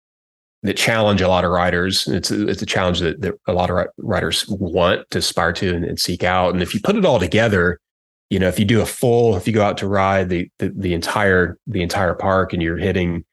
that 0.63 0.77
challenge 0.77 1.21
a 1.21 1.29
lot 1.29 1.45
of 1.45 1.51
riders. 1.51 2.07
It's 2.07 2.31
a, 2.31 2.49
it's 2.49 2.63
a 2.63 2.67
challenge 2.67 3.01
that, 3.01 3.21
that 3.21 3.35
a 3.49 3.53
lot 3.53 3.69
of 3.69 3.87
riders 3.99 4.47
want 4.49 5.11
to 5.11 5.19
aspire 5.19 5.53
to 5.55 5.75
and, 5.75 5.85
and, 5.85 5.99
seek 5.99 6.23
out. 6.23 6.55
And 6.55 6.63
if 6.63 6.73
you 6.73 6.81
put 6.81 6.95
it 6.95 7.05
all 7.05 7.19
together, 7.19 7.81
you 8.31 8.39
know, 8.39 8.47
if 8.47 8.61
you 8.61 8.65
do 8.65 8.81
a 8.81 8.87
full, 8.87 9.37
if 9.37 9.49
you 9.49 9.53
go 9.53 9.65
out 9.65 9.77
to 9.79 9.89
ride 9.89 10.29
the 10.29 10.49
the, 10.61 10.73
the 10.75 10.95
entire 10.95 11.59
the 11.67 11.83
entire 11.83 12.15
park 12.15 12.53
and 12.53 12.63
you're 12.63 12.79
hitting, 12.79 13.25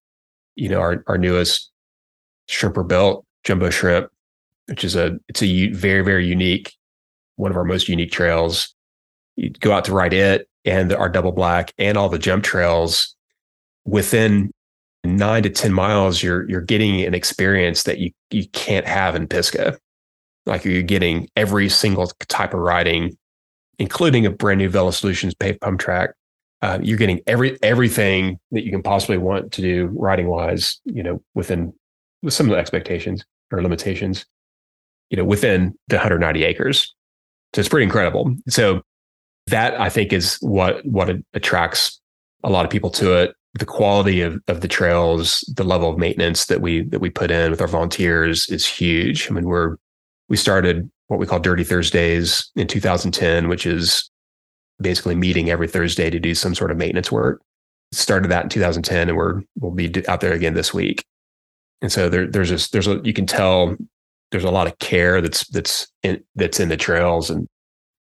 you 0.56 0.70
know, 0.70 0.80
our 0.80 1.04
our 1.06 1.20
newest 1.20 1.72
shrimper 2.50 2.86
belt 2.86 3.26
jumbo 3.44 3.70
shrimp, 3.70 4.10
which 4.66 4.84
is 4.84 4.96
a 4.96 5.20
it's 5.28 5.44
a 5.44 5.72
very 5.72 6.02
very 6.02 6.26
unique, 6.26 6.74
one 7.40 7.52
of 7.52 7.58
our 7.58 7.64
most 7.64 7.88
unique 7.88 8.12
trails. 8.12 8.74
You 9.38 9.50
go 9.50 9.72
out 9.72 9.86
to 9.86 9.94
ride 9.94 10.14
it 10.14 10.50
and 10.66 10.92
our 10.92 11.08
double 11.08 11.32
black 11.32 11.74
and 11.78 11.98
all 11.98 12.10
the 12.10 12.20
jump 12.20 12.44
trails 12.44 13.16
within 13.86 14.52
nine 15.06 15.44
to 15.44 15.50
10 15.50 15.72
miles, 15.72 16.22
you're, 16.22 16.48
you're 16.50 16.62
getting 16.62 17.02
an 17.02 17.14
experience 17.14 17.84
that 17.84 18.00
you, 18.00 18.12
you 18.30 18.48
can't 18.50 18.86
have 18.86 19.16
in 19.16 19.28
Pisgah. 19.28 19.78
Like 20.46 20.66
you're 20.66 20.82
getting 20.82 21.30
every 21.38 21.70
single 21.70 22.08
type 22.28 22.54
of 22.54 22.60
riding, 22.60 23.18
including 23.78 24.26
a 24.26 24.32
brand 24.32 24.60
new 24.60 24.70
Velo 24.70 24.92
Solutions 24.92 25.34
paved 25.34 25.62
pump 25.62 25.80
track. 25.80 26.12
Uh, 26.62 26.80
you're 26.82 26.98
getting 26.98 27.22
every 27.26 27.58
everything 27.64 28.38
that 28.52 28.66
you 28.66 28.72
can 28.72 28.84
possibly 28.84 29.18
want 29.18 29.54
to 29.54 29.62
do 29.62 29.90
riding 29.94 30.28
wise, 30.28 30.82
you 30.84 31.02
know, 31.02 31.22
within 31.34 31.72
with 32.22 32.34
some 32.34 32.48
of 32.48 32.52
the 32.52 32.58
expectations 32.58 33.24
or 33.50 33.62
limitations, 33.62 34.26
you 35.10 35.16
know, 35.16 35.24
within 35.24 35.74
the 35.88 35.96
190 35.96 36.44
acres. 36.44 36.94
So 37.54 37.62
it's 37.62 37.70
pretty 37.70 37.86
incredible. 37.86 38.36
So 38.48 38.82
that 39.48 39.80
I 39.80 39.90
think 39.90 40.14
is 40.14 40.38
what 40.42 40.86
what 40.86 41.10
attracts 41.34 42.00
a 42.44 42.50
lot 42.50 42.66
of 42.66 42.72
people 42.72 42.90
to 42.92 43.14
it 43.14 43.34
the 43.56 43.66
quality 43.66 44.22
of, 44.22 44.40
of 44.48 44.62
the 44.62 44.68
trails, 44.68 45.42
the 45.56 45.64
level 45.64 45.90
of 45.90 45.98
maintenance 45.98 46.46
that 46.46 46.62
we 46.62 46.84
that 46.86 47.00
we 47.00 47.10
put 47.10 47.32
in 47.32 47.50
with 47.50 47.62
our 47.62 47.68
volunteers 47.68 48.48
is 48.50 48.66
huge. 48.66 49.30
I 49.30 49.34
mean, 49.34 49.46
we're 49.46 49.78
we 50.28 50.38
started 50.38 50.90
what 51.08 51.20
we 51.20 51.26
call 51.26 51.40
Dirty 51.40 51.64
Thursdays 51.64 52.52
in 52.56 52.68
2010, 52.68 53.48
which 53.48 53.66
is 53.66 54.10
basically 54.80 55.16
meeting 55.16 55.50
every 55.50 55.68
Thursday 55.68 56.10
to 56.10 56.20
do 56.20 56.36
some 56.36 56.54
sort 56.54 56.72
of 56.72 56.78
maintenance 56.78 57.12
work. 57.12 57.42
Started 57.92 58.30
that 58.30 58.44
in 58.44 58.50
2010, 58.50 59.10
and 59.10 59.18
we're 59.18 59.42
we'll 59.60 59.72
be 59.72 59.92
out 60.08 60.22
there 60.22 60.34
again 60.34 60.54
this 60.54 60.74
week. 60.74 61.04
And 61.82 61.92
so 61.92 62.08
there, 62.08 62.28
there's 62.28 62.50
this 62.50 62.70
there's 62.70 62.88
a 62.88 63.02
you 63.04 63.14
can 63.14 63.26
tell 63.26 63.76
there's 64.32 64.44
a 64.44 64.52
lot 64.52 64.68
of 64.68 64.78
care 64.80 65.22
that's 65.22 65.48
that's 65.48 65.88
in, 66.04 66.24
that's 66.36 66.60
in 66.60 66.70
the 66.70 66.78
trails, 66.78 67.30
and 67.30 67.48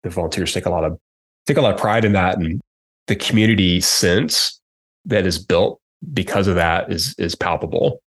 the 0.03 0.11
volunteers 0.11 0.53
take 0.53 0.67
a 0.67 0.71
lot 0.71 0.85
of 0.85 0.99
take 1.47 1.57
a 1.57 1.63
lot 1.63 1.75
of 1.75 1.81
pride 1.81 2.05
in 2.05 2.13
that, 2.13 2.39
and 2.39 2.61
the 3.07 3.17
community 3.17 3.81
sense 3.81 4.61
that 5.05 5.27
is 5.27 5.39
built 5.39 5.81
because 6.13 6.47
of 6.47 6.55
that 6.55 6.93
is 6.93 7.15
is 7.19 7.35
palpable. 7.35 8.01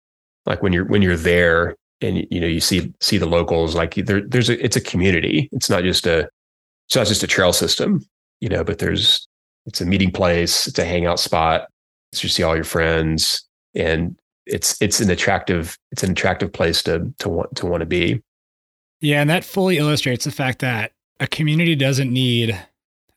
Like 0.46 0.62
when 0.62 0.72
you're 0.72 0.86
when 0.86 1.02
you're 1.02 1.16
there 1.16 1.76
and 2.00 2.26
you 2.30 2.40
know 2.40 2.46
you 2.46 2.60
see 2.60 2.92
see 3.00 3.18
the 3.18 3.26
locals, 3.26 3.74
like 3.74 3.94
there 3.94 4.22
there's 4.26 4.48
a 4.48 4.62
it's 4.64 4.76
a 4.76 4.80
community. 4.80 5.48
It's 5.52 5.70
not 5.70 5.82
just 5.82 6.06
a 6.06 6.28
it's 6.86 6.96
not 6.96 7.06
just 7.06 7.22
a 7.22 7.26
trail 7.26 7.52
system, 7.52 8.04
you 8.40 8.48
know, 8.48 8.62
but 8.62 8.78
there's 8.78 9.26
it's 9.66 9.80
a 9.80 9.86
meeting 9.86 10.10
place, 10.10 10.66
it's 10.66 10.78
a 10.78 10.84
hangout 10.84 11.18
spot. 11.18 11.68
It's 12.12 12.22
you 12.22 12.28
see 12.28 12.42
all 12.42 12.54
your 12.54 12.64
friends 12.64 13.46
and 13.74 14.16
it's 14.46 14.80
it's 14.80 15.00
an 15.00 15.10
attractive 15.10 15.78
it's 15.90 16.02
an 16.02 16.12
attractive 16.12 16.52
place 16.52 16.82
to 16.82 17.12
to 17.18 17.28
want 17.28 17.54
to 17.56 17.66
want 17.66 17.80
to 17.80 17.86
be. 17.86 18.22
Yeah, 19.00 19.20
and 19.20 19.30
that 19.30 19.44
fully 19.44 19.78
illustrates 19.78 20.24
the 20.24 20.32
fact 20.32 20.60
that 20.60 20.92
a 21.20 21.26
community 21.26 21.74
doesn't 21.74 22.12
need 22.12 22.58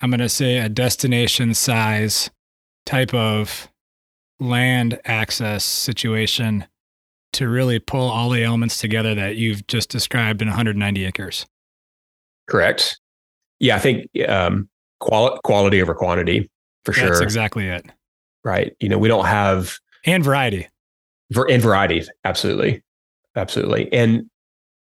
I'm 0.02 0.10
going 0.12 0.20
to 0.20 0.30
say 0.30 0.58
a 0.58 0.70
destination 0.70 1.54
size 1.54 2.30
type 2.86 3.14
of 3.14 3.70
land 4.40 5.00
access 5.06 5.64
situation 5.64 6.66
to 7.34 7.50
really 7.50 7.80
pull 7.80 8.10
all 8.10 8.30
the 8.30 8.44
elements 8.44 8.80
together 8.80 9.16
that 9.16 9.36
you've 9.36 9.66
just 9.68 9.90
described 9.90 10.42
in 10.42 10.48
190 10.48 11.06
acres. 11.06 11.46
Correct. 12.48 13.00
Yeah, 13.60 13.76
I 13.76 13.80
think 13.80 14.08
um, 14.28 14.70
quali- 15.00 15.40
quality 15.44 15.82
over 15.82 15.94
quantity 15.94 16.50
for 16.86 16.92
That's 16.92 17.00
sure. 17.00 17.10
That's 17.10 17.22
exactly 17.22 17.68
it. 17.68 17.86
Right. 18.44 18.76
You 18.80 18.90
know, 18.90 18.98
we 18.98 19.08
don't 19.08 19.26
have 19.26 19.78
and 20.06 20.24
variety. 20.24 20.68
And 21.36 21.62
variety, 21.62 22.04
absolutely, 22.24 22.82
absolutely, 23.36 23.92
and 23.92 24.30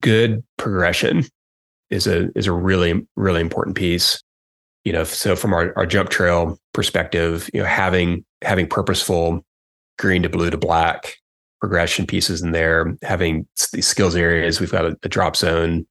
good 0.02 0.42
progression 0.56 1.24
is 1.90 2.06
a 2.06 2.30
is 2.36 2.46
a 2.46 2.52
really 2.52 3.06
really 3.16 3.40
important 3.40 3.76
piece. 3.76 4.22
You 4.84 4.94
know, 4.94 5.04
so 5.04 5.36
from 5.36 5.52
our, 5.52 5.74
our 5.76 5.84
jump 5.84 6.08
trail 6.08 6.58
perspective, 6.72 7.50
you 7.52 7.60
know, 7.60 7.66
having 7.66 8.24
having 8.42 8.66
purposeful 8.66 9.44
green 9.98 10.22
to 10.22 10.30
blue 10.30 10.48
to 10.48 10.56
black 10.56 11.16
progression 11.60 12.06
pieces 12.06 12.40
in 12.40 12.52
there, 12.52 12.96
having 13.02 13.46
these 13.72 13.86
skills 13.86 14.16
areas, 14.16 14.60
we've 14.60 14.72
got 14.72 14.86
a, 14.86 14.96
a 15.02 15.08
drop 15.08 15.36
zone, 15.36 15.86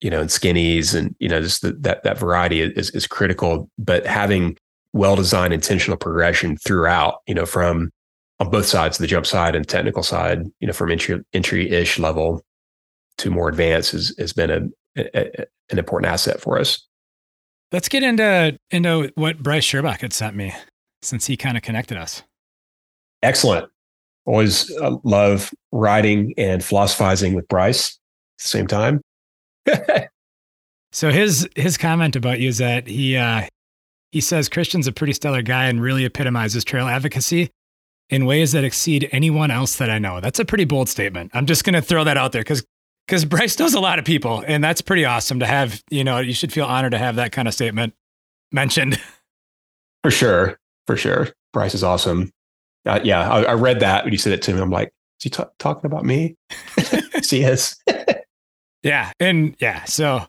you 0.00 0.10
know, 0.10 0.20
and 0.20 0.28
skinnies, 0.28 0.94
and 0.94 1.16
you 1.18 1.28
know, 1.30 1.40
just 1.40 1.62
the, 1.62 1.72
that 1.72 2.04
that 2.04 2.18
variety 2.18 2.60
is 2.60 2.90
is 2.90 3.06
critical. 3.06 3.70
But 3.78 4.06
having 4.06 4.58
well 4.92 5.16
designed 5.16 5.54
intentional 5.54 5.96
progression 5.96 6.58
throughout, 6.58 7.22
you 7.26 7.34
know, 7.34 7.46
from 7.46 7.90
on 8.44 8.50
both 8.50 8.66
sides, 8.66 8.98
the 8.98 9.06
jump 9.06 9.26
side 9.26 9.56
and 9.56 9.66
technical 9.66 10.02
side, 10.02 10.46
you 10.60 10.66
know, 10.66 10.72
from 10.72 10.90
entry 10.90 11.20
entry 11.32 11.70
ish 11.70 11.98
level 11.98 12.42
to 13.18 13.30
more 13.30 13.48
advanced 13.48 13.92
has 13.92 14.14
has 14.18 14.32
been 14.32 14.50
a, 14.96 15.00
a, 15.00 15.46
an 15.70 15.78
important 15.78 16.12
asset 16.12 16.40
for 16.40 16.58
us. 16.58 16.86
Let's 17.72 17.88
get 17.88 18.02
into 18.02 18.58
into 18.70 19.10
what 19.14 19.42
Bryce 19.42 19.64
Sherbach 19.64 20.00
had 20.00 20.12
sent 20.12 20.36
me 20.36 20.54
since 21.02 21.26
he 21.26 21.36
kind 21.36 21.56
of 21.56 21.62
connected 21.62 21.96
us. 21.96 22.22
Excellent. 23.22 23.70
Always 24.26 24.70
uh, 24.78 24.96
love 25.04 25.50
writing 25.72 26.34
and 26.38 26.64
philosophizing 26.64 27.34
with 27.34 27.46
Bryce 27.48 27.98
at 28.38 28.42
the 28.42 28.48
same 28.48 28.66
time. 28.66 29.00
so 30.92 31.10
his 31.10 31.48
his 31.56 31.76
comment 31.76 32.16
about 32.16 32.40
you 32.40 32.48
is 32.48 32.58
that 32.58 32.86
he 32.86 33.16
uh, 33.16 33.46
he 34.12 34.20
says 34.20 34.48
Kristian's 34.48 34.86
a 34.86 34.92
pretty 34.92 35.12
stellar 35.12 35.42
guy 35.42 35.66
and 35.66 35.80
really 35.82 36.04
epitomizes 36.04 36.64
trail 36.64 36.86
advocacy 36.86 37.50
in 38.10 38.26
ways 38.26 38.52
that 38.52 38.64
exceed 38.64 39.08
anyone 39.12 39.50
else 39.50 39.76
that 39.76 39.90
I 39.90 39.98
know. 39.98 40.20
That's 40.20 40.38
a 40.38 40.44
pretty 40.44 40.64
bold 40.64 40.88
statement. 40.88 41.30
I'm 41.34 41.46
just 41.46 41.64
going 41.64 41.74
to 41.74 41.82
throw 41.82 42.04
that 42.04 42.16
out 42.16 42.32
there 42.32 42.42
because 42.42 42.64
because 43.06 43.24
Bryce 43.24 43.58
knows 43.58 43.74
a 43.74 43.80
lot 43.80 43.98
of 43.98 44.04
people, 44.04 44.42
and 44.46 44.64
that's 44.64 44.80
pretty 44.80 45.04
awesome 45.04 45.40
to 45.40 45.46
have. 45.46 45.82
You 45.90 46.04
know, 46.04 46.18
you 46.18 46.32
should 46.32 46.52
feel 46.52 46.66
honored 46.66 46.92
to 46.92 46.98
have 46.98 47.16
that 47.16 47.32
kind 47.32 47.48
of 47.48 47.54
statement 47.54 47.94
mentioned. 48.52 49.00
For 50.02 50.10
sure, 50.10 50.58
for 50.86 50.98
sure. 50.98 51.30
Bryce 51.54 51.74
is 51.74 51.82
awesome. 51.82 52.30
Uh, 52.84 53.00
yeah, 53.02 53.26
I, 53.26 53.44
I, 53.44 53.52
read 53.54 53.80
that 53.80 54.04
when 54.04 54.12
you 54.12 54.18
said 54.18 54.34
it 54.34 54.42
to 54.42 54.52
me. 54.52 54.60
I'm 54.60 54.68
like, 54.68 54.88
is 55.18 55.22
he 55.22 55.30
t- 55.30 55.42
talking 55.58 55.86
about 55.86 56.04
me? 56.04 56.36
he 57.24 57.42
is. 57.42 57.74
yeah, 58.82 59.12
and 59.18 59.56
yeah. 59.60 59.84
So, 59.84 60.26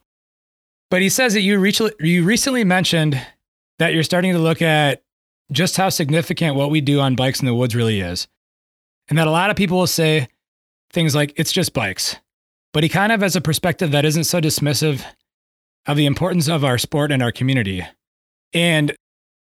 but 0.89 1.01
he 1.01 1.09
says 1.09 1.33
that 1.33 1.41
you 1.41 1.59
recently 1.59 1.91
you 1.99 2.23
recently 2.23 2.63
mentioned 2.63 3.21
that 3.79 3.93
you're 3.93 4.03
starting 4.03 4.31
to 4.31 4.39
look 4.39 4.61
at 4.61 5.03
just 5.51 5.77
how 5.77 5.89
significant 5.89 6.55
what 6.55 6.71
we 6.71 6.81
do 6.81 6.99
on 6.99 7.15
bikes 7.15 7.39
in 7.39 7.45
the 7.45 7.55
woods 7.55 7.75
really 7.75 7.99
is, 7.99 8.27
and 9.09 9.17
that 9.17 9.27
a 9.27 9.31
lot 9.31 9.49
of 9.49 9.55
people 9.55 9.77
will 9.77 9.87
say 9.87 10.27
things 10.91 11.15
like, 11.15 11.33
"It's 11.35 11.51
just 11.51 11.73
bikes." 11.73 12.17
but 12.75 12.83
he 12.83 12.89
kind 12.89 13.13
of 13.13 13.21
has 13.21 13.37
a 13.37 13.41
perspective 13.41 13.91
that 13.91 14.03
isn't 14.03 14.25
so 14.25 14.41
dismissive 14.41 15.01
of 15.85 15.95
the 15.95 16.05
importance 16.05 16.49
of 16.49 16.65
our 16.65 16.77
sport 16.77 17.09
and 17.09 17.23
our 17.23 17.31
community. 17.31 17.81
And 18.53 18.93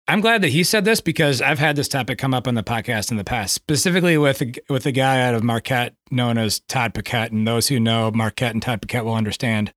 I'm 0.07 0.21
glad 0.21 0.43
that 0.43 0.49
he 0.49 0.63
said 0.63 0.85
this 0.85 1.01
because 1.01 1.41
I've 1.41 1.57
had 1.57 1.75
this 1.75 1.87
topic 1.87 2.19
come 2.19 2.35
up 2.35 2.47
on 2.47 2.53
the 2.53 2.61
podcast 2.61 3.09
in 3.09 3.17
the 3.17 3.23
past, 3.23 3.55
specifically 3.55 4.19
with 4.19 4.43
with 4.69 4.85
a 4.85 4.91
guy 4.91 5.19
out 5.25 5.33
of 5.33 5.43
Marquette 5.43 5.95
known 6.11 6.37
as 6.37 6.59
Todd 6.67 6.93
Paquette. 6.93 7.31
And 7.31 7.47
those 7.47 7.69
who 7.69 7.79
know 7.79 8.11
Marquette 8.11 8.53
and 8.53 8.61
Todd 8.61 8.83
Paquette 8.83 9.03
will 9.03 9.15
understand 9.15 9.73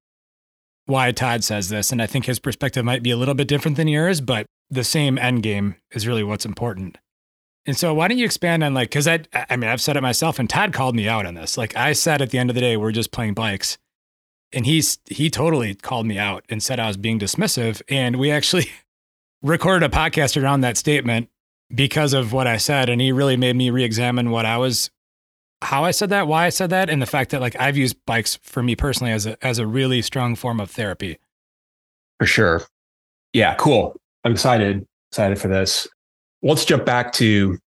why 0.85 1.11
Todd 1.11 1.43
says 1.43 1.71
this. 1.71 1.91
And 1.91 2.03
I 2.03 2.07
think 2.07 2.27
his 2.27 2.39
perspective 2.39 2.85
might 2.85 3.03
be 3.03 3.11
a 3.11 3.17
little 3.17 3.35
bit 3.35 3.49
different 3.49 3.79
than 3.79 3.89
yours, 3.89 4.21
but 4.21 4.45
the 4.71 4.85
same 4.85 5.19
end 5.19 5.43
game 5.43 5.77
is 5.93 6.07
really 6.07 6.23
what's 6.23 6.47
important. 6.47 6.99
And 7.67 7.77
so 7.77 7.93
why 7.93 8.09
don't 8.09 8.19
you 8.19 8.25
expand 8.25 8.65
on 8.65 8.75
like 8.75 8.89
because 8.89 9.07
I 9.07 9.21
I 9.33 9.57
mean 9.57 9.69
I've 9.69 9.81
said 9.81 9.97
it 9.97 10.01
myself 10.01 10.39
and 10.39 10.49
Todd 10.49 10.73
called 10.73 10.97
me 10.97 11.09
out 11.09 11.27
on 11.27 11.35
this. 11.35 11.59
Like 11.59 11.77
I 11.77 11.93
said 11.93 12.23
at 12.23 12.31
the 12.31 12.39
end 12.39 12.51
of 12.51 12.55
the 12.55 12.61
day 12.61 12.77
we're 12.77 12.93
just 12.93 13.13
playing 13.13 13.35
bikes. 13.35 13.79
And 14.53 14.67
he's 14.67 14.99
he 15.07 15.31
totally 15.31 15.75
called 15.75 16.07
me 16.07 16.19
out 16.19 16.45
and 16.49 16.63
said 16.63 16.81
I 16.81 16.89
was 16.89 16.97
being 16.97 17.19
dismissive. 17.19 17.83
And 17.89 18.17
we 18.17 18.31
actually 18.31 18.71
recorded 19.43 19.87
a 19.87 19.95
podcast 19.95 20.41
around 20.41 20.63
that 20.63 20.77
statement 20.77 21.29
because 21.73 22.13
of 22.13 22.33
what 22.33 22.47
I 22.47 22.57
said. 22.57 22.89
And 22.89 23.01
he 23.01 23.13
really 23.13 23.37
made 23.37 23.57
me 23.57 23.71
re-examine 23.71 24.31
what 24.31 24.47
I 24.47 24.57
was 24.57 24.91
how 25.63 25.85
I 25.85 25.91
said 25.91 26.09
that, 26.09 26.27
why 26.27 26.47
I 26.47 26.49
said 26.49 26.71
that, 26.71 26.89
and 26.89 27.03
the 27.03 27.07
fact 27.07 27.31
that 27.31 27.41
like 27.41 27.55
I've 27.61 27.77
used 27.77 27.97
bikes 28.07 28.37
for 28.43 28.63
me 28.63 28.75
personally 28.75 29.13
as 29.13 29.27
a 29.27 29.45
as 29.45 29.59
a 29.59 29.67
really 29.67 30.03
strong 30.03 30.35
form 30.35 30.61
of 30.61 30.71
therapy. 30.71 31.19
For 32.19 32.27
sure. 32.27 32.63
Yeah, 33.33 33.55
cool. 33.57 34.00
I'm 34.25 34.33
excited, 34.33 34.87
excited 35.11 35.39
for 35.39 35.49
this 35.49 35.89
let's 36.43 36.65
jump 36.65 36.85
back 36.85 37.13
to 37.13 37.59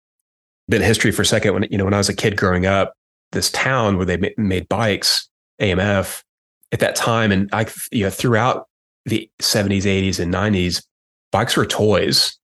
a 0.67 0.71
bit 0.71 0.81
of 0.81 0.87
history 0.87 1.11
for 1.11 1.21
a 1.21 1.25
second. 1.25 1.53
When 1.53 1.63
you 1.69 1.77
know, 1.77 1.85
when 1.85 1.93
I 1.93 1.97
was 1.97 2.09
a 2.09 2.15
kid 2.15 2.37
growing 2.37 2.65
up, 2.65 2.93
this 3.31 3.51
town 3.51 3.97
where 3.97 4.05
they 4.05 4.33
made 4.37 4.67
bikes, 4.69 5.27
AMF, 5.61 6.23
at 6.71 6.79
that 6.79 6.95
time, 6.95 7.31
and 7.31 7.49
I, 7.53 7.67
you 7.91 8.05
know, 8.05 8.09
throughout 8.09 8.67
the 9.05 9.29
70s, 9.41 9.83
80s, 9.83 10.19
and 10.19 10.33
90s, 10.33 10.83
bikes 11.31 11.55
were 11.55 11.65
toys. 11.65 12.37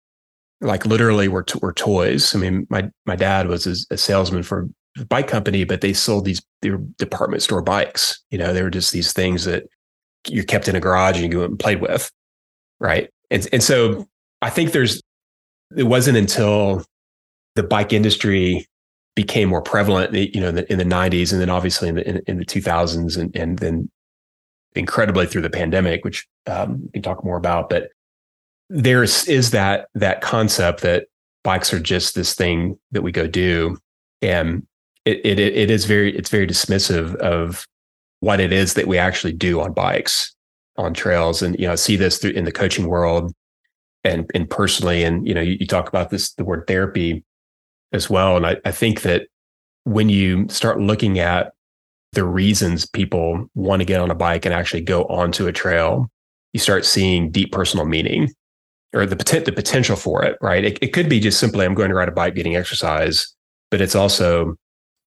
Like 0.62 0.86
literally, 0.86 1.28
were 1.30 1.45
were 1.62 1.74
toys. 1.74 2.36
I 2.36 2.39
mean, 2.39 2.68
my 2.70 2.89
my 3.05 3.16
dad 3.16 3.47
was 3.47 3.66
a, 3.66 3.93
a 3.93 3.97
salesman 3.97 4.43
for 4.43 4.68
a 4.97 5.05
bike 5.05 5.28
company, 5.28 5.64
but 5.64 5.82
they 5.82 5.93
sold 5.93 6.26
these 6.26 6.41
they 6.62 6.72
were 6.72 6.82
department 6.97 7.41
store 7.41 7.62
bikes. 7.62 8.22
You 8.30 8.38
know, 8.38 8.51
they 8.51 8.62
were 8.62 8.70
just 8.70 8.91
these 8.91 9.14
things 9.14 9.45
that 9.45 9.68
you 10.28 10.43
kept 10.43 10.68
in 10.68 10.76
a 10.76 10.82
garage 10.82 11.22
and 11.22 11.32
you 11.32 11.39
went 11.39 11.51
and 11.51 11.60
played 11.60 11.80
with, 11.80 12.12
right? 12.82 13.10
And 13.32 13.47
and 13.51 13.63
so 13.63 14.07
I 14.41 14.49
think 14.49 14.71
there's 14.71 15.01
it 15.75 15.84
wasn't 15.84 16.17
until 16.17 16.84
the 17.55 17.63
bike 17.63 17.93
industry 17.93 18.65
became 19.15 19.49
more 19.49 19.61
prevalent, 19.61 20.13
you 20.13 20.39
know, 20.39 20.49
in 20.49 20.55
the, 20.55 20.71
in 20.71 20.77
the 20.77 20.86
90s, 20.86 21.32
and 21.32 21.41
then 21.41 21.49
obviously 21.49 21.89
in 21.89 21.95
the 21.95 22.07
in, 22.07 22.21
in 22.27 22.38
the 22.38 22.45
2000s, 22.45 23.17
and 23.17 23.36
and 23.36 23.59
then 23.59 23.89
incredibly 24.75 25.25
through 25.25 25.41
the 25.41 25.49
pandemic, 25.49 26.03
which 26.05 26.27
um, 26.47 26.82
we 26.84 26.91
can 26.91 27.01
talk 27.01 27.23
more 27.23 27.38
about. 27.38 27.69
But 27.69 27.89
there 28.69 29.03
is 29.03 29.27
is, 29.27 29.51
that 29.51 29.89
that 29.95 30.21
concept 30.21 30.82
that 30.82 31.07
bikes 31.43 31.73
are 31.73 31.80
just 31.80 32.15
this 32.15 32.34
thing 32.34 32.77
that 32.91 33.01
we 33.01 33.11
go 33.11 33.27
do, 33.27 33.77
and 34.21 34.65
it 35.05 35.19
it 35.25 35.39
it 35.39 35.69
is 35.69 35.86
very 35.86 36.15
it's 36.15 36.30
very 36.30 36.47
dismissive 36.47 37.15
of 37.17 37.67
what 38.21 38.39
it 38.39 38.51
is 38.51 38.73
that 38.73 38.88
we 38.88 38.97
actually 38.97 39.34
do 39.34 39.61
on 39.61 39.73
bikes 39.73 40.36
on 40.78 40.93
trails, 40.93 41.41
and 41.41 41.57
you 41.59 41.65
know, 41.65 41.74
I 41.74 41.76
see 41.76 41.95
this 41.95 42.17
through 42.17 42.32
in 42.32 42.45
the 42.45 42.51
coaching 42.51 42.88
world 42.88 43.34
and 44.03 44.30
and 44.34 44.49
personally, 44.49 45.03
and 45.03 45.28
you 45.28 45.34
know, 45.34 45.41
you, 45.41 45.57
you 45.59 45.67
talk 45.67 45.89
about 45.89 46.09
this 46.09 46.34
the 46.34 46.45
word 46.45 46.65
therapy 46.67 47.24
as 47.91 48.09
well, 48.09 48.38
and 48.38 48.45
I, 48.45 48.57
I 48.65 48.72
think 48.72 49.01
that 49.01 49.28
when 49.84 50.09
you 50.09 50.47
start 50.49 50.80
looking 50.80 51.20
at 51.20 51.53
the 52.13 52.24
reasons 52.24 52.86
people 52.86 53.47
want 53.55 53.82
to 53.82 53.86
get 53.86 54.01
on 54.01 54.11
a 54.11 54.15
bike 54.15 54.45
and 54.45 54.53
actually 54.53 54.82
go 54.82 55.03
onto 55.05 55.47
a 55.47 55.51
trail, 55.51 56.09
you 56.53 56.59
start 56.59 56.86
seeing 56.86 57.32
deep 57.32 57.51
personal 57.51 57.86
meaning 57.86 58.30
or 58.93 59.05
the, 59.05 59.15
potent, 59.15 59.45
the 59.45 59.51
potential 59.51 59.95
for 59.95 60.24
it, 60.24 60.38
right? 60.41 60.65
It, 60.65 60.80
it 60.82 60.93
could 60.93 61.09
be 61.09 61.20
just 61.20 61.39
simply, 61.39 61.65
I'm 61.65 61.76
going 61.76 61.89
to 61.89 61.95
ride 61.95 62.09
a 62.09 62.11
bike, 62.11 62.36
getting 62.36 62.55
exercise, 62.55 63.34
but 63.70 63.82
it's 63.82 63.95
also 63.95 64.55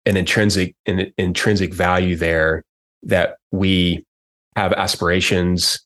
an 0.06 0.18
intrinsic, 0.18 0.76
an 0.86 1.12
intrinsic 1.18 1.74
value 1.74 2.16
there 2.16 2.64
that 3.04 3.38
we 3.52 4.06
have 4.56 4.74
aspirations, 4.74 5.80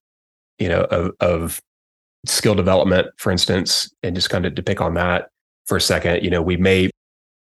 you 0.60 0.70
know, 0.70 0.82
of, 0.86 1.12
of 1.20 1.60
skill 2.26 2.56
development, 2.56 3.08
for 3.18 3.32
instance, 3.32 3.92
and 4.04 4.16
just 4.16 4.30
kind 4.30 4.46
of 4.46 4.56
to 4.56 4.64
pick 4.64 4.82
on 4.82 4.94
that 4.94 5.30
for 5.66 5.78
a 5.78 5.82
second, 5.82 6.24
you 6.24 6.30
know, 6.30 6.42
we 6.42 6.58
may, 6.58 6.90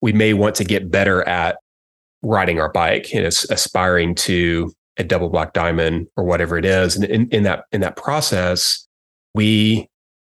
we 0.00 0.12
may 0.12 0.34
want 0.34 0.54
to 0.56 0.64
get 0.64 0.90
better 0.90 1.26
at 1.28 1.58
riding 2.22 2.60
our 2.60 2.70
bike 2.70 3.08
and 3.12 3.24
it's 3.24 3.48
aspiring 3.50 4.14
to 4.14 4.72
a 4.96 5.04
double 5.04 5.28
black 5.28 5.52
diamond 5.52 6.06
or 6.16 6.24
whatever 6.24 6.56
it 6.56 6.64
is. 6.64 6.96
And 6.96 7.04
in, 7.04 7.28
in 7.30 7.42
that 7.44 7.64
in 7.72 7.80
that 7.80 7.96
process, 7.96 8.86
we 9.34 9.88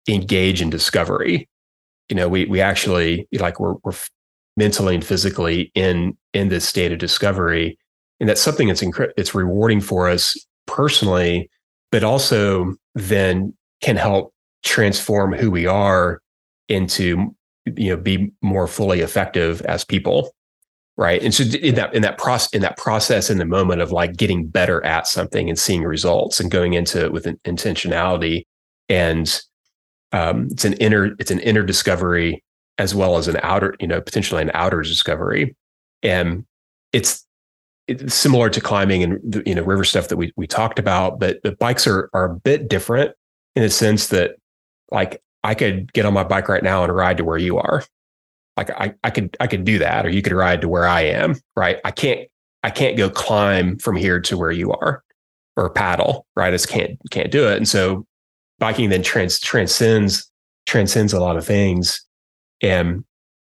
engage 0.07 0.61
in 0.61 0.69
discovery. 0.69 1.47
You 2.09 2.15
know, 2.15 2.29
we 2.29 2.45
we 2.45 2.61
actually 2.61 3.27
like 3.33 3.59
we're 3.59 3.75
we're 3.83 3.93
mentally 4.57 4.95
and 4.95 5.05
physically 5.05 5.71
in 5.75 6.17
in 6.33 6.49
this 6.49 6.67
state 6.67 6.91
of 6.91 6.99
discovery, 6.99 7.77
and 8.19 8.29
that's 8.29 8.41
something 8.41 8.67
that's 8.67 8.81
incre- 8.81 9.11
it's 9.17 9.35
rewarding 9.35 9.81
for 9.81 10.09
us 10.09 10.35
personally, 10.67 11.49
but 11.91 12.03
also 12.03 12.75
then 12.95 13.53
can 13.81 13.95
help 13.95 14.33
transform 14.63 15.33
who 15.33 15.51
we 15.51 15.65
are 15.65 16.21
into 16.69 17.35
you 17.65 17.89
know 17.89 17.97
be 17.97 18.31
more 18.41 18.67
fully 18.67 19.01
effective 19.01 19.61
as 19.61 19.83
people 19.83 20.31
right? 20.97 21.21
And 21.21 21.33
so 21.33 21.43
in 21.43 21.75
that 21.75 21.93
in 21.93 22.01
that 22.03 22.17
process 22.17 22.53
in 22.53 22.61
that 22.61 22.77
process 22.77 23.29
in 23.29 23.37
the 23.37 23.45
moment 23.45 23.81
of 23.81 23.91
like 23.91 24.15
getting 24.15 24.47
better 24.47 24.83
at 24.85 25.07
something 25.07 25.49
and 25.49 25.59
seeing 25.59 25.83
results 25.83 26.39
and 26.39 26.49
going 26.49 26.73
into 26.73 27.03
it 27.03 27.11
with 27.11 27.27
an 27.27 27.39
intentionality 27.45 28.43
and 28.87 29.41
um, 30.11 30.47
it's 30.51 30.65
an 30.65 30.73
inner 30.73 31.15
it's 31.19 31.31
an 31.31 31.39
inner 31.41 31.63
discovery 31.63 32.43
as 32.77 32.95
well 32.95 33.17
as 33.17 33.27
an 33.27 33.37
outer 33.43 33.75
you 33.79 33.87
know 33.87 34.01
potentially 34.01 34.41
an 34.41 34.51
outer 34.53 34.81
discovery. 34.81 35.55
And 36.01 36.45
it's 36.93 37.25
it's 37.87 38.15
similar 38.15 38.49
to 38.49 38.59
climbing 38.59 39.03
and 39.03 39.43
you 39.45 39.53
know 39.53 39.63
river 39.63 39.83
stuff 39.83 40.07
that 40.07 40.17
we 40.17 40.33
we 40.35 40.47
talked 40.47 40.79
about 40.79 41.19
but 41.19 41.41
the 41.43 41.51
bikes 41.53 41.85
are 41.85 42.09
are 42.13 42.25
a 42.25 42.35
bit 42.35 42.67
different 42.67 43.11
in 43.55 43.63
the 43.63 43.69
sense 43.69 44.07
that 44.07 44.35
like 44.91 45.21
I 45.43 45.53
could 45.53 45.93
get 45.93 46.05
on 46.05 46.13
my 46.13 46.23
bike 46.23 46.49
right 46.49 46.63
now 46.63 46.83
and 46.83 46.95
ride 46.95 47.17
to 47.17 47.23
where 47.23 47.37
you 47.37 47.57
are 47.57 47.83
like 48.57 48.69
I, 48.71 48.93
I 49.03 49.09
could 49.09 49.35
I 49.39 49.47
could 49.47 49.65
do 49.65 49.79
that 49.79 50.05
or 50.05 50.09
you 50.09 50.21
could 50.21 50.33
ride 50.33 50.61
to 50.61 50.69
where 50.69 50.87
I 50.87 51.01
am, 51.01 51.35
right? 51.55 51.79
I 51.83 51.91
can't 51.91 52.27
I 52.63 52.69
can't 52.69 52.97
go 52.97 53.09
climb 53.09 53.77
from 53.77 53.95
here 53.95 54.19
to 54.21 54.37
where 54.37 54.51
you 54.51 54.71
are 54.71 55.03
or 55.57 55.69
paddle, 55.69 56.25
right? 56.35 56.47
I 56.47 56.51
just 56.51 56.69
can't 56.69 56.97
can't 57.11 57.31
do 57.31 57.47
it. 57.47 57.57
And 57.57 57.67
so 57.67 58.05
biking 58.59 58.89
then 58.89 59.03
trans, 59.03 59.39
transcends 59.39 60.29
transcends 60.65 61.13
a 61.13 61.19
lot 61.19 61.37
of 61.37 61.45
things. 61.45 62.01
And 62.61 63.03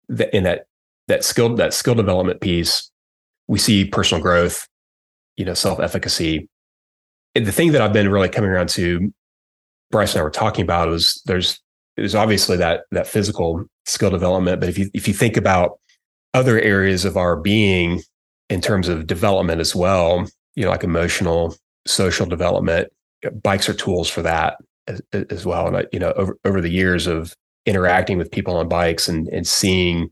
the, 0.09 0.35
in 0.35 0.45
that 0.45 0.67
that 1.09 1.25
skill 1.25 1.55
that 1.57 1.75
skill 1.75 1.95
development 1.95 2.41
piece, 2.41 2.91
we 3.53 3.59
see 3.59 3.85
personal 3.85 4.23
growth, 4.23 4.67
you 5.37 5.45
know, 5.45 5.53
self-efficacy. 5.53 6.49
The 7.35 7.53
thing 7.53 7.73
that 7.73 7.83
I've 7.83 7.93
been 7.93 8.11
really 8.11 8.31
coming 8.31 8.49
around 8.49 8.71
to, 8.71 9.13
Bryce 9.91 10.15
and 10.15 10.21
I 10.21 10.25
were 10.25 10.31
talking 10.31 10.63
about 10.63 10.89
was 10.89 11.21
there's 11.27 11.61
there's 11.99 12.15
obviously 12.15 12.57
that 12.57 12.85
that 12.93 13.07
physical 13.07 13.67
skill 13.85 14.09
development. 14.09 14.59
But 14.59 14.71
if 14.71 14.79
you 14.79 14.89
if 14.95 15.07
you 15.07 15.13
think 15.13 15.37
about 15.37 15.79
other 16.33 16.59
areas 16.61 17.05
of 17.05 17.19
our 17.19 17.37
being 17.37 18.01
in 18.49 18.63
terms 18.63 18.89
of 18.89 19.07
development 19.07 19.61
as 19.61 19.77
well, 19.77 20.27
you 20.55 20.65
know, 20.65 20.71
like 20.71 20.83
emotional, 20.83 21.55
social 21.87 22.25
development, 22.25 22.89
bikes 23.43 23.69
are 23.69 23.75
tools 23.75 24.09
for 24.09 24.23
that 24.23 24.57
as, 24.87 25.03
as 25.13 25.45
well. 25.45 25.67
And 25.67 25.77
I, 25.77 25.85
you 25.93 25.99
know, 25.99 26.13
over 26.13 26.39
over 26.47 26.63
the 26.63 26.71
years 26.71 27.07
of 27.07 27.35
interacting 27.67 28.17
with 28.17 28.31
people 28.31 28.57
on 28.57 28.67
bikes 28.67 29.09
and 29.09 29.29
and 29.29 29.47
seeing 29.47 30.09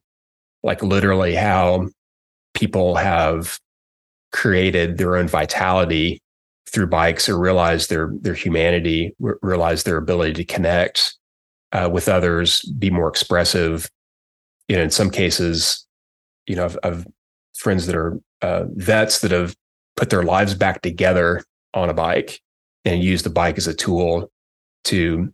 like 0.62 0.82
literally 0.82 1.34
how 1.34 1.88
people 2.54 2.96
have 2.96 3.58
created 4.32 4.98
their 4.98 5.16
own 5.16 5.28
vitality 5.28 6.20
through 6.66 6.86
bikes 6.86 7.28
or 7.28 7.38
realize 7.38 7.88
their 7.88 8.10
their 8.20 8.34
humanity, 8.34 9.14
realize 9.42 9.82
their 9.82 9.96
ability 9.96 10.32
to 10.34 10.44
connect 10.44 11.16
uh, 11.72 11.88
with 11.92 12.08
others, 12.08 12.62
be 12.78 12.90
more 12.90 13.08
expressive. 13.08 13.90
You 14.68 14.76
know, 14.76 14.82
in 14.82 14.90
some 14.90 15.10
cases, 15.10 15.86
you 16.46 16.54
know, 16.54 16.70
I've, 16.84 17.06
friends 17.56 17.86
that 17.86 17.96
are 17.96 18.18
uh, 18.42 18.64
vets 18.74 19.20
that 19.20 19.30
have 19.32 19.54
put 19.96 20.10
their 20.10 20.22
lives 20.22 20.54
back 20.54 20.80
together 20.82 21.42
on 21.74 21.90
a 21.90 21.94
bike 21.94 22.40
and 22.84 23.02
use 23.02 23.22
the 23.22 23.30
bike 23.30 23.58
as 23.58 23.66
a 23.66 23.74
tool 23.74 24.30
to 24.84 25.32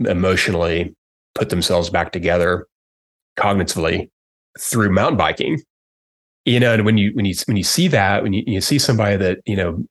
emotionally 0.00 0.94
put 1.34 1.50
themselves 1.50 1.90
back 1.90 2.12
together 2.12 2.66
cognitively 3.36 4.08
through 4.58 4.90
mountain 4.90 5.16
biking 5.16 5.60
you 6.48 6.58
know 6.58 6.72
and 6.72 6.84
when 6.84 6.96
you 6.96 7.12
when 7.14 7.24
you 7.24 7.34
when 7.46 7.56
you 7.56 7.62
see 7.62 7.88
that 7.88 8.22
when 8.22 8.32
you, 8.32 8.42
you 8.46 8.60
see 8.60 8.78
somebody 8.78 9.16
that 9.16 9.38
you 9.44 9.56
know 9.56 9.84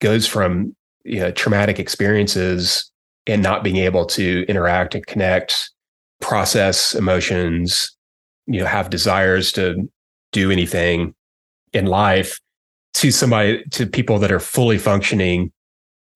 goes 0.00 0.26
from 0.26 0.74
you 1.04 1.20
know 1.20 1.30
traumatic 1.30 1.78
experiences 1.78 2.90
and 3.26 3.42
not 3.42 3.62
being 3.62 3.76
able 3.76 4.06
to 4.06 4.44
interact 4.48 4.94
and 4.94 5.06
connect, 5.06 5.70
process 6.20 6.94
emotions, 6.94 7.96
you 8.46 8.60
know, 8.60 8.66
have 8.66 8.90
desires 8.90 9.52
to 9.52 9.88
do 10.32 10.50
anything 10.50 11.14
in 11.72 11.86
life 11.86 12.40
to 12.94 13.10
somebody 13.10 13.62
to 13.70 13.86
people 13.86 14.18
that 14.18 14.32
are 14.32 14.40
fully 14.40 14.78
functioning, 14.78 15.52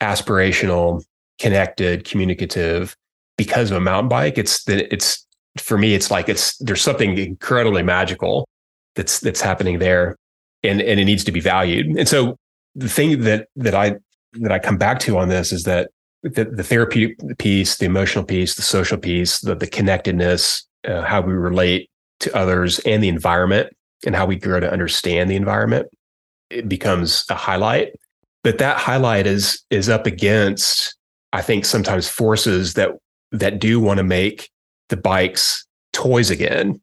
aspirational, 0.01 1.05
connected, 1.39 2.05
communicative 2.05 2.97
because 3.37 3.71
of 3.71 3.77
a 3.77 3.81
mountain 3.81 4.09
bike. 4.09 4.39
It's 4.39 4.67
it's 4.69 5.25
for 5.59 5.79
me, 5.79 5.95
it's 5.95 6.11
like 6.11 6.29
it's 6.29 6.57
there's 6.59 6.83
something 6.83 7.17
incredibly 7.17 7.83
magical 7.83 8.49
that's 8.95 9.21
that's 9.21 9.41
happening 9.41 9.79
there 9.79 10.17
and 10.63 10.81
and 10.81 10.99
it 10.99 11.05
needs 11.05 11.25
to 11.25 11.33
be 11.33 11.41
valued. 11.41 11.87
And 11.99 12.09
so 12.09 12.37
the 12.75 12.89
thing 12.89 13.21
that 13.23 13.49
that 13.57 13.75
I 13.75 13.97
that 14.35 14.53
I 14.53 14.59
come 14.59 14.79
back 14.79 14.99
to 15.01 15.19
on 15.19 15.29
this 15.29 15.53
is 15.53 15.65
that 15.65 15.91
the, 16.23 16.45
the 16.45 16.65
therapy 16.65 17.15
piece, 17.39 17.77
the 17.77 17.87
emotional 17.87 18.25
piece, 18.25 18.55
the 18.55 18.63
social 18.63 18.97
piece, 18.97 19.41
the, 19.41 19.55
the 19.55 19.67
connectedness, 19.67 20.67
uh, 20.89 21.03
how 21.03 21.21
we 21.21 21.35
relate 21.35 21.91
to 22.21 22.35
others 22.35 22.79
and 22.81 23.03
the 23.03 23.09
environment 23.09 23.71
and 24.07 24.17
how 24.17 24.27
we 24.27 24.37
grow 24.37 24.59
to 24.59 24.73
understand 24.73 25.31
the 25.31 25.37
environment, 25.37 25.87
it 26.51 26.69
becomes 26.69 27.25
a 27.29 27.35
highlight. 27.35 27.93
But 28.43 28.59
that 28.59 28.77
highlight 28.77 29.27
is 29.27 29.63
is 29.71 29.89
up 29.89 30.07
against, 30.07 30.97
I 31.33 31.43
think, 31.43 31.65
sometimes 31.65 32.09
forces 32.09 32.75
that 32.75 32.91
that 33.33 33.59
do 33.59 33.81
want 33.81 33.99
to 33.99 34.05
make 34.05 34.51
the 34.89 34.97
bikes 34.97 35.67
toys 35.93 36.31
again. 36.31 36.81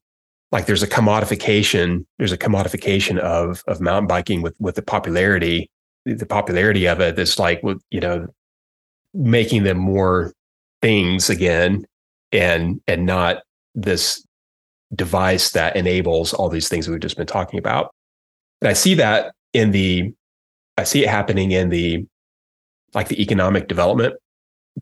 Like 0.52 0.66
there's 0.66 0.84
a 0.84 0.88
commodification, 0.88 2.06
there's 2.18 2.32
a 2.32 2.38
commodification 2.38 3.18
of 3.20 3.64
of 3.68 3.80
mountain 3.80 4.08
biking 4.08 4.41
with 4.41 4.56
with 4.60 4.76
the 4.76 4.82
popularity, 4.82 5.70
the 6.06 6.26
popularity 6.26 6.88
of 6.88 6.99
it. 6.99 7.16
That's 7.16 7.39
like, 7.39 7.62
you 7.89 7.99
know, 7.99 8.28
making 9.14 9.64
them 9.64 9.78
more 9.78 10.34
things 10.82 11.30
again 11.30 11.86
and 12.32 12.82
and 12.88 13.06
not 13.06 13.43
this 13.76 14.26
device 14.93 15.52
that 15.52 15.76
enables 15.76 16.34
all 16.34 16.49
these 16.49 16.68
things 16.68 16.88
we've 16.88 16.99
just 16.99 17.18
been 17.18 17.28
talking 17.28 17.60
about. 17.60 17.93
And 18.62 18.68
I 18.68 18.74
see 18.74 18.93
that 18.95 19.34
in 19.54 19.72
the 19.72 20.14
I 20.78 20.84
see 20.84 21.04
it 21.04 21.10
happening 21.10 21.52
in 21.52 21.70
the 21.70 22.06
like 22.93 23.08
the 23.08 23.22
economic 23.22 23.68
development 23.68 24.16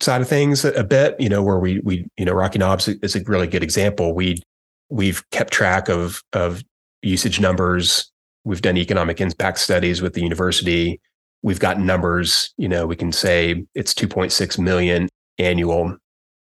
side 0.02 0.22
of 0.22 0.28
things 0.28 0.64
a, 0.66 0.84
bit, 0.84 1.16
you 1.20 1.30
know, 1.30 1.44
where 1.44 1.60
we 1.60 1.80
we 1.80 2.08
you 2.18 2.26
know 2.26 2.34
Rocky 2.34 2.60
Knobs 2.60 2.88
is 2.88 3.16
a 3.16 3.24
really 3.26 3.48
good 3.48 3.64
example. 3.64 4.14
We 4.14 4.42
we've 4.90 5.28
kept 5.32 5.54
track 5.54 5.90
of 5.90 6.24
of 6.34 6.64
usage 7.02 7.40
numbers. 7.40 8.12
We've 8.44 8.62
done 8.62 8.78
economic 8.78 9.22
impact 9.22 9.60
studies 9.60 10.02
with 10.02 10.14
the 10.14 10.22
university. 10.22 11.00
We've 11.42 11.60
got 11.60 11.80
numbers, 11.80 12.54
you 12.58 12.68
know, 12.68 12.86
we 12.86 12.96
can 12.96 13.12
say 13.12 13.66
it's 13.74 13.94
2.6 13.94 14.60
million 14.60 15.08
annual 15.38 15.96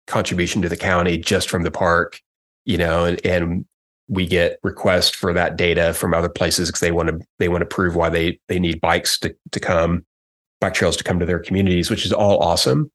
contribution 0.06 0.62
to 0.62 0.68
the 0.68 0.76
county 0.76 1.18
just 1.18 1.48
from 1.48 1.62
the 1.62 1.70
park, 1.70 2.20
you 2.64 2.76
know, 2.76 3.04
and, 3.04 3.24
and 3.24 3.64
we 4.08 4.26
get 4.26 4.58
requests 4.62 5.10
for 5.10 5.32
that 5.32 5.56
data 5.56 5.94
from 5.94 6.14
other 6.14 6.28
places 6.28 6.68
because 6.68 6.80
they 6.80 6.90
want 6.90 7.08
to 7.08 7.20
they 7.38 7.48
want 7.48 7.62
to 7.62 7.66
prove 7.66 7.94
why 7.94 8.08
they 8.08 8.38
they 8.48 8.58
need 8.58 8.80
bikes 8.80 9.18
to 9.20 9.34
to 9.52 9.60
come, 9.60 10.04
bike 10.60 10.74
trails 10.74 10.96
to 10.96 11.04
come 11.04 11.18
to 11.18 11.26
their 11.26 11.38
communities, 11.38 11.90
which 11.90 12.04
is 12.04 12.12
all 12.12 12.38
awesome. 12.42 12.90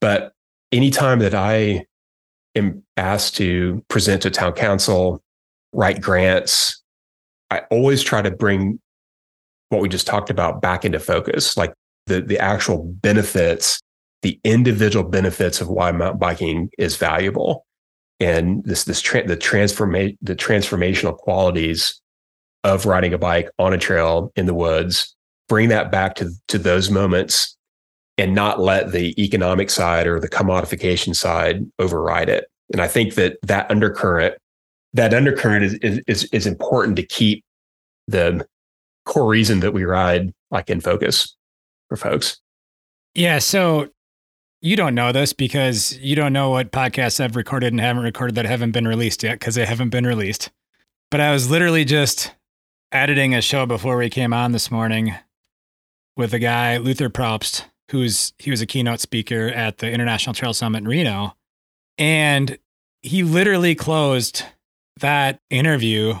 But 0.00 0.32
anytime 0.72 1.18
that 1.20 1.34
I 1.34 1.86
am 2.56 2.82
asked 2.96 3.36
to 3.36 3.84
present 3.88 4.22
to 4.22 4.30
town 4.30 4.52
council, 4.52 5.22
write 5.72 6.00
grants, 6.00 6.82
I 7.50 7.60
always 7.70 8.02
try 8.02 8.22
to 8.22 8.30
bring 8.30 8.80
what 9.68 9.80
we 9.80 9.88
just 9.88 10.06
talked 10.06 10.30
about 10.30 10.60
back 10.60 10.84
into 10.84 10.98
focus, 10.98 11.56
like 11.56 11.72
the 12.06 12.20
the 12.20 12.38
actual 12.38 12.84
benefits, 12.84 13.80
the 14.22 14.40
individual 14.44 15.08
benefits 15.08 15.60
of 15.60 15.68
why 15.68 15.92
mountain 15.92 16.18
biking 16.18 16.70
is 16.78 16.96
valuable, 16.96 17.66
and 18.20 18.64
this 18.64 18.84
this 18.84 19.00
tra- 19.00 19.26
the 19.26 19.36
transformation 19.36 20.16
the 20.22 20.36
transformational 20.36 21.16
qualities 21.16 22.00
of 22.64 22.86
riding 22.86 23.12
a 23.12 23.18
bike 23.18 23.48
on 23.58 23.72
a 23.72 23.78
trail 23.78 24.32
in 24.36 24.46
the 24.46 24.54
woods. 24.54 25.14
Bring 25.48 25.68
that 25.68 25.92
back 25.92 26.16
to 26.16 26.30
to 26.48 26.58
those 26.58 26.90
moments, 26.90 27.55
and 28.18 28.34
not 28.34 28.60
let 28.60 28.92
the 28.92 29.20
economic 29.22 29.70
side 29.70 30.06
or 30.06 30.18
the 30.20 30.28
commodification 30.28 31.14
side 31.14 31.64
override 31.78 32.28
it. 32.28 32.46
And 32.72 32.80
I 32.80 32.88
think 32.88 33.14
that 33.14 33.38
that 33.42 33.70
undercurrent 33.70 34.34
that 34.94 35.12
undercurrent 35.12 35.64
is 35.64 36.02
is 36.06 36.24
is 36.24 36.46
important 36.46 36.96
to 36.96 37.02
keep 37.02 37.44
the 38.08 38.46
core 39.04 39.28
reason 39.28 39.60
that 39.60 39.72
we 39.72 39.84
ride 39.84 40.32
like 40.50 40.70
in 40.70 40.80
focus 40.80 41.36
for 41.88 41.96
folks. 41.96 42.40
Yeah. 43.14 43.38
So 43.38 43.88
you 44.62 44.76
don't 44.76 44.94
know 44.94 45.12
this 45.12 45.32
because 45.32 45.98
you 45.98 46.16
don't 46.16 46.32
know 46.32 46.50
what 46.50 46.72
podcasts 46.72 47.22
I've 47.22 47.36
recorded 47.36 47.72
and 47.72 47.80
haven't 47.80 48.02
recorded 48.02 48.34
that 48.36 48.46
haven't 48.46 48.72
been 48.72 48.88
released 48.88 49.22
yet 49.22 49.38
because 49.38 49.54
they 49.54 49.66
haven't 49.66 49.90
been 49.90 50.06
released. 50.06 50.50
But 51.10 51.20
I 51.20 51.30
was 51.30 51.50
literally 51.50 51.84
just 51.84 52.34
editing 52.90 53.34
a 53.34 53.42
show 53.42 53.66
before 53.66 53.96
we 53.96 54.10
came 54.10 54.32
on 54.32 54.52
this 54.52 54.70
morning 54.70 55.14
with 56.16 56.32
a 56.34 56.38
guy, 56.38 56.78
Luther 56.78 57.10
Probst, 57.10 57.64
who's 57.90 58.32
he 58.38 58.50
was 58.50 58.60
a 58.60 58.66
keynote 58.66 59.00
speaker 59.00 59.48
at 59.48 59.78
the 59.78 59.90
International 59.90 60.34
Trail 60.34 60.52
Summit 60.52 60.78
in 60.78 60.88
Reno. 60.88 61.36
And 61.98 62.58
he 63.02 63.22
literally 63.22 63.74
closed 63.74 64.44
that 65.00 65.40
interview 65.50 66.14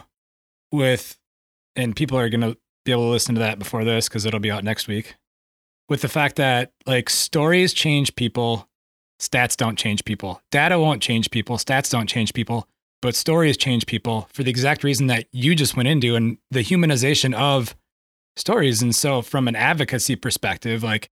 with 0.72 1.18
and 1.74 1.94
people 1.94 2.18
are 2.18 2.28
going 2.28 2.40
to 2.40 2.56
be 2.84 2.92
able 2.92 3.04
to 3.04 3.10
listen 3.10 3.34
to 3.34 3.40
that 3.40 3.58
before 3.58 3.84
this 3.84 4.08
because 4.08 4.24
it'll 4.24 4.40
be 4.40 4.50
out 4.50 4.64
next 4.64 4.88
week. 4.88 5.16
With 5.88 6.00
the 6.00 6.08
fact 6.08 6.36
that 6.36 6.72
like 6.86 7.10
stories 7.10 7.72
change 7.72 8.14
people, 8.16 8.68
stats 9.20 9.56
don't 9.56 9.76
change 9.78 10.04
people. 10.04 10.40
Data 10.50 10.78
won't 10.78 11.02
change 11.02 11.30
people, 11.30 11.56
stats 11.58 11.90
don't 11.90 12.08
change 12.08 12.32
people, 12.32 12.66
but 13.02 13.14
stories 13.14 13.56
change 13.56 13.86
people 13.86 14.28
for 14.32 14.42
the 14.42 14.50
exact 14.50 14.82
reason 14.82 15.06
that 15.08 15.26
you 15.32 15.54
just 15.54 15.76
went 15.76 15.88
into 15.88 16.16
and 16.16 16.38
the 16.50 16.64
humanization 16.64 17.34
of 17.34 17.76
stories. 18.36 18.82
And 18.82 18.94
so, 18.94 19.22
from 19.22 19.48
an 19.48 19.56
advocacy 19.56 20.16
perspective, 20.16 20.82
like 20.82 21.10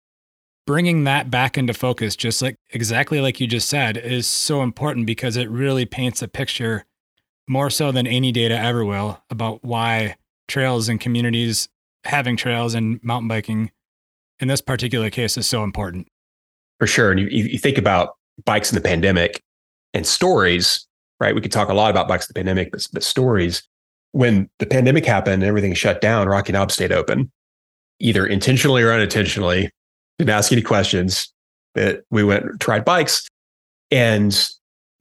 bringing 0.66 1.04
that 1.04 1.30
back 1.30 1.58
into 1.58 1.74
focus, 1.74 2.16
just 2.16 2.40
like 2.42 2.56
exactly 2.70 3.20
like 3.20 3.40
you 3.40 3.46
just 3.46 3.68
said, 3.68 3.96
is 3.96 4.26
so 4.26 4.62
important 4.62 5.06
because 5.06 5.36
it 5.36 5.50
really 5.50 5.84
paints 5.84 6.22
a 6.22 6.28
picture 6.28 6.84
more 7.48 7.70
so 7.70 7.92
than 7.92 8.06
any 8.06 8.32
data 8.32 8.58
ever 8.58 8.84
will 8.84 9.22
about 9.30 9.62
why 9.62 10.16
trails 10.48 10.88
and 10.88 11.00
communities 11.00 11.68
having 12.04 12.36
trails 12.36 12.74
and 12.74 13.02
mountain 13.02 13.28
biking 13.28 13.70
in 14.40 14.48
this 14.48 14.60
particular 14.60 15.10
case 15.10 15.36
is 15.36 15.46
so 15.46 15.62
important. 15.62 16.08
For 16.78 16.86
sure. 16.86 17.10
And 17.10 17.20
you, 17.20 17.26
you 17.28 17.58
think 17.58 17.78
about 17.78 18.16
bikes 18.44 18.70
in 18.70 18.74
the 18.74 18.86
pandemic 18.86 19.42
and 19.92 20.06
stories, 20.06 20.86
right? 21.20 21.34
We 21.34 21.40
could 21.40 21.52
talk 21.52 21.68
a 21.68 21.74
lot 21.74 21.90
about 21.90 22.08
bikes 22.08 22.26
in 22.26 22.32
the 22.34 22.38
pandemic, 22.38 22.72
but, 22.72 22.86
but 22.92 23.02
stories. 23.02 23.62
When 24.12 24.48
the 24.58 24.66
pandemic 24.66 25.06
happened 25.06 25.42
and 25.42 25.44
everything 25.44 25.74
shut 25.74 26.00
down, 26.00 26.28
Rocky 26.28 26.52
Knob 26.52 26.70
stayed 26.70 26.92
open, 26.92 27.30
either 28.00 28.26
intentionally 28.26 28.82
or 28.82 28.92
unintentionally. 28.92 29.70
Didn't 30.18 30.30
ask 30.30 30.52
any 30.52 30.62
questions. 30.62 31.32
But 31.74 32.04
we 32.10 32.22
went 32.22 32.60
tried 32.60 32.84
bikes, 32.84 33.26
and 33.90 34.48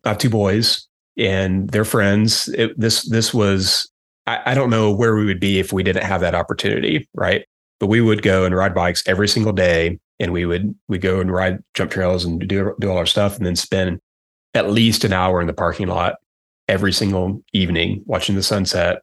I 0.06 0.10
have 0.10 0.18
two 0.18 0.30
boys, 0.30 0.88
and 1.18 1.70
their 1.70 1.86
friends. 1.86 2.50
It, 2.50 2.78
this 2.80 3.08
this 3.10 3.34
was 3.34 3.90
I, 4.26 4.40
I 4.48 4.54
don't 4.56 4.70
know 4.70 4.92
where 4.92 5.16
we 5.16 5.26
would 5.26 5.40
be 5.40 5.60
if 5.60 5.72
we 5.72 5.84
didn't 5.84 6.04
have 6.04 6.22
that 6.22 6.36
opportunity, 6.36 7.08
right? 7.14 7.46
But 7.80 7.88
we 7.88 8.02
would 8.02 8.24
go 8.24 8.46
and 8.46 8.56
ride 8.56 8.74
bikes 8.74 9.04
every 9.06 9.28
single 9.28 9.54
day, 9.54 10.00
and 10.20 10.34
we 10.34 10.46
would 10.46 10.74
we 10.88 10.98
go 10.98 11.20
and 11.20 11.32
ride 11.32 11.60
jump 11.74 11.92
trails 11.92 12.26
and 12.26 12.40
do 12.48 12.76
do 12.80 12.90
all 12.90 12.98
our 12.98 13.06
stuff, 13.06 13.38
and 13.38 13.46
then 13.46 13.56
spend 13.56 14.00
at 14.56 14.70
least 14.70 15.04
an 15.04 15.14
hour 15.14 15.42
in 15.42 15.48
the 15.48 15.54
parking 15.54 15.88
lot 15.88 16.16
every 16.68 16.94
single 16.94 17.44
evening 17.54 18.02
watching 18.06 18.36
the 18.36 18.44
sunset. 18.44 19.02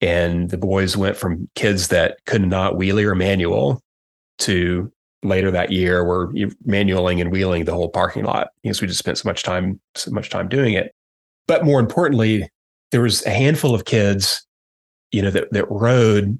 And 0.00 0.50
the 0.50 0.58
boys 0.58 0.96
went 0.96 1.16
from 1.16 1.48
kids 1.56 1.88
that 1.88 2.18
could 2.24 2.46
not 2.46 2.74
wheelie 2.74 3.04
or 3.04 3.16
manual 3.16 3.82
to 4.38 4.92
later 5.22 5.50
that 5.50 5.72
year 5.72 6.04
we 6.04 6.44
were 6.44 6.52
manualing 6.66 7.20
and 7.20 7.32
wheeling 7.32 7.64
the 7.64 7.74
whole 7.74 7.88
parking 7.88 8.24
lot 8.24 8.48
because 8.62 8.80
we 8.80 8.86
just 8.86 9.00
spent 9.00 9.18
so 9.18 9.28
much 9.28 9.42
time 9.42 9.80
so 9.94 10.10
much 10.10 10.30
time 10.30 10.48
doing 10.48 10.74
it. 10.74 10.94
But 11.46 11.64
more 11.64 11.80
importantly, 11.80 12.48
there 12.90 13.02
was 13.02 13.24
a 13.26 13.30
handful 13.30 13.74
of 13.74 13.84
kids, 13.84 14.46
you 15.10 15.22
know, 15.22 15.30
that 15.30 15.52
that 15.52 15.70
rode 15.70 16.38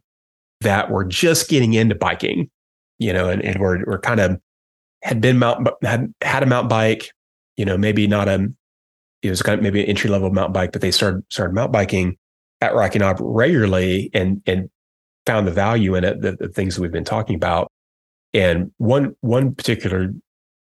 that 0.60 0.90
were 0.90 1.04
just 1.04 1.48
getting 1.48 1.74
into 1.74 1.94
biking, 1.94 2.50
you 2.98 3.12
know, 3.12 3.28
and, 3.28 3.42
and 3.42 3.60
were 3.60 3.82
were 3.86 3.98
kind 3.98 4.20
of 4.20 4.40
had 5.02 5.20
been 5.20 5.38
mount 5.38 5.68
had 5.82 6.12
had 6.20 6.42
a 6.42 6.46
mountain 6.46 6.68
bike, 6.68 7.10
you 7.56 7.64
know, 7.64 7.76
maybe 7.76 8.06
not 8.06 8.28
a 8.28 8.48
it 9.22 9.30
was 9.30 9.42
kind 9.42 9.58
of 9.58 9.62
maybe 9.62 9.82
an 9.82 9.88
entry 9.88 10.10
level 10.10 10.30
mountain 10.30 10.52
bike, 10.52 10.72
but 10.72 10.80
they 10.80 10.90
started 10.90 11.24
started 11.30 11.54
mountain 11.54 11.72
biking 11.72 12.16
at 12.60 12.74
Rocky 12.74 12.98
Knob 12.98 13.18
regularly 13.20 14.10
and 14.14 14.42
and 14.46 14.70
found 15.26 15.46
the 15.46 15.52
value 15.52 15.94
in 15.94 16.04
it, 16.04 16.20
the, 16.22 16.32
the 16.32 16.48
things 16.48 16.74
that 16.74 16.82
we've 16.82 16.92
been 16.92 17.04
talking 17.04 17.36
about. 17.36 17.70
And 18.34 18.72
one 18.78 19.16
one 19.20 19.54
particular 19.54 20.12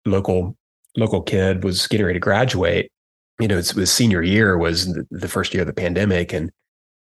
local 0.04 0.56
local 0.96 1.22
kid 1.22 1.64
was 1.64 1.86
getting 1.86 2.06
ready 2.06 2.16
to 2.18 2.22
graduate 2.22 2.90
you 3.38 3.46
know, 3.46 3.58
it 3.58 3.74
was 3.74 3.92
senior 3.92 4.22
year 4.22 4.58
was 4.58 4.92
the, 5.10 5.28
first 5.28 5.54
year 5.54 5.62
of 5.62 5.66
the 5.66 5.72
pandemic 5.72 6.32
and, 6.32 6.50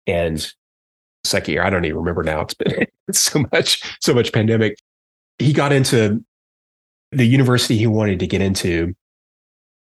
and 0.07 0.53
second 1.25 1.53
year, 1.53 1.65
I 1.65 1.71
don't 1.71 1.85
even 1.85 1.99
remember 1.99 2.23
now. 2.23 2.43
It's 2.43 2.55
been 2.55 2.87
so 3.13 3.45
much, 3.53 3.83
so 4.01 4.15
much 4.15 4.33
pandemic. 4.33 4.77
He 5.39 5.53
got 5.53 5.73
into 5.73 6.25
the 7.11 7.27
university 7.27 7.77
he 7.77 7.87
wanted 7.87 8.21
to 8.21 8.27
get 8.27 8.41
into 8.41 8.95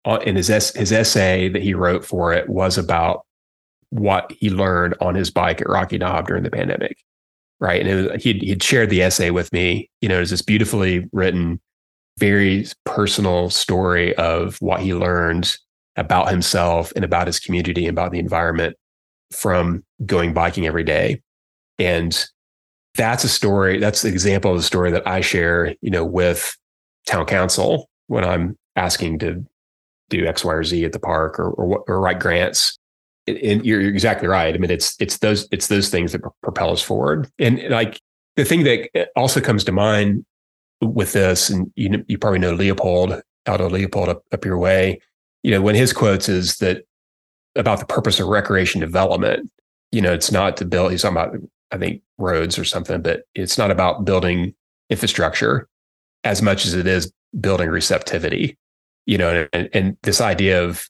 uh, 0.06 0.20
in 0.26 0.36
his, 0.36 0.48
his 0.48 0.92
essay 0.92 1.48
that 1.50 1.62
he 1.62 1.74
wrote 1.74 2.04
for 2.04 2.34
it 2.34 2.50
was 2.50 2.78
about 2.78 3.26
what 3.90 4.32
he 4.40 4.50
learned 4.50 4.96
on 5.00 5.16
his 5.16 5.30
bike 5.30 5.62
at 5.62 5.70
Rocky 5.70 5.98
Knob 5.98 6.28
during 6.28 6.44
the 6.44 6.50
pandemic. 6.50 6.98
Right. 7.62 7.86
And 7.86 8.10
was, 8.10 8.24
he'd, 8.24 8.42
he'd 8.42 8.64
shared 8.64 8.90
the 8.90 9.04
essay 9.04 9.30
with 9.30 9.54
me, 9.54 9.90
you 10.02 10.10
know, 10.10 10.18
it 10.18 10.22
was 10.22 10.32
this 10.32 10.42
beautifully 10.42 11.08
written, 11.14 11.62
very 12.18 12.66
personal 12.86 13.52
story 13.52 14.16
of 14.16 14.58
what 14.62 14.82
he 14.82 14.96
learned 14.96 15.56
about 15.96 16.30
himself 16.30 16.92
and 16.96 17.06
about 17.06 17.28
his 17.28 17.40
community 17.40 17.86
and 17.86 17.96
about 17.96 18.12
the 18.12 18.20
environment 18.20 18.76
from 19.32 19.84
going 20.08 20.34
biking 20.34 20.66
every 20.66 20.84
day. 20.84 21.22
And 21.78 22.26
that's 22.96 23.24
a 23.24 23.30
story, 23.30 23.78
that's 23.78 24.02
the 24.02 24.10
example 24.10 24.52
of 24.52 24.58
the 24.58 24.64
story 24.64 24.90
that 24.92 25.08
I 25.08 25.22
share, 25.22 25.76
you 25.82 25.92
know, 25.92 26.04
with 26.04 26.58
town 27.06 27.26
council 27.28 27.90
when 28.08 28.26
I'm 28.26 28.58
asking 28.76 29.20
to 29.20 29.46
do 30.10 30.26
X, 30.26 30.44
Y, 30.44 30.52
or 30.52 30.64
Z 30.64 30.84
at 30.84 30.94
the 30.94 31.00
park 31.00 31.40
or 31.40 31.52
or, 31.52 31.84
or 31.88 32.02
write 32.02 32.20
grants. 32.20 32.78
And 33.28 33.66
you're, 33.66 33.82
exactly 33.82 34.28
right. 34.28 34.54
I 34.54 34.58
mean, 34.58 34.72
it's 34.72 34.96
it's 35.00 35.20
those 35.20 35.48
it's 35.52 35.68
those 35.68 35.90
things 35.90 36.12
that 36.12 36.22
propel 36.42 36.72
us 36.72 36.82
forward. 36.82 37.30
And 37.38 37.62
like 37.70 38.02
the 38.36 38.46
thing 38.46 38.64
that 38.64 38.90
uh, 38.96 39.06
also 39.16 39.40
comes 39.40 39.64
to 39.66 39.72
mind 39.72 40.26
with 40.82 41.14
this, 41.14 41.50
and 41.50 41.72
you 41.76 42.04
you 42.08 42.18
probably 42.18 42.40
know 42.40 42.54
Leopold, 42.54 43.22
Aldo 43.48 43.70
Leopold 43.70 44.10
up, 44.10 44.24
up 44.32 44.44
your 44.44 44.58
way 44.58 45.00
you 45.44 45.52
know, 45.52 45.62
when 45.62 45.76
his 45.76 45.94
quotes 45.94 46.30
is 46.30 46.58
that 46.58 46.86
about 47.56 47.80
the 47.80 47.86
purpose 47.86 48.20
of 48.20 48.28
recreation 48.28 48.80
development, 48.80 49.52
you 49.92 50.02
know, 50.02 50.14
it's 50.14 50.32
not 50.32 50.58
to 50.58 50.66
build, 50.66 50.92
he's 50.92 51.02
talking 51.02 51.18
about, 51.18 51.36
I 51.72 51.78
think, 51.78 52.02
roads 52.18 52.58
or 52.58 52.64
something, 52.64 53.02
but 53.02 53.24
it's 53.36 53.58
not 53.58 53.72
about 53.72 54.06
building 54.06 54.54
infrastructure 54.90 55.68
as 56.24 56.42
much 56.42 56.66
as 56.66 56.74
it 56.74 56.88
is 56.88 57.12
building 57.40 57.70
receptivity, 57.70 58.58
you 59.06 59.18
know, 59.18 59.48
and, 59.54 59.70
and 59.74 59.98
this 60.04 60.22
idea 60.22 60.64
of 60.64 60.88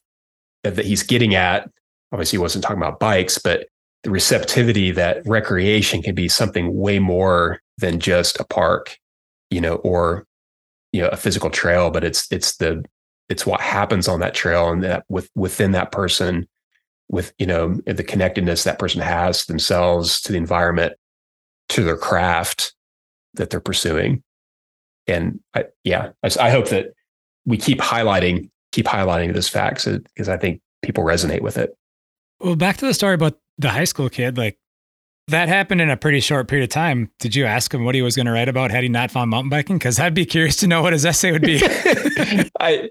that 0.62 0.84
he's 0.84 1.02
getting 1.02 1.34
at, 1.34 1.68
obviously, 2.12 2.36
he 2.36 2.42
wasn't 2.42 2.64
talking 2.64 2.78
about 2.78 3.00
bikes, 3.00 3.38
but 3.38 3.66
the 4.02 4.10
receptivity 4.10 4.90
that 4.90 5.22
recreation 5.26 6.02
can 6.02 6.14
be 6.14 6.28
something 6.28 6.76
way 6.76 6.98
more 6.98 7.60
than 7.78 8.00
just 8.00 8.38
a 8.40 8.44
park, 8.44 8.98
you 9.50 9.60
know, 9.60 9.76
or 9.76 10.26
you 10.92 11.00
know 11.00 11.08
a 11.08 11.16
physical 11.16 11.50
trail, 11.50 11.90
but 11.90 12.04
it's 12.04 12.30
it's 12.30 12.56
the 12.56 12.84
it's 13.28 13.46
what 13.46 13.60
happens 13.60 14.08
on 14.08 14.20
that 14.20 14.34
trail 14.34 14.70
and 14.70 14.82
that 14.82 15.04
with 15.08 15.30
within 15.34 15.72
that 15.72 15.92
person 15.92 16.46
with 17.08 17.32
you 17.38 17.46
know 17.46 17.74
the 17.86 18.04
connectedness 18.04 18.64
that 18.64 18.78
person 18.78 19.00
has 19.00 19.42
to 19.42 19.46
themselves 19.46 20.20
to 20.20 20.32
the 20.32 20.38
environment 20.38 20.94
to 21.68 21.84
their 21.84 21.96
craft 21.96 22.74
that 23.34 23.50
they're 23.50 23.60
pursuing. 23.60 24.22
And 25.06 25.40
I, 25.54 25.64
yeah 25.84 26.10
I, 26.22 26.30
I 26.38 26.50
hope 26.50 26.68
that 26.68 26.92
we 27.44 27.56
keep 27.56 27.78
highlighting 27.78 28.50
keep 28.72 28.86
highlighting 28.86 29.34
this 29.34 29.48
facts 29.48 29.84
because 29.84 30.28
i 30.28 30.36
think 30.36 30.60
people 30.82 31.04
resonate 31.04 31.42
with 31.42 31.58
it 31.58 31.76
well 32.42 32.56
back 32.56 32.76
to 32.78 32.86
the 32.86 32.94
story 32.94 33.14
about 33.14 33.38
the 33.58 33.70
high 33.70 33.84
school 33.84 34.08
kid 34.08 34.36
like 34.36 34.58
that 35.28 35.48
happened 35.48 35.80
in 35.80 35.90
a 35.90 35.96
pretty 35.96 36.20
short 36.20 36.48
period 36.48 36.64
of 36.64 36.70
time. 36.70 37.10
Did 37.18 37.34
you 37.34 37.44
ask 37.44 37.72
him 37.72 37.84
what 37.84 37.94
he 37.94 38.02
was 38.02 38.16
going 38.16 38.26
to 38.26 38.32
write 38.32 38.48
about 38.48 38.70
had 38.70 38.82
he 38.82 38.88
not 38.88 39.10
found 39.10 39.30
mountain 39.30 39.50
biking? 39.50 39.78
Because 39.78 39.98
I'd 40.00 40.14
be 40.14 40.26
curious 40.26 40.56
to 40.56 40.66
know 40.66 40.82
what 40.82 40.92
his 40.92 41.06
essay 41.06 41.32
would 41.32 41.42
be. 41.42 41.60
I, 42.60 42.90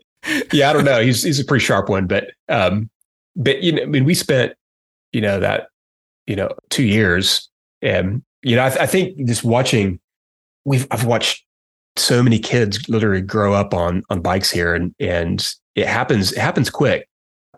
yeah, 0.53 0.69
I 0.69 0.73
don't 0.73 0.85
know. 0.85 1.01
He's 1.01 1.23
he's 1.23 1.39
a 1.39 1.45
pretty 1.45 1.63
sharp 1.63 1.89
one, 1.89 2.07
but 2.07 2.31
um, 2.47 2.89
but 3.35 3.61
you 3.61 3.71
know, 3.73 3.83
I 3.83 3.85
mean, 3.85 4.05
we 4.05 4.13
spent 4.13 4.53
you 5.11 5.21
know 5.21 5.39
that 5.39 5.67
you 6.27 6.35
know 6.35 6.49
two 6.69 6.83
years, 6.83 7.49
and 7.81 8.23
you 8.43 8.55
know, 8.55 8.65
I, 8.65 8.69
th- 8.69 8.81
I 8.81 8.85
think 8.85 9.17
just 9.27 9.43
watching, 9.43 9.99
we've 10.65 10.87
I've 10.91 11.05
watched 11.05 11.45
so 11.97 12.23
many 12.23 12.39
kids 12.39 12.87
literally 12.87 13.21
grow 13.21 13.53
up 13.53 13.73
on 13.73 14.03
on 14.09 14.21
bikes 14.21 14.51
here, 14.51 14.73
and 14.73 14.93
and 14.99 15.53
it 15.75 15.87
happens 15.87 16.31
it 16.31 16.39
happens 16.39 16.69
quick. 16.69 17.07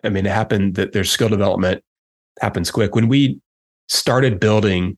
I 0.04 0.10
mean, 0.10 0.26
it 0.26 0.32
happened 0.32 0.76
that 0.76 0.94
their 0.94 1.04
skill 1.04 1.30
development 1.30 1.84
happens 2.42 2.72
quick. 2.72 2.96
When 2.96 3.08
we 3.08 3.40
started 3.88 4.40
building 4.40 4.98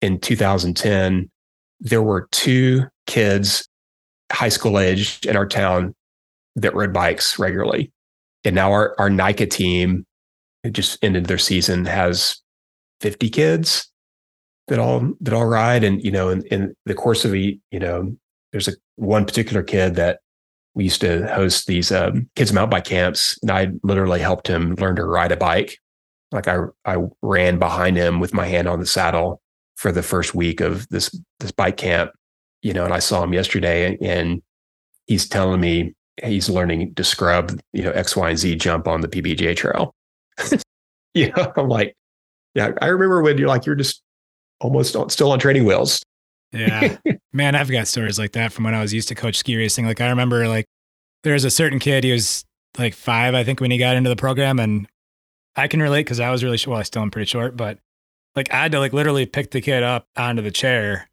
in 0.00 0.18
2010, 0.20 1.30
there 1.80 2.02
were 2.02 2.28
two 2.30 2.84
kids, 3.06 3.68
high 4.32 4.48
school 4.48 4.78
age 4.78 5.24
in 5.26 5.36
our 5.36 5.46
town 5.46 5.94
that 6.56 6.74
rode 6.74 6.92
bikes 6.92 7.38
regularly. 7.38 7.92
And 8.44 8.54
now 8.54 8.72
our, 8.72 8.94
our 8.98 9.10
NICA 9.10 9.46
team, 9.46 10.06
who 10.62 10.70
just 10.70 11.02
ended 11.02 11.26
their 11.26 11.38
season, 11.38 11.84
has 11.84 12.40
50 13.00 13.28
kids 13.30 13.90
that 14.68 14.78
all 14.78 15.12
that 15.20 15.34
all 15.34 15.46
ride. 15.46 15.84
And, 15.84 16.02
you 16.02 16.10
know, 16.10 16.28
in, 16.28 16.44
in 16.46 16.74
the 16.86 16.94
course 16.94 17.24
of 17.24 17.34
a, 17.34 17.58
you 17.70 17.78
know, 17.78 18.16
there's 18.52 18.68
a 18.68 18.72
one 18.96 19.24
particular 19.24 19.62
kid 19.62 19.96
that 19.96 20.20
we 20.74 20.84
used 20.84 21.00
to 21.00 21.26
host 21.32 21.66
these 21.66 21.90
um, 21.90 22.28
kids 22.36 22.52
mountain 22.52 22.70
bike 22.70 22.84
camps. 22.84 23.38
And 23.42 23.50
I 23.50 23.68
literally 23.82 24.20
helped 24.20 24.46
him 24.46 24.74
learn 24.76 24.96
to 24.96 25.04
ride 25.04 25.32
a 25.32 25.36
bike 25.36 25.76
like 26.32 26.48
I 26.48 26.58
I 26.84 26.96
ran 27.22 27.58
behind 27.58 27.96
him 27.96 28.20
with 28.20 28.34
my 28.34 28.46
hand 28.46 28.68
on 28.68 28.80
the 28.80 28.86
saddle 28.86 29.40
for 29.76 29.92
the 29.92 30.02
first 30.02 30.34
week 30.34 30.60
of 30.60 30.88
this 30.88 31.18
this 31.40 31.50
bike 31.50 31.76
camp, 31.76 32.12
you 32.62 32.72
know, 32.72 32.84
and 32.84 32.94
I 32.94 32.98
saw 32.98 33.22
him 33.22 33.32
yesterday 33.32 33.96
and 34.00 34.42
he's 35.06 35.28
telling 35.28 35.60
me 35.60 35.94
he's 36.22 36.50
learning 36.50 36.94
to 36.94 37.04
scrub, 37.04 37.58
you 37.72 37.82
know, 37.82 37.90
X, 37.92 38.16
Y, 38.16 38.28
and 38.28 38.38
Z 38.38 38.56
jump 38.56 38.86
on 38.86 39.00
the 39.00 39.08
PBJ 39.08 39.56
trail. 39.56 39.94
you 41.14 41.32
know, 41.32 41.52
I'm 41.56 41.68
like, 41.68 41.96
yeah, 42.54 42.72
I 42.80 42.86
remember 42.86 43.22
when 43.22 43.38
you're 43.38 43.48
like, 43.48 43.66
you're 43.66 43.74
just 43.74 44.02
almost 44.60 44.96
still 45.10 45.32
on 45.32 45.38
training 45.38 45.64
wheels. 45.64 46.02
Yeah. 46.52 46.96
Man, 47.32 47.54
I've 47.54 47.70
got 47.70 47.86
stories 47.86 48.18
like 48.18 48.32
that 48.32 48.52
from 48.52 48.64
when 48.64 48.74
I 48.74 48.82
was 48.82 48.92
used 48.92 49.08
to 49.08 49.14
coach 49.14 49.36
ski 49.36 49.56
racing. 49.56 49.86
Like 49.86 50.00
I 50.00 50.08
remember 50.08 50.48
like 50.48 50.66
there 51.22 51.34
was 51.34 51.44
a 51.44 51.50
certain 51.50 51.78
kid, 51.78 52.04
he 52.04 52.12
was 52.12 52.44
like 52.78 52.94
five, 52.94 53.34
I 53.34 53.44
think, 53.44 53.60
when 53.60 53.70
he 53.70 53.78
got 53.78 53.96
into 53.96 54.10
the 54.10 54.16
program. 54.16 54.58
And 54.58 54.88
I 55.56 55.68
can 55.68 55.80
relate 55.80 56.04
because 56.04 56.20
I 56.20 56.30
was 56.30 56.42
really 56.42 56.56
short. 56.56 56.72
Well, 56.72 56.80
I 56.80 56.84
still 56.84 57.02
am 57.02 57.10
pretty 57.10 57.28
short, 57.28 57.56
but 57.56 57.78
like 58.36 58.52
I 58.52 58.62
had 58.62 58.72
to 58.72 58.78
like 58.78 58.92
literally 58.92 59.26
pick 59.26 59.50
the 59.50 59.60
kid 59.60 59.82
up 59.82 60.06
onto 60.16 60.42
the 60.42 60.50
chair, 60.50 61.08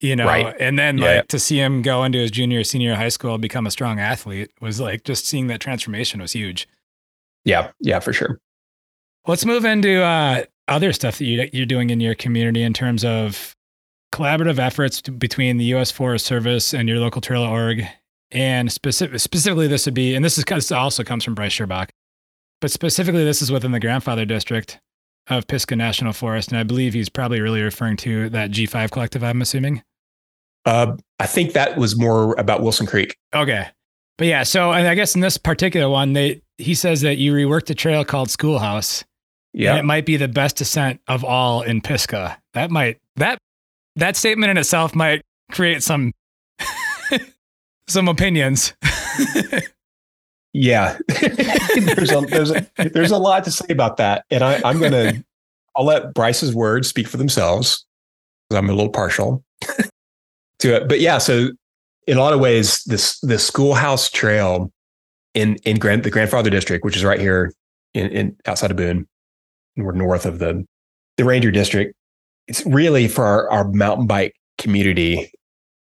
you 0.00 0.16
know, 0.16 0.26
right. 0.26 0.54
and 0.60 0.78
then 0.78 0.98
yeah. 0.98 1.16
like 1.16 1.28
to 1.28 1.38
see 1.38 1.58
him 1.58 1.82
go 1.82 2.04
into 2.04 2.18
his 2.18 2.30
junior, 2.30 2.64
senior 2.64 2.94
high 2.94 3.08
school, 3.08 3.38
become 3.38 3.66
a 3.66 3.70
strong 3.70 3.98
athlete 3.98 4.50
was 4.60 4.80
like 4.80 5.04
just 5.04 5.26
seeing 5.26 5.48
that 5.48 5.60
transformation 5.60 6.20
was 6.20 6.32
huge. 6.32 6.68
Yeah, 7.44 7.70
yeah, 7.80 8.00
for 8.00 8.12
sure. 8.12 8.40
Let's 9.26 9.44
move 9.44 9.64
into 9.64 10.02
uh, 10.02 10.44
other 10.68 10.92
stuff 10.92 11.18
that 11.18 11.24
you, 11.24 11.48
you're 11.52 11.66
doing 11.66 11.90
in 11.90 12.00
your 12.00 12.14
community 12.14 12.62
in 12.62 12.72
terms 12.72 13.04
of 13.04 13.55
collaborative 14.12 14.58
efforts 14.58 15.02
to, 15.02 15.12
between 15.12 15.56
the 15.56 15.64
U.S. 15.66 15.90
Forest 15.90 16.26
Service 16.26 16.72
and 16.72 16.88
your 16.88 16.98
local 16.98 17.20
trail 17.20 17.42
org. 17.42 17.84
And 18.30 18.72
specific, 18.72 19.20
specifically, 19.20 19.68
this 19.68 19.86
would 19.86 19.94
be, 19.94 20.14
and 20.14 20.24
this 20.24 20.36
is 20.36 20.44
this 20.44 20.72
also 20.72 21.04
comes 21.04 21.24
from 21.24 21.34
Bryce 21.34 21.52
Sherbach, 21.52 21.90
But 22.60 22.70
specifically, 22.70 23.24
this 23.24 23.40
is 23.40 23.52
within 23.52 23.72
the 23.72 23.80
grandfather 23.80 24.24
district 24.24 24.80
of 25.28 25.46
Pisgah 25.46 25.76
National 25.76 26.12
Forest. 26.12 26.50
And 26.50 26.58
I 26.58 26.62
believe 26.62 26.94
he's 26.94 27.08
probably 27.08 27.40
really 27.40 27.62
referring 27.62 27.96
to 27.98 28.28
that 28.30 28.50
G5 28.50 28.90
collective, 28.90 29.22
I'm 29.22 29.42
assuming. 29.42 29.82
Uh, 30.64 30.96
I 31.20 31.26
think 31.26 31.52
that 31.52 31.76
was 31.76 31.96
more 31.96 32.34
about 32.34 32.62
Wilson 32.62 32.86
Creek. 32.86 33.16
Okay. 33.34 33.68
But 34.18 34.26
yeah, 34.26 34.42
so 34.42 34.72
and 34.72 34.88
I 34.88 34.94
guess 34.94 35.14
in 35.14 35.20
this 35.20 35.36
particular 35.36 35.88
one, 35.88 36.14
they 36.14 36.42
he 36.58 36.74
says 36.74 37.02
that 37.02 37.18
you 37.18 37.32
reworked 37.32 37.70
a 37.70 37.74
trail 37.74 38.04
called 38.04 38.30
Schoolhouse. 38.30 39.04
Yeah. 39.52 39.78
it 39.78 39.84
might 39.86 40.04
be 40.04 40.18
the 40.18 40.28
best 40.28 40.56
descent 40.56 41.00
of 41.08 41.24
all 41.24 41.62
in 41.62 41.80
Pisgah. 41.80 42.36
That 42.52 42.70
might 42.70 42.98
that 43.16 43.38
that 43.96 44.16
statement 44.16 44.50
in 44.50 44.56
itself 44.56 44.94
might 44.94 45.22
create 45.50 45.82
some 45.82 46.12
some 47.88 48.08
opinions. 48.08 48.74
Yeah, 50.52 50.96
there's 51.08 52.12
a 52.12 52.20
there's 52.22 52.50
a 52.50 52.66
there's 52.76 53.10
a 53.10 53.18
lot 53.18 53.44
to 53.44 53.50
say 53.50 53.66
about 53.68 53.98
that, 53.98 54.24
and 54.30 54.42
I, 54.42 54.60
I'm 54.64 54.80
gonna 54.80 55.22
I'll 55.76 55.84
let 55.84 56.14
Bryce's 56.14 56.54
words 56.54 56.88
speak 56.88 57.06
for 57.08 57.18
themselves 57.18 57.84
because 58.48 58.58
I'm 58.58 58.70
a 58.70 58.72
little 58.72 58.90
partial 58.90 59.44
to 60.60 60.76
it. 60.76 60.88
But 60.88 61.00
yeah, 61.00 61.18
so 61.18 61.50
in 62.06 62.16
a 62.16 62.20
lot 62.20 62.32
of 62.32 62.40
ways, 62.40 62.82
this 62.84 63.20
the 63.20 63.38
schoolhouse 63.38 64.08
trail 64.10 64.72
in 65.34 65.56
in 65.64 65.78
Grand, 65.78 66.04
the 66.04 66.10
grandfather 66.10 66.48
district, 66.48 66.86
which 66.86 66.96
is 66.96 67.04
right 67.04 67.20
here 67.20 67.52
in, 67.92 68.08
in 68.10 68.36
outside 68.46 68.70
of 68.70 68.78
Boone, 68.78 69.06
and 69.76 69.84
we're 69.84 69.92
north 69.92 70.24
of 70.24 70.38
the 70.38 70.64
the 71.18 71.24
Ranger 71.26 71.50
district. 71.50 71.94
It's 72.48 72.64
really 72.66 73.08
for 73.08 73.24
our, 73.24 73.50
our 73.50 73.68
mountain 73.72 74.06
bike 74.06 74.34
community. 74.58 75.30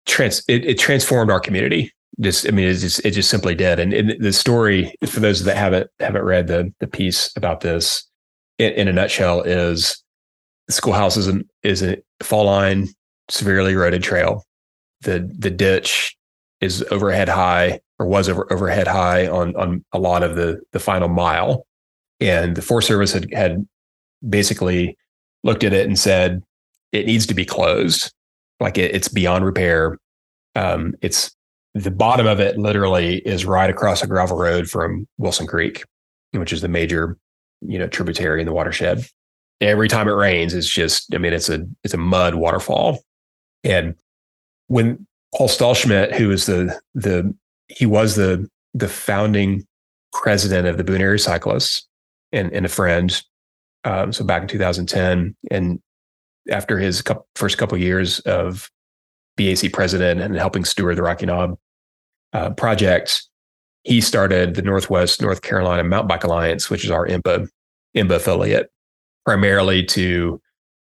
Trans 0.06 0.44
it, 0.48 0.66
it 0.66 0.78
transformed 0.78 1.32
our 1.32 1.40
community 1.40 1.94
just 2.20 2.48
I 2.48 2.52
mean 2.52 2.68
it 2.68 2.76
just 2.76 3.04
it 3.06 3.12
just 3.12 3.30
simply 3.30 3.56
did. 3.56 3.80
And, 3.80 3.94
and, 3.94 4.24
the 4.24 4.34
story 4.34 4.94
for 5.06 5.20
those 5.20 5.44
that 5.44 5.58
haven't 5.58 5.90
haven't 6.00 6.24
read 6.24 6.48
the 6.48 6.72
the 6.80 6.88
piece 6.88 7.36
about 7.36 7.62
this 7.62 8.08
in, 8.60 8.72
in 8.74 8.88
a 8.88 8.94
nutshell 8.94 9.42
is 9.42 10.04
the 10.68 10.74
schoolhouse 10.74 11.18
is 11.18 11.28
an 11.28 11.50
is 11.64 11.82
a 11.82 11.98
fall 12.22 12.46
line 12.46 12.88
severely 13.30 13.74
eroded 13.74 14.04
trail. 14.04 14.46
The 15.02 15.30
the 15.38 15.50
ditch 15.50 16.16
is 16.62 16.84
overhead 16.92 17.30
high 17.30 17.80
or 18.00 18.06
was 18.06 18.30
over 18.30 18.52
overhead 18.52 18.88
high 18.88 19.28
on 19.28 19.56
on 19.56 19.84
a 19.92 20.00
lot 20.00 20.24
of 20.24 20.36
the 20.36 20.62
the 20.72 20.80
final 20.80 21.10
mile. 21.10 21.66
And 22.20 22.56
the 22.56 22.62
Forest 22.62 22.88
Service 22.88 23.12
had 23.12 23.34
had 23.34 23.68
basically 24.28 24.98
looked 25.44 25.64
at 25.64 25.74
it 25.74 25.88
and 25.88 25.98
said 25.98 26.44
it 26.94 27.06
needs 27.06 27.26
to 27.26 27.34
be 27.34 27.44
closed. 27.44 28.14
Like 28.60 28.78
it, 28.78 28.96
it's 28.96 29.10
beyond 29.10 29.46
repair. 29.46 29.98
Um, 30.56 30.96
it's 31.02 31.36
the 31.74 31.92
bottom 31.92 32.28
of 32.28 32.40
it 32.40 32.58
literally 32.58 33.18
is 33.28 33.46
right 33.46 33.70
across 33.70 34.04
a 34.04 34.08
gravel 34.08 34.38
road 34.38 34.70
from 34.70 35.08
Wilson 35.18 35.48
Creek, 35.48 35.84
which 36.32 36.54
is 36.54 36.62
the 36.62 36.68
major, 36.70 37.18
you 37.62 37.80
know, 37.80 37.88
tributary 37.88 38.40
in 38.40 38.46
the 38.46 38.54
watershed. 38.54 39.06
Every 39.60 39.88
time 39.88 40.08
it 40.08 40.12
rains, 40.12 40.54
it's 40.54 40.70
just, 40.70 41.14
I 41.14 41.18
mean, 41.18 41.34
it's 41.34 41.50
a 41.50 41.66
it's 41.84 41.94
a 41.94 41.98
mud 41.98 42.36
waterfall. 42.36 43.04
And 43.64 43.96
when 44.68 45.06
Paul 45.36 45.48
Stahlschmidt, 45.48 46.14
who 46.14 46.32
is 46.32 46.46
the 46.46 46.80
the 46.94 47.34
he 47.68 47.86
was 47.86 48.16
the 48.16 48.48
the 48.74 48.88
founding 48.88 49.66
president 50.12 50.68
of 50.68 50.78
the 50.78 50.84
Boone 50.84 51.02
Area 51.02 51.20
Cyclists 51.20 51.88
and, 52.32 52.52
and 52.54 52.66
a 52.66 52.70
friend. 52.70 53.22
Um, 53.84 54.14
so 54.14 54.24
back 54.24 54.44
in 54.44 54.48
2010, 54.48 55.36
and 55.52 55.82
after 56.50 56.78
his 56.78 57.02
couple, 57.02 57.28
first 57.36 57.58
couple 57.58 57.78
years 57.78 58.20
of 58.22 58.70
BAC 59.38 59.72
president 59.72 60.22
and 60.22 60.36
helping 60.36 60.66
steward 60.66 60.98
the 60.98 61.04
Rocky 61.04 61.26
Knob 61.26 61.58
uh, 62.34 62.52
project, 62.52 63.24
he 63.84 64.02
started 64.02 64.56
the 64.56 64.62
Northwest 64.62 65.22
North 65.22 65.42
Carolina 65.42 65.84
Mountain 65.84 66.08
Bike 66.08 66.24
Alliance, 66.24 66.70
which 66.70 66.86
is 66.86 66.92
our 66.92 67.08
IMBA, 67.08 67.50
IMBA 67.96 68.16
affiliate, 68.16 68.72
primarily 69.26 69.84
to 69.86 70.42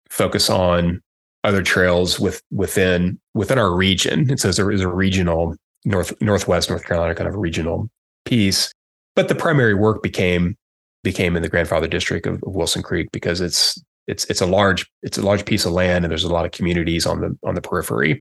focus 0.08 0.50
on 0.50 1.00
other 1.44 1.62
trails 1.62 2.20
with 2.20 2.42
within 2.50 3.18
within 3.34 3.58
our 3.58 3.74
region. 3.74 4.30
And 4.30 4.38
so 4.38 4.50
there 4.52 4.70
is 4.70 4.82
a 4.82 4.88
regional 4.88 5.56
North 5.84 6.12
Northwest 6.20 6.68
North 6.68 6.84
Carolina 6.84 7.14
kind 7.14 7.28
of 7.28 7.36
regional 7.36 7.88
piece. 8.24 8.72
But 9.16 9.28
the 9.28 9.34
primary 9.34 9.74
work 9.74 10.02
became 10.02 10.56
became 11.02 11.36
in 11.36 11.42
the 11.42 11.48
grandfather 11.48 11.88
district 11.88 12.26
of, 12.26 12.34
of 12.42 12.54
Wilson 12.54 12.82
Creek 12.82 13.08
because 13.12 13.40
it's 13.40 13.82
it's 14.10 14.24
it's 14.26 14.40
a 14.40 14.46
large 14.46 14.90
it's 15.02 15.18
a 15.18 15.22
large 15.22 15.44
piece 15.44 15.64
of 15.64 15.72
land 15.72 16.04
and 16.04 16.10
there's 16.10 16.24
a 16.24 16.32
lot 16.32 16.44
of 16.44 16.52
communities 16.52 17.06
on 17.06 17.20
the 17.20 17.36
on 17.44 17.54
the 17.54 17.62
periphery 17.62 18.20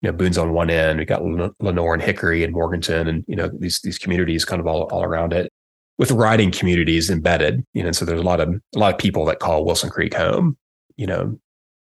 you 0.00 0.10
know, 0.10 0.16
Boone's 0.16 0.38
on 0.38 0.52
one 0.52 0.70
end. 0.70 0.98
We 0.98 1.04
got 1.04 1.22
Lenoir 1.60 1.94
and 1.94 2.02
Hickory 2.02 2.44
and 2.44 2.52
Morganton, 2.52 3.08
and 3.08 3.24
you 3.26 3.34
know 3.34 3.50
these 3.58 3.80
these 3.80 3.98
communities 3.98 4.44
kind 4.44 4.60
of 4.60 4.66
all, 4.66 4.82
all 4.84 5.02
around 5.02 5.32
it, 5.32 5.50
with 5.98 6.12
riding 6.12 6.52
communities 6.52 7.10
embedded. 7.10 7.64
You 7.74 7.82
know, 7.82 7.92
so 7.92 8.04
there's 8.04 8.20
a 8.20 8.24
lot 8.24 8.40
of 8.40 8.48
a 8.48 8.78
lot 8.78 8.94
of 8.94 8.98
people 8.98 9.24
that 9.24 9.40
call 9.40 9.64
Wilson 9.64 9.90
Creek 9.90 10.14
home. 10.14 10.56
You 10.96 11.06
know, 11.06 11.40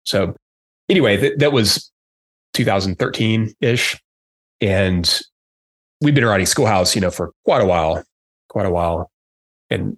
so 0.04 0.34
anyway, 0.88 1.18
th- 1.18 1.38
that 1.38 1.52
was 1.52 1.90
2013 2.54 3.54
ish, 3.60 4.00
and 4.60 5.20
we've 6.00 6.14
been 6.14 6.24
riding 6.24 6.46
Schoolhouse, 6.46 6.96
you 6.96 7.00
know, 7.00 7.10
for 7.12 7.32
quite 7.44 7.62
a 7.62 7.66
while, 7.66 8.02
quite 8.48 8.66
a 8.66 8.70
while, 8.70 9.08
and 9.70 9.96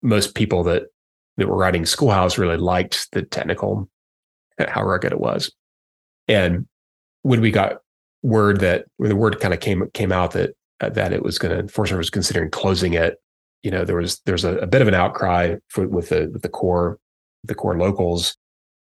most 0.00 0.36
people 0.36 0.62
that 0.62 0.84
that 1.38 1.48
were 1.48 1.56
riding 1.56 1.86
Schoolhouse 1.86 2.36
really 2.36 2.58
liked 2.58 3.10
the 3.12 3.22
technical, 3.22 3.88
how 4.68 4.82
rugged 4.82 5.12
it 5.12 5.20
was. 5.20 5.50
And 6.28 6.66
when 7.22 7.40
we 7.40 7.50
got 7.50 7.78
word 8.22 8.60
that, 8.60 8.84
when 8.98 9.08
the 9.08 9.16
word 9.16 9.40
kind 9.40 9.54
of 9.54 9.60
came 9.60 9.88
came 9.94 10.12
out 10.12 10.32
that 10.32 10.50
uh, 10.80 10.90
that 10.90 11.12
it 11.12 11.22
was 11.22 11.38
going 11.38 11.66
to, 11.66 11.72
Service 11.72 11.92
was 11.92 12.10
considering 12.10 12.50
closing 12.50 12.92
it, 12.92 13.16
you 13.62 13.70
know, 13.70 13.84
there 13.84 13.96
was 13.96 14.20
there's 14.26 14.44
a, 14.44 14.58
a 14.58 14.66
bit 14.66 14.82
of 14.82 14.88
an 14.88 14.94
outcry 14.94 15.56
for, 15.68 15.88
with 15.88 16.10
the 16.10 16.28
with 16.32 16.42
the 16.42 16.48
core 16.48 16.98
the 17.44 17.54
core 17.54 17.78
locals, 17.78 18.36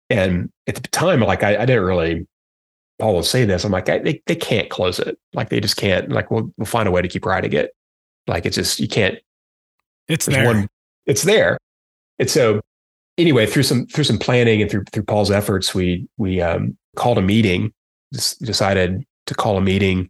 and 0.10 0.50
at 0.66 0.76
the 0.76 0.82
time, 0.90 1.20
like 1.20 1.44
I, 1.44 1.58
I 1.62 1.66
didn't 1.66 1.84
really 1.84 2.26
Paul 3.00 3.14
will 3.14 3.24
say 3.24 3.46
this. 3.46 3.64
I'm 3.64 3.72
like, 3.72 3.90
I, 3.90 4.00
they 4.00 4.22
they 4.26 4.36
can't 4.36 4.70
close 4.70 5.00
it. 5.00 5.18
Like 5.34 5.50
they 5.50 5.60
just 5.60 5.78
can't. 5.78 6.10
Like 6.12 6.32
we'll 6.32 6.52
we'll 6.58 6.66
find 6.66 6.88
a 6.88 6.92
way 6.92 7.02
to 7.02 7.08
keep 7.08 7.26
riding 7.26 7.54
it. 7.54 7.72
Like 8.26 8.46
it's 8.46 8.56
just 8.56 8.80
you 8.80 8.88
can't. 8.88 9.20
It's 10.08 10.26
there. 10.26 10.46
One, 10.46 10.68
it's 11.06 11.24
there. 11.24 11.58
And 12.20 12.30
so 12.30 12.62
anyway, 13.18 13.46
through 13.46 13.64
some 13.64 13.86
through 13.88 14.04
some 14.04 14.18
planning 14.18 14.62
and 14.62 14.70
through 14.70 14.84
through 14.92 15.04
Paul's 15.04 15.32
efforts, 15.32 15.74
we 15.74 16.08
we 16.18 16.42
um, 16.42 16.78
called 16.96 17.18
a 17.18 17.22
meeting. 17.22 17.74
Decided 18.14 19.04
to 19.26 19.36
call 19.36 19.58
a 19.58 19.62
meeting 19.62 20.10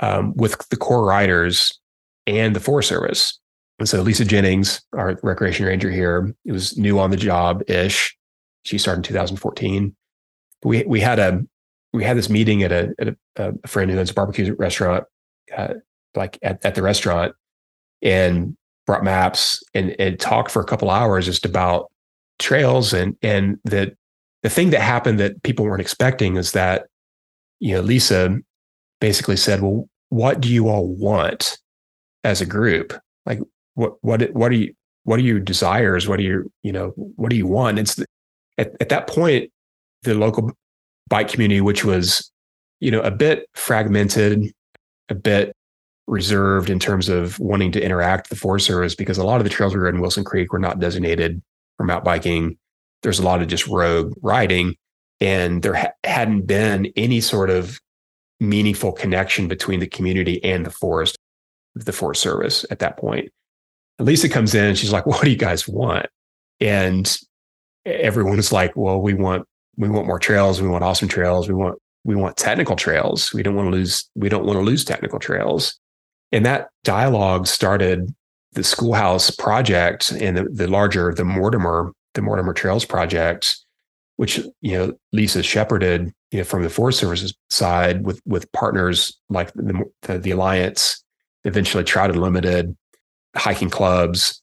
um, 0.00 0.34
with 0.34 0.66
the 0.70 0.76
core 0.76 1.04
riders 1.04 1.78
and 2.26 2.56
the 2.56 2.60
Forest 2.60 2.88
Service. 2.88 3.38
And 3.78 3.88
so 3.88 4.00
Lisa 4.00 4.24
Jennings, 4.24 4.80
our 4.94 5.18
recreation 5.22 5.66
ranger 5.66 5.90
here, 5.90 6.34
it 6.44 6.52
was 6.52 6.78
new 6.78 6.98
on 6.98 7.10
the 7.10 7.18
job 7.18 7.62
ish. 7.68 8.16
She 8.64 8.78
started 8.78 9.00
in 9.00 9.02
2014. 9.02 9.94
We 10.64 10.84
we 10.84 11.00
had 11.00 11.18
a 11.18 11.42
we 11.92 12.02
had 12.02 12.16
this 12.16 12.30
meeting 12.30 12.62
at 12.62 12.72
a, 12.72 12.94
at 12.98 13.08
a, 13.08 13.54
a 13.62 13.68
friend 13.68 13.90
who 13.90 13.98
owns 13.98 14.10
a 14.10 14.14
barbecue 14.14 14.54
restaurant, 14.54 15.04
uh, 15.56 15.74
like 16.14 16.38
at, 16.42 16.64
at 16.64 16.74
the 16.74 16.82
restaurant, 16.82 17.34
and 18.02 18.56
brought 18.86 19.04
maps 19.04 19.62
and, 19.74 19.94
and 19.98 20.18
talked 20.20 20.50
for 20.50 20.60
a 20.60 20.66
couple 20.66 20.90
hours 20.90 21.26
just 21.26 21.44
about 21.44 21.90
trails 22.38 22.92
and 22.92 23.16
and 23.22 23.58
the 23.64 23.96
the 24.42 24.50
thing 24.50 24.70
that 24.70 24.82
happened 24.82 25.18
that 25.18 25.42
people 25.42 25.64
weren't 25.64 25.80
expecting 25.80 26.36
is 26.36 26.52
that 26.52 26.86
you 27.60 27.74
know 27.74 27.80
Lisa 27.80 28.38
basically 29.00 29.36
said, 29.36 29.62
"Well, 29.62 29.88
what 30.10 30.40
do 30.40 30.48
you 30.48 30.68
all 30.68 30.86
want 30.86 31.58
as 32.24 32.40
a 32.40 32.46
group? 32.46 32.92
Like, 33.26 33.40
what 33.74 33.94
what 34.02 34.30
what 34.32 34.52
are 34.52 34.56
you 34.56 34.74
what 35.04 35.18
are 35.18 35.22
your 35.22 35.40
desires? 35.40 36.06
What 36.06 36.18
are 36.20 36.22
your 36.22 36.44
you 36.62 36.72
know 36.72 36.88
what 36.96 37.30
do 37.30 37.36
you 37.36 37.46
want?" 37.46 37.78
It's 37.78 37.98
at 38.58 38.74
at 38.80 38.90
that 38.90 39.06
point, 39.06 39.50
the 40.02 40.14
local 40.14 40.52
bike 41.08 41.28
community, 41.28 41.62
which 41.62 41.84
was 41.84 42.30
you 42.80 42.90
know 42.90 43.00
a 43.00 43.10
bit 43.10 43.48
fragmented, 43.54 44.52
a 45.08 45.14
bit 45.14 45.53
reserved 46.06 46.70
in 46.70 46.78
terms 46.78 47.08
of 47.08 47.38
wanting 47.38 47.72
to 47.72 47.82
interact 47.82 48.28
with 48.28 48.38
the 48.38 48.42
Forest 48.42 48.66
Service 48.66 48.94
because 48.94 49.18
a 49.18 49.24
lot 49.24 49.40
of 49.40 49.44
the 49.44 49.50
trails 49.50 49.74
we 49.74 49.80
rode 49.80 49.94
in 49.94 50.00
Wilson 50.00 50.24
Creek 50.24 50.52
were 50.52 50.58
not 50.58 50.78
designated 50.78 51.42
for 51.76 51.84
mountain 51.84 52.04
biking. 52.04 52.58
There's 53.02 53.18
a 53.18 53.24
lot 53.24 53.42
of 53.42 53.48
just 53.48 53.66
road 53.66 54.12
riding, 54.22 54.76
and 55.20 55.62
there 55.62 55.74
ha- 55.74 55.92
hadn't 56.04 56.42
been 56.42 56.92
any 56.96 57.20
sort 57.20 57.50
of 57.50 57.80
meaningful 58.40 58.92
connection 58.92 59.48
between 59.48 59.80
the 59.80 59.86
community 59.86 60.42
and 60.44 60.66
the 60.66 60.70
forest, 60.70 61.16
the 61.74 61.92
Forest 61.92 62.22
Service 62.22 62.64
at 62.70 62.80
that 62.80 62.96
point. 62.98 63.30
And 63.98 64.06
Lisa 64.06 64.28
comes 64.28 64.54
in 64.54 64.64
and 64.64 64.78
she's 64.78 64.92
like, 64.92 65.06
"What 65.06 65.22
do 65.22 65.30
you 65.30 65.36
guys 65.36 65.68
want?" 65.68 66.06
And 66.60 67.14
everyone 67.86 68.38
is 68.38 68.52
like, 68.52 68.76
"Well, 68.76 69.00
we 69.00 69.14
want 69.14 69.46
we 69.76 69.88
want 69.88 70.06
more 70.06 70.18
trails. 70.18 70.60
We 70.60 70.68
want 70.68 70.84
awesome 70.84 71.08
trails. 71.08 71.48
We 71.48 71.54
want 71.54 71.78
we 72.04 72.14
want 72.14 72.36
technical 72.36 72.76
trails. 72.76 73.32
We 73.32 73.42
don't 73.42 73.54
want 73.54 73.66
to 73.70 73.76
lose 73.76 74.08
we 74.14 74.28
don't 74.28 74.44
want 74.44 74.58
to 74.58 74.62
lose 74.62 74.84
technical 74.84 75.18
trails." 75.18 75.78
And 76.34 76.44
that 76.44 76.68
dialogue 76.82 77.46
started 77.46 78.12
the 78.54 78.64
schoolhouse 78.64 79.30
project 79.30 80.10
and 80.10 80.36
the, 80.36 80.44
the 80.52 80.66
larger, 80.66 81.14
the 81.14 81.24
Mortimer, 81.24 81.92
the 82.14 82.22
Mortimer 82.22 82.52
Trails 82.52 82.84
project, 82.84 83.56
which, 84.16 84.38
you 84.60 84.72
know, 84.72 84.92
Lisa 85.12 85.44
shepherded, 85.44 86.12
you 86.32 86.38
know, 86.38 86.44
from 86.44 86.64
the 86.64 86.68
Forest 86.68 86.98
Services 86.98 87.34
side 87.50 88.04
with, 88.04 88.20
with 88.26 88.50
partners 88.50 89.16
like 89.28 89.52
the, 89.54 89.84
the, 90.02 90.18
the 90.18 90.30
Alliance, 90.32 91.04
eventually 91.44 91.84
Trout 91.84 92.10
Unlimited, 92.10 92.76
hiking 93.36 93.70
clubs, 93.70 94.42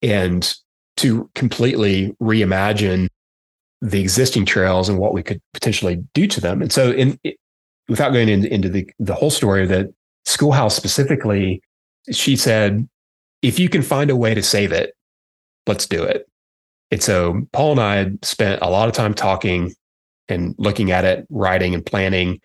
and 0.00 0.54
to 0.98 1.28
completely 1.34 2.14
reimagine 2.22 3.08
the 3.80 4.00
existing 4.00 4.46
trails 4.46 4.88
and 4.88 4.96
what 4.96 5.12
we 5.12 5.24
could 5.24 5.40
potentially 5.54 6.04
do 6.14 6.28
to 6.28 6.40
them. 6.40 6.62
And 6.62 6.72
so 6.72 6.92
in, 6.92 7.18
without 7.88 8.12
going 8.12 8.28
into, 8.28 8.52
into 8.52 8.68
the, 8.68 8.88
the 9.00 9.14
whole 9.14 9.30
story 9.30 9.66
that 9.66 9.88
Schoolhouse 10.32 10.74
specifically, 10.74 11.62
she 12.10 12.36
said, 12.36 12.88
if 13.42 13.58
you 13.58 13.68
can 13.68 13.82
find 13.82 14.10
a 14.10 14.16
way 14.16 14.34
to 14.34 14.42
save 14.42 14.72
it, 14.72 14.94
let's 15.66 15.86
do 15.86 16.02
it. 16.02 16.26
And 16.90 17.02
so 17.02 17.42
Paul 17.52 17.72
and 17.72 17.80
I 17.80 18.10
spent 18.22 18.62
a 18.62 18.70
lot 18.70 18.88
of 18.88 18.94
time 18.94 19.14
talking 19.14 19.74
and 20.28 20.54
looking 20.58 20.90
at 20.90 21.04
it, 21.04 21.26
writing 21.30 21.74
and 21.74 21.84
planning. 21.84 22.40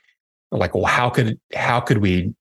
Like, 0.52 0.74
well, 0.74 0.86
how 0.86 1.10
could 1.10 1.40
how 1.54 1.80
could 1.80 2.00
we 2.00 2.34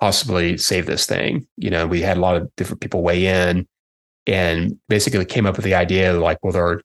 possibly 0.00 0.56
save 0.56 0.86
this 0.86 1.06
thing? 1.06 1.46
You 1.56 1.70
know, 1.70 1.86
we 1.86 2.00
had 2.00 2.16
a 2.16 2.20
lot 2.20 2.36
of 2.36 2.50
different 2.56 2.80
people 2.80 3.02
weigh 3.02 3.26
in 3.26 3.66
and 4.26 4.78
basically 4.88 5.24
came 5.24 5.46
up 5.46 5.56
with 5.56 5.64
the 5.64 5.74
idea 5.74 6.12
like, 6.14 6.38
well, 6.42 6.52
there 6.52 6.66
are 6.66 6.82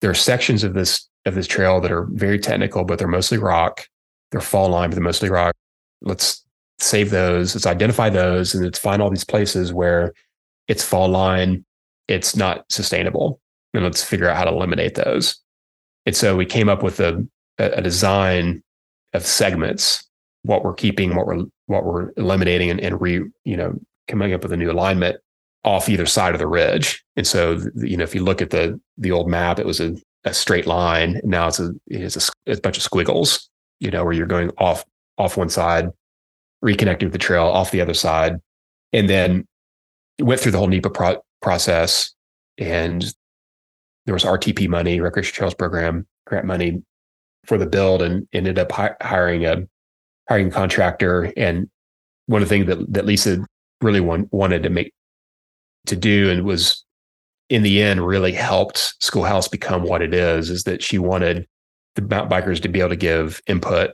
there 0.00 0.10
are 0.10 0.14
sections 0.14 0.64
of 0.64 0.74
this 0.74 1.08
of 1.24 1.34
this 1.34 1.46
trail 1.46 1.80
that 1.80 1.92
are 1.92 2.06
very 2.12 2.38
technical, 2.38 2.84
but 2.84 2.98
they're 2.98 3.08
mostly 3.08 3.38
rock. 3.38 3.86
They're 4.30 4.40
fall 4.40 4.68
line, 4.68 4.90
but 4.90 4.96
they're 4.96 5.04
mostly 5.04 5.30
rock. 5.30 5.54
Let's 6.02 6.45
save 6.78 7.10
those, 7.10 7.54
let's 7.54 7.66
identify 7.66 8.10
those, 8.10 8.54
and 8.54 8.64
let's 8.64 8.78
find 8.78 9.00
all 9.00 9.10
these 9.10 9.24
places 9.24 9.72
where 9.72 10.12
it's 10.68 10.84
fall 10.84 11.08
line, 11.08 11.64
it's 12.08 12.36
not 12.36 12.64
sustainable. 12.70 13.40
And 13.74 13.84
let's 13.84 14.02
figure 14.02 14.28
out 14.28 14.36
how 14.36 14.44
to 14.44 14.52
eliminate 14.52 14.94
those. 14.94 15.38
And 16.06 16.16
so 16.16 16.34
we 16.34 16.46
came 16.46 16.68
up 16.68 16.82
with 16.82 16.98
a, 16.98 17.26
a 17.58 17.82
design 17.82 18.62
of 19.12 19.26
segments, 19.26 20.02
what 20.42 20.64
we're 20.64 20.74
keeping, 20.74 21.14
what 21.14 21.26
we're 21.26 21.44
what 21.66 21.84
we're 21.84 22.10
eliminating, 22.16 22.70
and, 22.70 22.80
and 22.80 23.00
re, 23.00 23.22
you 23.44 23.56
know, 23.56 23.78
coming 24.08 24.32
up 24.32 24.42
with 24.42 24.52
a 24.52 24.56
new 24.56 24.70
alignment 24.70 25.18
off 25.64 25.88
either 25.88 26.06
side 26.06 26.32
of 26.32 26.38
the 26.38 26.46
ridge. 26.46 27.04
And 27.16 27.26
so, 27.26 27.60
you 27.74 27.96
know, 27.96 28.04
if 28.04 28.14
you 28.14 28.22
look 28.22 28.40
at 28.40 28.50
the 28.50 28.80
the 28.96 29.12
old 29.12 29.28
map, 29.28 29.58
it 29.58 29.66
was 29.66 29.80
a, 29.80 29.94
a 30.24 30.32
straight 30.32 30.66
line. 30.66 31.20
Now 31.24 31.48
it's 31.48 31.60
a 31.60 31.72
it's 31.88 32.16
a, 32.46 32.52
a 32.52 32.60
bunch 32.60 32.76
of 32.78 32.82
squiggles, 32.82 33.50
you 33.80 33.90
know, 33.90 34.04
where 34.04 34.14
you're 34.14 34.26
going 34.26 34.50
off 34.58 34.84
off 35.18 35.36
one 35.36 35.50
side 35.50 35.90
reconnected 36.62 37.06
with 37.06 37.12
the 37.12 37.18
trail 37.18 37.44
off 37.44 37.70
the 37.70 37.80
other 37.80 37.94
side, 37.94 38.36
and 38.92 39.08
then 39.08 39.46
went 40.20 40.40
through 40.40 40.52
the 40.52 40.58
whole 40.58 40.68
NEPA 40.68 40.90
pro- 40.90 41.22
process. 41.42 42.12
And 42.58 43.04
there 44.06 44.14
was 44.14 44.24
RTP 44.24 44.68
money, 44.68 45.00
Recreation 45.00 45.34
Trails 45.34 45.54
Program 45.54 46.06
grant 46.26 46.46
money 46.46 46.82
for 47.44 47.58
the 47.58 47.66
build, 47.66 48.02
and 48.02 48.26
ended 48.32 48.58
up 48.58 48.72
hi- 48.72 48.96
hiring 49.00 49.44
a 49.44 49.66
hiring 50.28 50.48
a 50.48 50.50
contractor. 50.50 51.32
And 51.36 51.68
one 52.26 52.42
of 52.42 52.48
the 52.48 52.54
things 52.54 52.66
that 52.66 52.92
that 52.92 53.06
Lisa 53.06 53.44
really 53.82 54.00
want, 54.00 54.32
wanted 54.32 54.62
to 54.62 54.70
make 54.70 54.92
to 55.86 55.96
do 55.96 56.30
and 56.30 56.44
was 56.44 56.84
in 57.48 57.62
the 57.62 57.82
end 57.82 58.06
really 58.06 58.32
helped 58.32 58.94
schoolhouse 59.00 59.48
become 59.48 59.82
what 59.82 60.02
it 60.02 60.12
is 60.12 60.50
is 60.50 60.64
that 60.64 60.82
she 60.82 60.98
wanted 60.98 61.46
the 61.94 62.02
mountain 62.02 62.30
bikers 62.30 62.60
to 62.60 62.68
be 62.68 62.80
able 62.80 62.90
to 62.90 62.96
give 62.96 63.40
input 63.46 63.92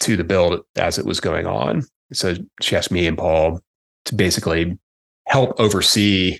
to 0.00 0.16
the 0.16 0.24
build 0.24 0.60
as 0.76 0.98
it 0.98 1.04
was 1.04 1.20
going 1.20 1.46
on 1.46 1.82
so 2.12 2.34
she 2.60 2.76
asked 2.76 2.90
me 2.90 3.06
and 3.06 3.18
Paul 3.18 3.60
to 4.06 4.14
basically 4.14 4.78
help 5.26 5.58
oversee 5.58 6.38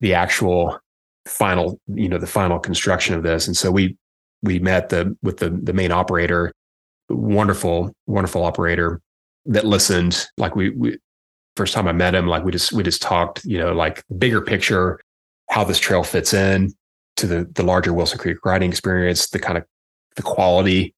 the 0.00 0.14
actual 0.14 0.78
final, 1.26 1.80
you 1.94 2.08
know, 2.08 2.18
the 2.18 2.26
final 2.26 2.58
construction 2.58 3.14
of 3.14 3.22
this. 3.22 3.46
And 3.46 3.56
so 3.56 3.70
we 3.70 3.96
we 4.42 4.58
met 4.58 4.90
the 4.90 5.16
with 5.22 5.38
the 5.38 5.50
the 5.50 5.72
main 5.72 5.92
operator, 5.92 6.52
wonderful, 7.08 7.92
wonderful 8.06 8.44
operator 8.44 9.00
that 9.46 9.64
listened. 9.64 10.26
Like 10.36 10.54
we, 10.54 10.70
we 10.70 10.98
first 11.56 11.74
time 11.74 11.88
I 11.88 11.92
met 11.92 12.14
him, 12.14 12.26
like 12.26 12.44
we 12.44 12.52
just 12.52 12.72
we 12.72 12.82
just 12.82 13.02
talked, 13.02 13.44
you 13.44 13.58
know, 13.58 13.72
like 13.72 14.04
bigger 14.18 14.40
picture, 14.40 15.00
how 15.50 15.64
this 15.64 15.78
trail 15.78 16.04
fits 16.04 16.32
in 16.32 16.72
to 17.16 17.26
the 17.26 17.48
the 17.54 17.62
larger 17.62 17.92
Wilson 17.92 18.18
Creek 18.18 18.38
riding 18.44 18.70
experience, 18.70 19.28
the 19.30 19.38
kind 19.38 19.58
of 19.58 19.64
the 20.16 20.22
quality 20.22 20.94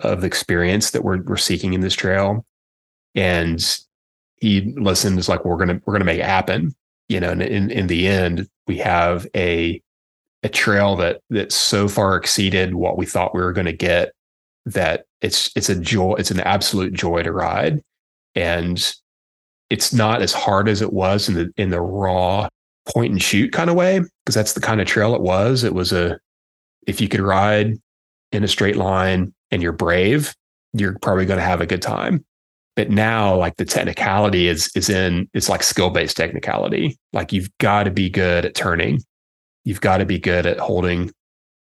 of 0.00 0.20
the 0.20 0.26
experience 0.26 0.90
that 0.90 1.04
we're 1.04 1.22
we're 1.22 1.36
seeking 1.36 1.74
in 1.74 1.80
this 1.80 1.94
trail 1.94 2.44
and 3.18 3.78
he 4.36 4.72
listened 4.76 5.18
is 5.18 5.28
like 5.28 5.44
we're 5.44 5.56
gonna 5.56 5.80
we're 5.84 5.94
gonna 5.94 6.04
make 6.04 6.20
it 6.20 6.24
happen 6.24 6.74
you 7.08 7.18
know 7.18 7.30
and 7.30 7.42
in 7.42 7.70
in 7.70 7.86
the 7.88 8.06
end 8.06 8.48
we 8.66 8.78
have 8.78 9.26
a 9.34 9.80
a 10.42 10.48
trail 10.48 10.96
that 10.96 11.20
that 11.30 11.52
so 11.52 11.88
far 11.88 12.16
exceeded 12.16 12.74
what 12.74 12.96
we 12.96 13.06
thought 13.06 13.34
we 13.34 13.40
were 13.40 13.52
going 13.52 13.66
to 13.66 13.72
get 13.72 14.12
that 14.66 15.04
it's 15.20 15.50
it's 15.56 15.68
a 15.68 15.80
joy 15.80 16.14
it's 16.14 16.30
an 16.30 16.40
absolute 16.40 16.92
joy 16.92 17.22
to 17.22 17.32
ride. 17.32 17.80
And 18.34 18.94
it's 19.70 19.92
not 19.92 20.22
as 20.22 20.32
hard 20.32 20.68
as 20.68 20.80
it 20.80 20.92
was 20.92 21.28
in 21.28 21.34
the 21.34 21.52
in 21.56 21.70
the 21.70 21.80
raw 21.80 22.48
point 22.88 23.12
and 23.12 23.22
shoot 23.22 23.52
kind 23.52 23.68
of 23.68 23.76
way 23.76 23.98
because 23.98 24.34
that's 24.34 24.52
the 24.52 24.60
kind 24.60 24.80
of 24.80 24.86
trail 24.86 25.14
it 25.14 25.20
was. 25.20 25.64
It 25.64 25.74
was 25.74 25.92
a 25.92 26.18
if 26.86 27.00
you 27.00 27.08
could 27.08 27.20
ride 27.20 27.74
in 28.30 28.44
a 28.44 28.48
straight 28.48 28.76
line 28.76 29.34
and 29.50 29.62
you're 29.62 29.72
brave 29.72 30.34
you're 30.74 30.98
probably 31.00 31.24
going 31.24 31.38
to 31.38 31.44
have 31.44 31.62
a 31.62 31.66
good 31.66 31.80
time 31.80 32.22
but 32.78 32.90
now 32.90 33.34
like 33.34 33.56
the 33.56 33.64
technicality 33.64 34.46
is 34.46 34.70
is 34.76 34.88
in 34.88 35.28
it's 35.34 35.48
like 35.48 35.64
skill 35.64 35.90
based 35.90 36.16
technicality 36.16 36.96
like 37.12 37.32
you've 37.32 37.50
got 37.58 37.82
to 37.82 37.90
be 37.90 38.08
good 38.08 38.44
at 38.44 38.54
turning 38.54 39.02
you've 39.64 39.80
got 39.80 39.98
to 39.98 40.06
be 40.06 40.18
good 40.18 40.46
at 40.46 40.58
holding 40.58 41.10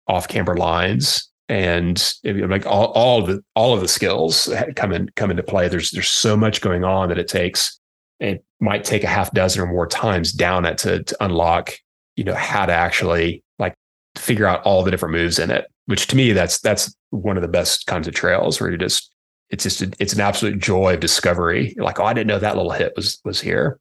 off 0.08 0.28
camber 0.28 0.56
lines 0.56 1.28
and 1.50 2.14
like 2.24 2.66
all, 2.66 2.92
all 2.92 3.22
of 3.22 3.28
the 3.28 3.42
all 3.56 3.74
of 3.74 3.82
the 3.82 3.88
skills 3.88 4.54
come 4.76 4.92
in 4.92 5.10
come 5.16 5.32
into 5.32 5.44
play. 5.44 5.68
There's 5.68 5.92
there's 5.92 6.10
so 6.10 6.36
much 6.38 6.62
going 6.62 6.84
on 6.84 7.10
that 7.10 7.18
it 7.18 7.28
takes 7.28 7.80
it 8.20 8.44
might 8.60 8.84
take 8.84 9.04
a 9.04 9.08
half 9.08 9.32
dozen 9.32 9.62
or 9.62 9.68
more 9.68 9.88
times 9.88 10.32
down 10.32 10.66
it 10.66 10.78
to, 10.80 11.04
to 11.04 11.18
unlock, 11.24 11.74
you 12.16 12.24
know, 12.24 12.34
how 12.34 12.66
to 12.66 12.74
actually 12.74 13.44
like 13.60 13.76
figure 14.16 14.46
out 14.46 14.64
all 14.64 14.84
the 14.84 14.92
different 14.92 15.14
moves 15.14 15.40
in 15.40 15.52
it. 15.52 15.66
Which 15.86 16.08
to 16.08 16.16
me, 16.16 16.34
that's 16.34 16.60
that's 16.60 16.94
one 17.12 17.38
of 17.38 17.42
the 17.42 17.48
best 17.48 17.88
kinds 17.88 18.08
of 18.08 18.14
trails 18.14 18.60
where 18.60 18.70
you're 18.70 18.78
just 18.78 19.12
it's 19.50 19.64
just 19.64 19.82
a, 19.82 19.92
it's 20.00 20.14
an 20.14 20.20
absolute 20.20 20.60
joy 20.60 20.96
of 20.96 21.00
discovery. 21.00 21.76
Like, 21.78 22.00
oh, 22.00 22.06
I 22.06 22.14
didn't 22.14 22.28
know 22.28 22.40
that 22.40 22.58
little 22.58 22.72
hit 22.72 22.94
was 22.96 23.20
was 23.24 23.40
here. 23.40 23.80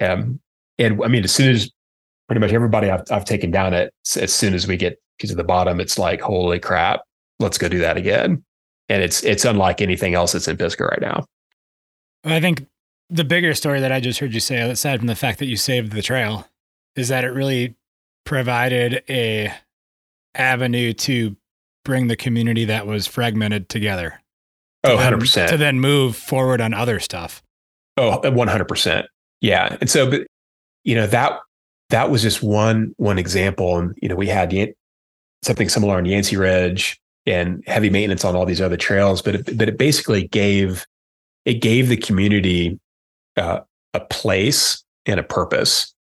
Um, 0.00 0.40
and 0.78 1.02
I 1.04 1.08
mean, 1.08 1.24
as 1.24 1.32
soon 1.32 1.54
as 1.54 1.70
pretty 2.26 2.40
much 2.40 2.52
everybody 2.52 2.90
I've 2.90 3.04
I've 3.10 3.24
taken 3.24 3.50
down 3.50 3.74
it, 3.74 3.92
as 4.16 4.32
soon 4.32 4.54
as 4.54 4.66
we 4.66 4.76
get 4.76 5.00
to 5.20 5.34
the 5.34 5.44
bottom, 5.44 5.80
it's 5.80 5.98
like, 5.98 6.20
holy 6.20 6.58
crap, 6.58 7.02
let's 7.38 7.58
go 7.58 7.68
do 7.68 7.78
that 7.78 7.96
again. 7.96 8.44
And 8.88 9.02
it's 9.02 9.22
it's 9.24 9.44
unlike 9.44 9.80
anything 9.80 10.14
else 10.14 10.32
that's 10.32 10.48
in 10.48 10.56
Pisgah 10.56 10.84
right 10.84 11.00
now. 11.00 11.24
I 12.24 12.40
think 12.40 12.66
the 13.10 13.24
bigger 13.24 13.54
story 13.54 13.80
that 13.80 13.92
I 13.92 14.00
just 14.00 14.18
heard 14.18 14.34
you 14.34 14.40
say, 14.40 14.60
aside 14.60 14.98
from 14.98 15.06
the 15.06 15.14
fact 15.14 15.38
that 15.38 15.46
you 15.46 15.56
saved 15.56 15.92
the 15.92 16.02
trail, 16.02 16.48
is 16.96 17.08
that 17.08 17.24
it 17.24 17.28
really 17.28 17.76
provided 18.24 19.02
a 19.08 19.52
avenue 20.34 20.92
to 20.92 21.36
bring 21.84 22.08
the 22.08 22.16
community 22.16 22.64
that 22.64 22.86
was 22.86 23.06
fragmented 23.06 23.68
together. 23.68 24.20
Oh, 24.84 24.96
100%. 24.96 25.48
to 25.48 25.56
then 25.56 25.80
move 25.80 26.16
forward 26.16 26.60
on 26.60 26.74
other 26.74 27.00
stuff. 27.00 27.42
Oh, 27.96 28.20
100%. 28.22 29.06
Yeah. 29.40 29.76
And 29.80 29.88
so, 29.88 30.10
but, 30.10 30.26
you 30.84 30.94
know, 30.94 31.06
that, 31.06 31.38
that 31.90 32.10
was 32.10 32.22
just 32.22 32.42
one, 32.42 32.94
one 32.96 33.18
example. 33.18 33.78
And, 33.78 33.96
you 34.02 34.08
know, 34.08 34.16
we 34.16 34.26
had 34.26 34.54
something 35.42 35.68
similar 35.68 35.96
on 35.96 36.04
Yancey 36.04 36.36
Ridge 36.36 37.00
and 37.26 37.62
heavy 37.66 37.90
maintenance 37.90 38.24
on 38.24 38.36
all 38.36 38.46
these 38.46 38.60
other 38.60 38.76
trails, 38.76 39.22
but 39.22 39.34
it, 39.34 39.58
but 39.58 39.68
it 39.68 39.78
basically 39.78 40.28
gave, 40.28 40.86
it 41.44 41.54
gave 41.54 41.88
the 41.88 41.96
community 41.96 42.78
uh, 43.36 43.60
a 43.94 44.00
place 44.00 44.82
and 45.06 45.20
a 45.20 45.22
purpose, 45.22 45.94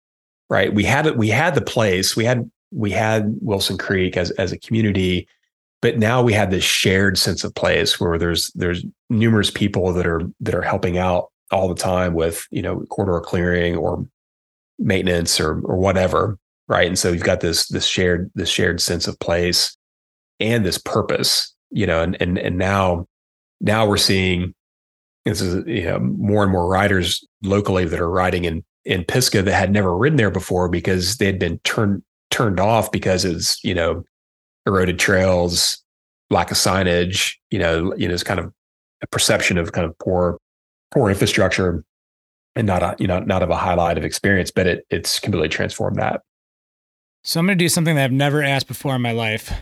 right? 0.49 0.73
We 0.73 0.85
had 0.85 1.07
it. 1.07 1.17
we 1.17 1.29
had 1.29 1.55
the 1.55 1.61
place, 1.61 2.17
we 2.17 2.25
had 2.25 2.51
we 2.73 2.91
had 2.91 3.35
Wilson 3.41 3.79
Creek 3.79 4.17
as 4.17 4.31
as 4.33 4.53
a 4.53 4.59
community, 4.59 5.27
but 5.83 5.99
now 5.99 6.23
we 6.23 6.33
have 6.33 6.51
this 6.51 6.65
shared 6.65 7.19
sense 7.19 7.45
of 7.45 7.55
place 7.55 7.99
where 7.99 8.19
there's 8.19 8.51
there's 8.55 8.85
numerous 9.09 9.51
people 9.51 9.93
that 9.93 10.07
are 10.07 10.23
that 10.41 10.55
are 10.55 10.63
helping 10.63 10.99
out 10.99 11.31
all 11.51 11.69
the 11.69 11.75
time 11.75 12.15
with 12.15 12.47
you 12.51 12.63
know 12.63 12.81
corridor 12.91 13.21
clearing 13.21 13.77
or 13.77 14.07
maintenance 14.79 15.41
or 15.41 15.61
or 15.63 15.77
whatever, 15.77 16.39
right? 16.69 16.87
And 16.87 16.99
so 16.99 17.13
you've 17.13 17.23
got 17.23 17.41
this 17.41 17.69
this 17.69 17.87
shared 17.87 18.31
this 18.35 18.49
shared 18.49 18.81
sense 18.81 19.07
of 19.07 19.19
place 19.21 19.77
and 20.39 20.65
this 20.65 20.79
purpose, 20.79 21.55
you 21.71 21.87
know, 21.87 22.03
and 22.03 22.17
and 22.21 22.39
and 22.39 22.59
now 22.59 23.07
now 23.61 23.87
we're 23.87 23.97
seeing 23.97 24.55
this 25.25 25.41
is 25.41 25.67
you 25.67 25.85
know, 25.85 25.99
more 26.01 26.43
and 26.43 26.53
more 26.53 26.69
riders 26.69 27.25
locally 27.43 27.85
that 27.85 28.01
are 28.01 28.11
riding 28.11 28.45
in 28.45 28.65
in 28.85 29.05
Pisgah 29.05 29.43
that 29.43 29.55
had 29.55 29.73
never 29.73 29.97
ridden 29.97 30.17
there 30.17 30.31
before 30.31 30.69
because 30.69 31.19
they 31.19 31.27
had 31.27 31.39
been 31.39 31.59
turned 31.65 32.03
turned 32.31 32.61
off 32.61 32.91
because 32.93 33.25
it's 33.25 33.63
you 33.65 33.75
know 33.75 34.05
eroded 34.67 34.99
trails, 34.99 35.83
lack 36.31 36.51
of 36.51 36.57
signage, 36.57 37.35
you 37.51 37.59
know, 37.59 37.95
you 37.97 38.09
know, 38.09 38.15
it's 38.15 38.23
kind 38.23 38.41
of 38.41 38.53
a 39.03 39.07
perception 39.07 39.59
of 39.59 39.73
kind 39.73 39.87
of 39.87 39.99
poor 39.99 40.39
poor 40.91 41.09
infrastructure 41.09 41.85
and 42.57 42.67
not 42.67 42.83
a 42.83 42.97
you 42.99 43.07
know 43.07 43.21
not 43.21 43.43
of 43.43 43.51
a 43.51 43.57
highlight 43.57 43.99
of 43.99 44.05
experience, 44.05 44.51
but 44.51 44.67
it 44.67 44.87
it's 44.91 45.19
completely 45.19 45.49
transformed 45.49 45.97
that. 45.99 46.23
So 47.23 47.39
I'm 47.39 47.47
going 47.47 47.59
to 47.59 47.65
do 47.65 47.69
something 47.69 47.97
that 47.97 48.05
I've 48.05 48.13
never 48.13 48.43
asked 48.43 48.67
before 48.67 48.97
in 48.97 49.03
my 49.03 49.13
life. 49.13 49.53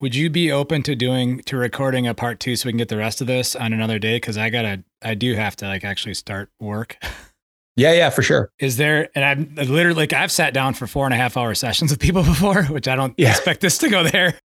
Would 0.00 0.16
you 0.16 0.30
be 0.30 0.50
open 0.50 0.82
to 0.82 0.96
doing 0.96 1.38
to 1.44 1.56
recording 1.56 2.08
a 2.08 2.14
part 2.14 2.40
two 2.40 2.56
so 2.56 2.66
we 2.66 2.72
can 2.72 2.78
get 2.78 2.88
the 2.88 2.96
rest 2.96 3.20
of 3.20 3.28
this 3.28 3.54
on 3.54 3.72
another 3.72 4.00
day? 4.00 4.16
Because 4.16 4.36
I 4.36 4.50
gotta, 4.50 4.82
I 5.00 5.14
do 5.14 5.34
have 5.34 5.54
to 5.56 5.66
like 5.66 5.84
actually 5.84 6.14
start 6.14 6.50
work. 6.58 6.98
Yeah, 7.76 7.92
yeah, 7.92 8.10
for 8.10 8.22
sure. 8.22 8.50
Is 8.58 8.76
there, 8.76 9.08
and 9.14 9.24
I've 9.24 9.70
literally 9.70 10.02
like 10.02 10.12
I've 10.12 10.32
sat 10.32 10.52
down 10.52 10.74
for 10.74 10.86
four 10.86 11.06
and 11.06 11.14
a 11.14 11.16
half 11.16 11.36
hour 11.36 11.54
sessions 11.54 11.90
with 11.90 12.00
people 12.00 12.22
before, 12.24 12.64
which 12.64 12.88
I 12.88 12.96
don't 12.96 13.14
yeah. 13.16 13.30
expect 13.30 13.60
this 13.60 13.78
to 13.78 13.88
go 13.88 14.04
there. 14.04 14.38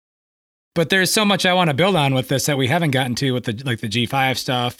But 0.75 0.91
there's 0.91 1.13
so 1.13 1.25
much 1.25 1.47
I 1.47 1.55
want 1.55 1.71
to 1.71 1.75
build 1.75 1.97
on 1.97 2.15
with 2.15 2.29
this 2.29 2.47
that 2.47 2.59
we 2.59 2.67
haven't 2.67 2.91
gotten 2.91 3.15
to 3.17 3.33
with 3.33 3.45
the 3.45 3.63
like 3.65 3.81
the 3.81 3.89
G5 3.89 4.37
stuff. 4.37 4.79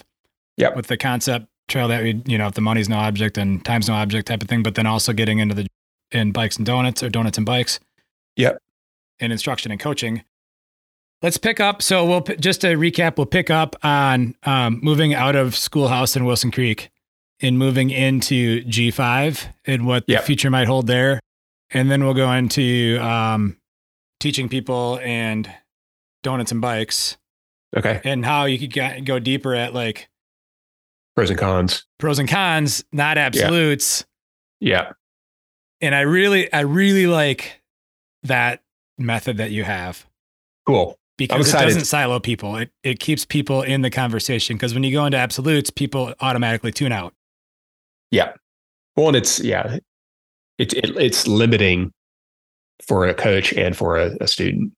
Yeah. 0.57 0.75
With 0.75 0.87
the 0.87 0.97
concept 0.97 1.47
trail 1.69 1.89
that 1.89 2.03
we, 2.03 2.23
you 2.27 2.37
know, 2.37 2.47
if 2.47 2.55
the 2.55 2.61
money's 2.61 2.89
no 2.89 2.97
object 2.97 3.39
and 3.39 3.65
time's 3.65 3.89
no 3.89 3.95
object 3.95 4.29
type 4.29 4.43
of 4.43 4.49
thing, 4.49 4.63
but 4.63 4.75
then 4.75 4.87
also 4.87 5.13
getting 5.13 5.39
into 5.39 5.55
the 5.55 5.67
in 6.13 6.31
bikes 6.31 6.57
and 6.57 6.67
donuts 6.67 7.03
or 7.03 7.09
donuts 7.09 7.39
and 7.39 7.47
bikes. 7.47 7.81
Yep. 8.37 8.59
And 9.21 9.33
instruction 9.33 9.71
and 9.71 9.81
coaching 9.81 10.23
let's 11.25 11.39
pick 11.39 11.59
up. 11.59 11.81
So 11.81 12.05
we'll 12.05 12.21
just 12.21 12.61
to 12.61 12.77
recap, 12.77 13.17
we'll 13.17 13.27
pick 13.27 13.51
up 13.51 13.75
on 13.83 14.37
um, 14.43 14.79
moving 14.83 15.15
out 15.15 15.35
of 15.35 15.57
Schoolhouse 15.57 16.15
in 16.15 16.27
Wilson 16.27 16.51
Creek 16.51 16.91
and 17.45 17.59
moving 17.59 17.91
into 17.91 18.65
G5 18.65 19.47
and 19.67 19.87
what 19.87 20.05
yep. 20.07 20.23
the 20.23 20.27
future 20.27 20.51
might 20.51 20.67
hold 20.67 20.87
there, 20.87 21.21
and 21.71 21.91
then 21.91 22.05
we'll 22.05 22.15
go 22.15 22.33
into 22.33 22.99
um, 23.01 23.59
teaching 24.19 24.49
people 24.49 24.99
and 25.03 25.51
donuts 26.23 26.53
and 26.53 26.61
bikes. 26.61 27.17
Okay. 27.77 28.01
And 28.05 28.25
how 28.25 28.45
you 28.45 28.69
could 28.69 29.05
go 29.05 29.19
deeper 29.19 29.55
at 29.55 29.75
like 29.75 30.09
pros 31.15 31.31
and 31.31 31.39
cons. 31.39 31.85
Pros 31.99 32.19
and 32.19 32.29
cons, 32.29 32.85
not 32.93 33.19
absolutes. 33.19 34.05
Yeah. 34.61 34.83
yeah. 34.83 34.93
And 35.81 35.95
I 35.95 36.01
really, 36.01 36.51
I 36.53 36.61
really 36.61 37.07
like 37.07 37.61
that 38.23 38.63
method 38.97 39.37
that 39.37 39.51
you 39.51 39.65
have. 39.65 40.07
Cool 40.67 40.97
because 41.17 41.49
it 41.49 41.53
doesn't 41.53 41.85
silo 41.85 42.21
people. 42.21 42.57
It 42.57 42.71
it 42.83 42.99
keeps 42.99 43.25
people 43.25 43.63
in 43.63 43.83
the 43.83 43.91
conversation 43.91 44.57
because 44.57 44.75
when 44.75 44.83
you 44.83 44.93
go 44.93 45.05
into 45.05 45.19
absolutes, 45.19 45.71
people 45.71 46.15
automatically 46.21 46.73
tune 46.73 46.93
out. 46.93 47.15
Yeah. 48.11 48.33
Well, 48.97 49.09
and 49.09 49.17
it's 49.17 49.41
yeah, 49.41 49.79
it, 50.59 50.73
it 50.75 50.97
it's 50.97 51.27
limiting 51.27 51.93
for 52.87 53.07
a 53.07 53.15
coach 53.15 53.53
and 53.53 53.77
for 53.77 53.97
a, 53.97 54.17
a 54.21 54.29
student. 54.29 54.73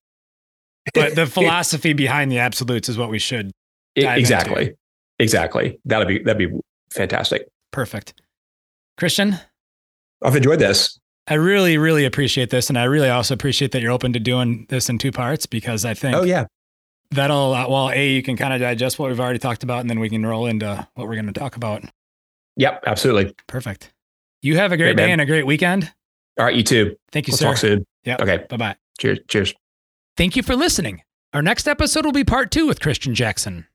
But 0.95 1.15
the 1.15 1.27
philosophy 1.27 1.93
behind 1.93 2.31
the 2.31 2.39
absolutes 2.39 2.89
is 2.89 2.97
what 2.97 3.11
we 3.11 3.19
should 3.19 3.51
exactly. 3.95 4.63
Into. 4.63 4.77
Exactly. 5.19 5.79
That'd 5.85 6.09
be 6.09 6.19
that'd 6.19 6.39
be 6.39 6.59
fantastic. 6.93 7.47
Perfect. 7.73 8.15
Kristian, 8.99 9.41
I've 10.23 10.37
enjoyed 10.37 10.59
this. 10.59 10.99
I 11.29 11.35
really, 11.35 11.77
really 11.77 12.05
appreciate 12.05 12.51
this. 12.51 12.69
And 12.69 12.79
I 12.79 12.85
really 12.85 13.11
also 13.11 13.35
appreciate 13.35 13.73
that 13.73 13.83
you're 13.83 13.93
open 13.93 14.13
to 14.13 14.21
doing 14.21 14.67
this 14.69 14.89
in 14.89 14.99
two 14.99 15.11
parts 15.11 15.47
because 15.47 15.85
I 15.85 15.95
think 15.95 16.17
oh, 16.17 16.23
yeah. 16.23 16.47
that'll, 17.11 17.53
uh, 17.53 17.69
well, 17.69 17.91
A, 17.91 18.11
you 18.11 18.23
can 18.23 18.37
kind 18.37 18.55
of 18.55 18.61
digest 18.61 18.99
what 18.99 19.11
we've 19.11 19.21
already 19.21 19.41
talked 19.41 19.65
about 19.65 19.81
and 19.81 19.91
then 19.91 19.99
we 19.99 20.09
can 20.09 20.25
roll 20.25 20.47
into 20.47 20.87
what 20.95 21.09
we're 21.09 21.15
going 21.15 21.27
to 21.27 21.33
talk 21.33 21.57
about. 21.57 21.85
Yep, 22.57 22.85
absolutely. 22.87 23.35
Perfect. 23.47 23.93
You 24.43 24.57
have 24.57 24.73
a 24.73 24.77
great, 24.77 24.89
great 24.89 24.97
day 24.97 25.05
man. 25.05 25.13
and 25.13 25.21
a 25.23 25.27
great 25.27 25.47
weekend. 25.47 25.93
All 26.39 26.45
right, 26.45 26.55
you 26.55 26.63
too. 26.63 26.97
Thank 27.13 27.27
you, 27.27 27.33
we'll 27.33 27.39
sir. 27.39 27.47
Talk 27.47 27.57
soon. 27.57 27.87
Yeah. 28.05 28.17
Okay. 28.21 28.45
Bye 28.49 28.57
bye. 28.57 28.77
Cheers. 28.99 29.19
Cheers. 29.29 29.55
Thank 30.17 30.37
you 30.37 30.43
for 30.43 30.57
listening. 30.57 31.03
Our 31.33 31.43
next 31.43 31.67
episode 31.69 32.05
will 32.05 32.13
be 32.13 32.25
part 32.25 32.51
two 32.51 32.67
with 32.67 32.81
Kristian 32.81 33.13
Jackson. 33.15 33.67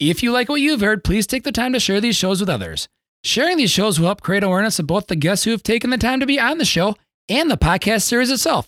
If 0.00 0.22
you 0.22 0.32
like 0.32 0.48
what 0.48 0.60
you've 0.60 0.80
heard, 0.80 1.04
please 1.04 1.26
take 1.26 1.44
the 1.44 1.52
time 1.52 1.72
to 1.72 1.80
share 1.80 2.00
these 2.00 2.16
shows 2.16 2.40
with 2.40 2.48
others. 2.48 2.88
Sharing 3.22 3.58
these 3.58 3.70
shows 3.70 4.00
will 4.00 4.06
help 4.06 4.22
create 4.22 4.42
awareness 4.42 4.78
of 4.78 4.86
both 4.86 5.06
the 5.08 5.16
guests 5.16 5.44
who 5.44 5.50
have 5.50 5.62
taken 5.62 5.90
the 5.90 5.98
time 5.98 6.20
to 6.20 6.26
be 6.26 6.40
on 6.40 6.58
the 6.58 6.64
show 6.64 6.96
and 7.28 7.50
the 7.50 7.58
podcast 7.58 8.02
series 8.02 8.30
itself. 8.30 8.66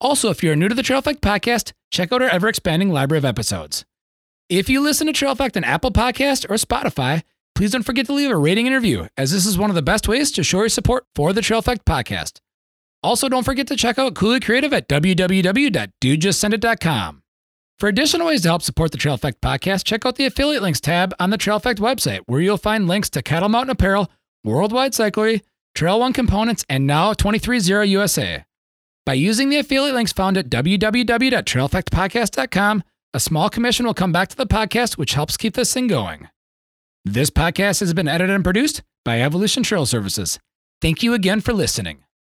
Also, 0.00 0.30
if 0.30 0.42
you're 0.42 0.54
new 0.54 0.68
to 0.68 0.74
the 0.74 0.84
Trail 0.84 1.00
Effect 1.00 1.20
podcast, 1.20 1.72
check 1.90 2.12
out 2.12 2.22
our 2.22 2.28
ever 2.28 2.48
expanding 2.48 2.90
library 2.90 3.18
of 3.18 3.24
episodes. 3.24 3.84
If 4.48 4.68
you 4.68 4.80
listen 4.80 5.08
to 5.08 5.12
Trail 5.12 5.32
Effect 5.32 5.56
on 5.56 5.64
Apple 5.64 5.90
Podcast 5.90 6.48
or 6.48 6.54
Spotify, 6.54 7.22
please 7.58 7.72
don't 7.72 7.82
forget 7.82 8.06
to 8.06 8.12
leave 8.12 8.30
a 8.30 8.36
rating 8.36 8.68
and 8.68 8.76
review, 8.76 9.08
as 9.16 9.32
this 9.32 9.44
is 9.44 9.58
one 9.58 9.68
of 9.68 9.74
the 9.74 9.82
best 9.82 10.06
ways 10.06 10.30
to 10.30 10.44
show 10.44 10.58
your 10.58 10.68
support 10.68 11.04
for 11.16 11.32
the 11.32 11.40
Trail 11.40 11.58
Effect 11.58 11.84
podcast. 11.84 12.38
Also, 13.02 13.28
don't 13.28 13.42
forget 13.42 13.66
to 13.66 13.74
check 13.74 13.98
out 13.98 14.14
Cooley 14.14 14.38
Creative 14.38 14.72
at 14.72 14.88
www.dudejustsendit.com. 14.88 17.22
For 17.80 17.88
additional 17.88 18.28
ways 18.28 18.42
to 18.42 18.48
help 18.48 18.62
support 18.62 18.92
the 18.92 18.98
Trail 18.98 19.14
Effect 19.14 19.40
podcast, 19.40 19.84
check 19.84 20.06
out 20.06 20.14
the 20.14 20.26
affiliate 20.26 20.62
links 20.62 20.80
tab 20.80 21.12
on 21.18 21.30
the 21.30 21.36
Trail 21.36 21.56
Effect 21.56 21.80
website, 21.80 22.20
where 22.26 22.40
you'll 22.40 22.58
find 22.58 22.86
links 22.86 23.10
to 23.10 23.22
Cattle 23.22 23.48
Mountain 23.48 23.70
Apparel, 23.70 24.08
Worldwide 24.44 24.92
Cyclery, 24.92 25.42
Trail 25.74 25.98
One 25.98 26.12
Components, 26.12 26.64
and 26.68 26.86
now 26.86 27.12
230 27.12 27.88
USA. 27.88 28.44
By 29.04 29.14
using 29.14 29.48
the 29.48 29.58
affiliate 29.58 29.96
links 29.96 30.12
found 30.12 30.36
at 30.36 30.48
www.traileffectpodcast.com, 30.48 32.84
a 33.12 33.18
small 33.18 33.50
commission 33.50 33.84
will 33.84 33.94
come 33.94 34.12
back 34.12 34.28
to 34.28 34.36
the 34.36 34.46
podcast, 34.46 34.96
which 34.96 35.14
helps 35.14 35.36
keep 35.36 35.54
this 35.54 35.74
thing 35.74 35.88
going. 35.88 36.28
This 37.10 37.30
podcast 37.30 37.80
has 37.80 37.94
been 37.94 38.06
edited 38.06 38.34
and 38.34 38.44
produced 38.44 38.82
by 39.02 39.22
Evolution 39.22 39.62
Trail 39.62 39.86
Services. 39.86 40.38
Thank 40.82 41.02
you 41.02 41.14
again 41.14 41.40
for 41.40 41.54
listening. 41.54 42.04